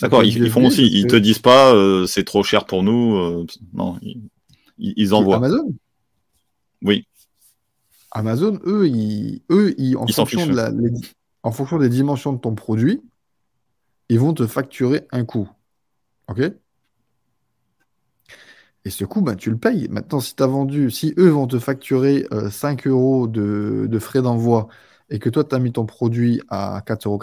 [0.00, 3.46] D'accord, ils, font aussi, ils te disent pas euh, c'est trop cher pour nous.
[3.72, 3.98] non,
[4.78, 5.36] ils, envoient.
[5.36, 5.72] Amazon?
[6.82, 7.06] Oui.
[8.10, 10.70] Amazon, eux, ils, eux, ils, en, fonction de la,
[11.42, 13.00] en fonction des dimensions de ton produit,
[14.10, 15.48] ils vont te facturer un coût.
[16.28, 16.42] OK?
[18.86, 19.88] Et ce coût, bah, tu le payes.
[19.90, 24.22] Maintenant, si tu as vendu, si eux vont te facturer 5 euh, euros de, frais
[24.22, 24.68] d'envoi
[25.10, 27.18] et que toi, tu as mis ton produit à 4,90 euros,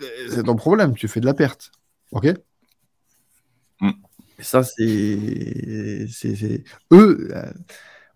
[0.00, 1.72] euh, c'est ton problème, tu fais de la perte.
[2.12, 2.26] OK?
[3.82, 3.90] Mm.
[4.38, 4.88] Et ça, c'est.
[6.90, 7.52] Eux, euh,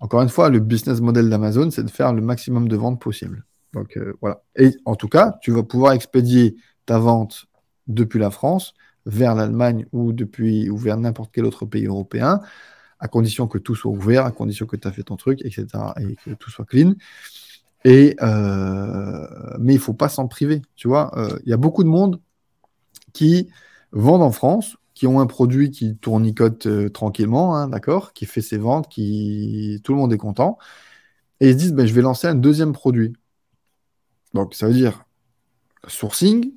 [0.00, 3.44] encore une fois, le business model d'Amazon, c'est de faire le maximum de ventes possible.
[3.74, 4.42] Donc voilà.
[4.56, 6.56] Et en tout cas, tu vas pouvoir expédier
[6.86, 7.44] ta vente
[7.86, 8.72] depuis la France
[9.06, 12.40] vers l'Allemagne ou depuis ou vers n'importe quel autre pays européen,
[12.98, 15.66] à condition que tout soit ouvert, à condition que tu as fait ton truc, etc.
[16.00, 16.94] et que tout soit clean.
[17.84, 19.26] Et, euh,
[19.58, 20.62] mais il faut pas s'en priver.
[20.76, 22.20] Tu vois, euh, il y a beaucoup de monde
[23.12, 23.48] qui
[23.90, 28.40] vendent en France, qui ont un produit qui tournicote euh, tranquillement, hein, d'accord, qui fait
[28.40, 30.58] ses ventes, qui tout le monde est content,
[31.40, 33.14] et ils se disent ben, je vais lancer un deuxième produit.
[34.34, 35.04] Donc ça veut dire
[35.88, 36.52] sourcing,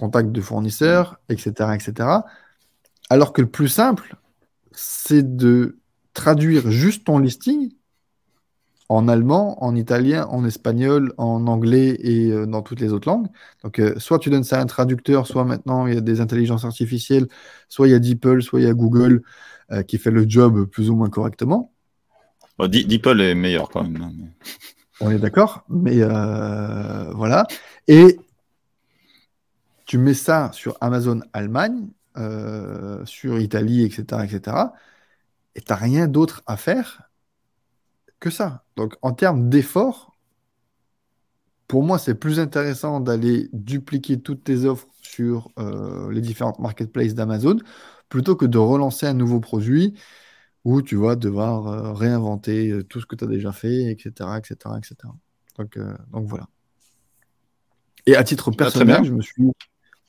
[0.00, 2.08] contact de fournisseurs, etc., etc.
[3.10, 4.16] Alors que le plus simple,
[4.72, 5.78] c'est de
[6.14, 7.70] traduire juste ton listing
[8.88, 13.28] en allemand, en italien, en espagnol, en anglais et euh, dans toutes les autres langues.
[13.62, 16.20] Donc, euh, soit tu donnes ça à un traducteur, soit maintenant il y a des
[16.20, 17.28] intelligences artificielles,
[17.68, 19.22] soit il y a DeepL, soit il y a Google
[19.70, 21.72] euh, qui fait le job plus ou moins correctement.
[22.58, 24.02] DeepL est meilleur quand même.
[24.02, 24.12] Hein,
[25.00, 25.98] On est d'accord, mais
[27.14, 27.46] voilà.
[27.86, 28.18] Et
[29.90, 34.56] tu mets ça sur Amazon Allemagne, euh, sur Italie, etc., etc.,
[35.56, 37.10] et tu n'as rien d'autre à faire
[38.20, 38.62] que ça.
[38.76, 40.16] Donc, en termes d'effort,
[41.66, 47.14] pour moi, c'est plus intéressant d'aller dupliquer toutes tes offres sur euh, les différentes marketplaces
[47.14, 47.56] d'Amazon
[48.08, 49.98] plutôt que de relancer un nouveau produit
[50.64, 54.54] où tu vas devoir euh, réinventer tout ce que tu as déjà fait, etc., etc.,
[54.78, 54.94] etc.
[55.58, 55.76] Donc,
[56.12, 56.46] donc voilà.
[58.06, 59.50] Et à titre personnel, je me suis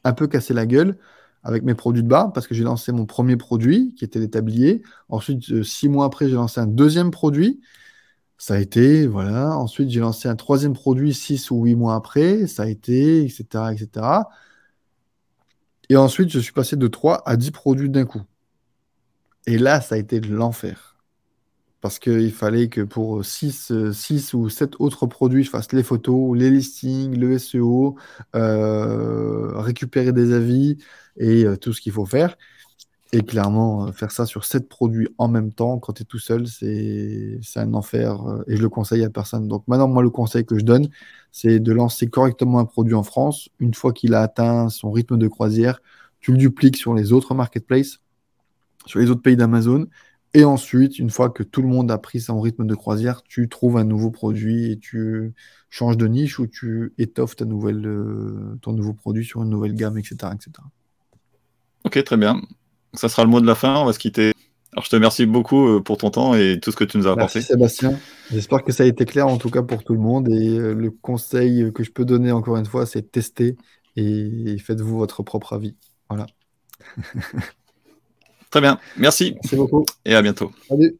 [0.03, 0.97] un peu cassé la gueule
[1.43, 4.29] avec mes produits de barbe parce que j'ai lancé mon premier produit qui était les
[4.29, 4.83] tabliers.
[5.09, 7.61] Ensuite, euh, six mois après, j'ai lancé un deuxième produit.
[8.37, 9.57] Ça a été, voilà.
[9.57, 12.47] Ensuite, j'ai lancé un troisième produit six ou huit mois après.
[12.47, 14.29] Ça a été, etc., etc.
[15.89, 18.21] Et ensuite, je suis passé de 3 à 10 produits d'un coup.
[19.45, 20.90] Et là, ça a été de l'enfer
[21.81, 23.91] parce qu'il fallait que pour 6, euh,
[24.33, 27.97] ou 7 autres produits, je fasse les photos, les listings, le SEO,
[28.35, 30.77] euh, récupérer des avis
[31.17, 32.37] et euh, tout ce qu'il faut faire.
[33.13, 36.19] Et clairement, euh, faire ça sur sept produits en même temps, quand tu es tout
[36.19, 38.21] seul, c'est un enfer.
[38.47, 39.47] Et je le conseille à personne.
[39.47, 40.87] Donc maintenant, moi, le conseil que je donne,
[41.31, 43.49] c'est de lancer correctement un produit en France.
[43.59, 45.81] Une fois qu'il a atteint son rythme de croisière,
[46.19, 47.99] tu le dupliques sur les autres marketplaces,
[48.85, 49.87] sur les autres pays d'Amazon.
[50.33, 53.49] Et ensuite, une fois que tout le monde a pris son rythme de croisière, tu
[53.49, 55.33] trouves un nouveau produit et tu
[55.69, 59.73] changes de niche ou tu étoffes ta nouvelle, euh, ton nouveau produit sur une nouvelle
[59.73, 60.51] gamme, etc., etc.
[61.83, 62.41] Ok, très bien.
[62.93, 63.75] Ça sera le mot de la fin.
[63.77, 64.33] On va se quitter.
[64.71, 67.07] Alors, je te remercie beaucoup euh, pour ton temps et tout ce que tu nous
[67.07, 67.39] as apporté.
[67.39, 67.99] Merci Sébastien.
[68.31, 70.29] J'espère que ça a été clair en tout cas pour tout le monde.
[70.29, 73.57] Et euh, le conseil que je peux donner encore une fois, c'est tester
[73.97, 75.75] et faites-vous votre propre avis.
[76.09, 76.25] Voilà.
[78.51, 78.79] Très bien.
[78.97, 79.33] Merci.
[79.35, 79.85] Merci beaucoup.
[80.05, 80.51] Et à bientôt.
[80.67, 80.97] Salut.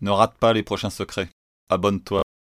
[0.00, 1.28] Ne rate pas les prochains secrets.
[1.70, 2.22] Abonne-toi.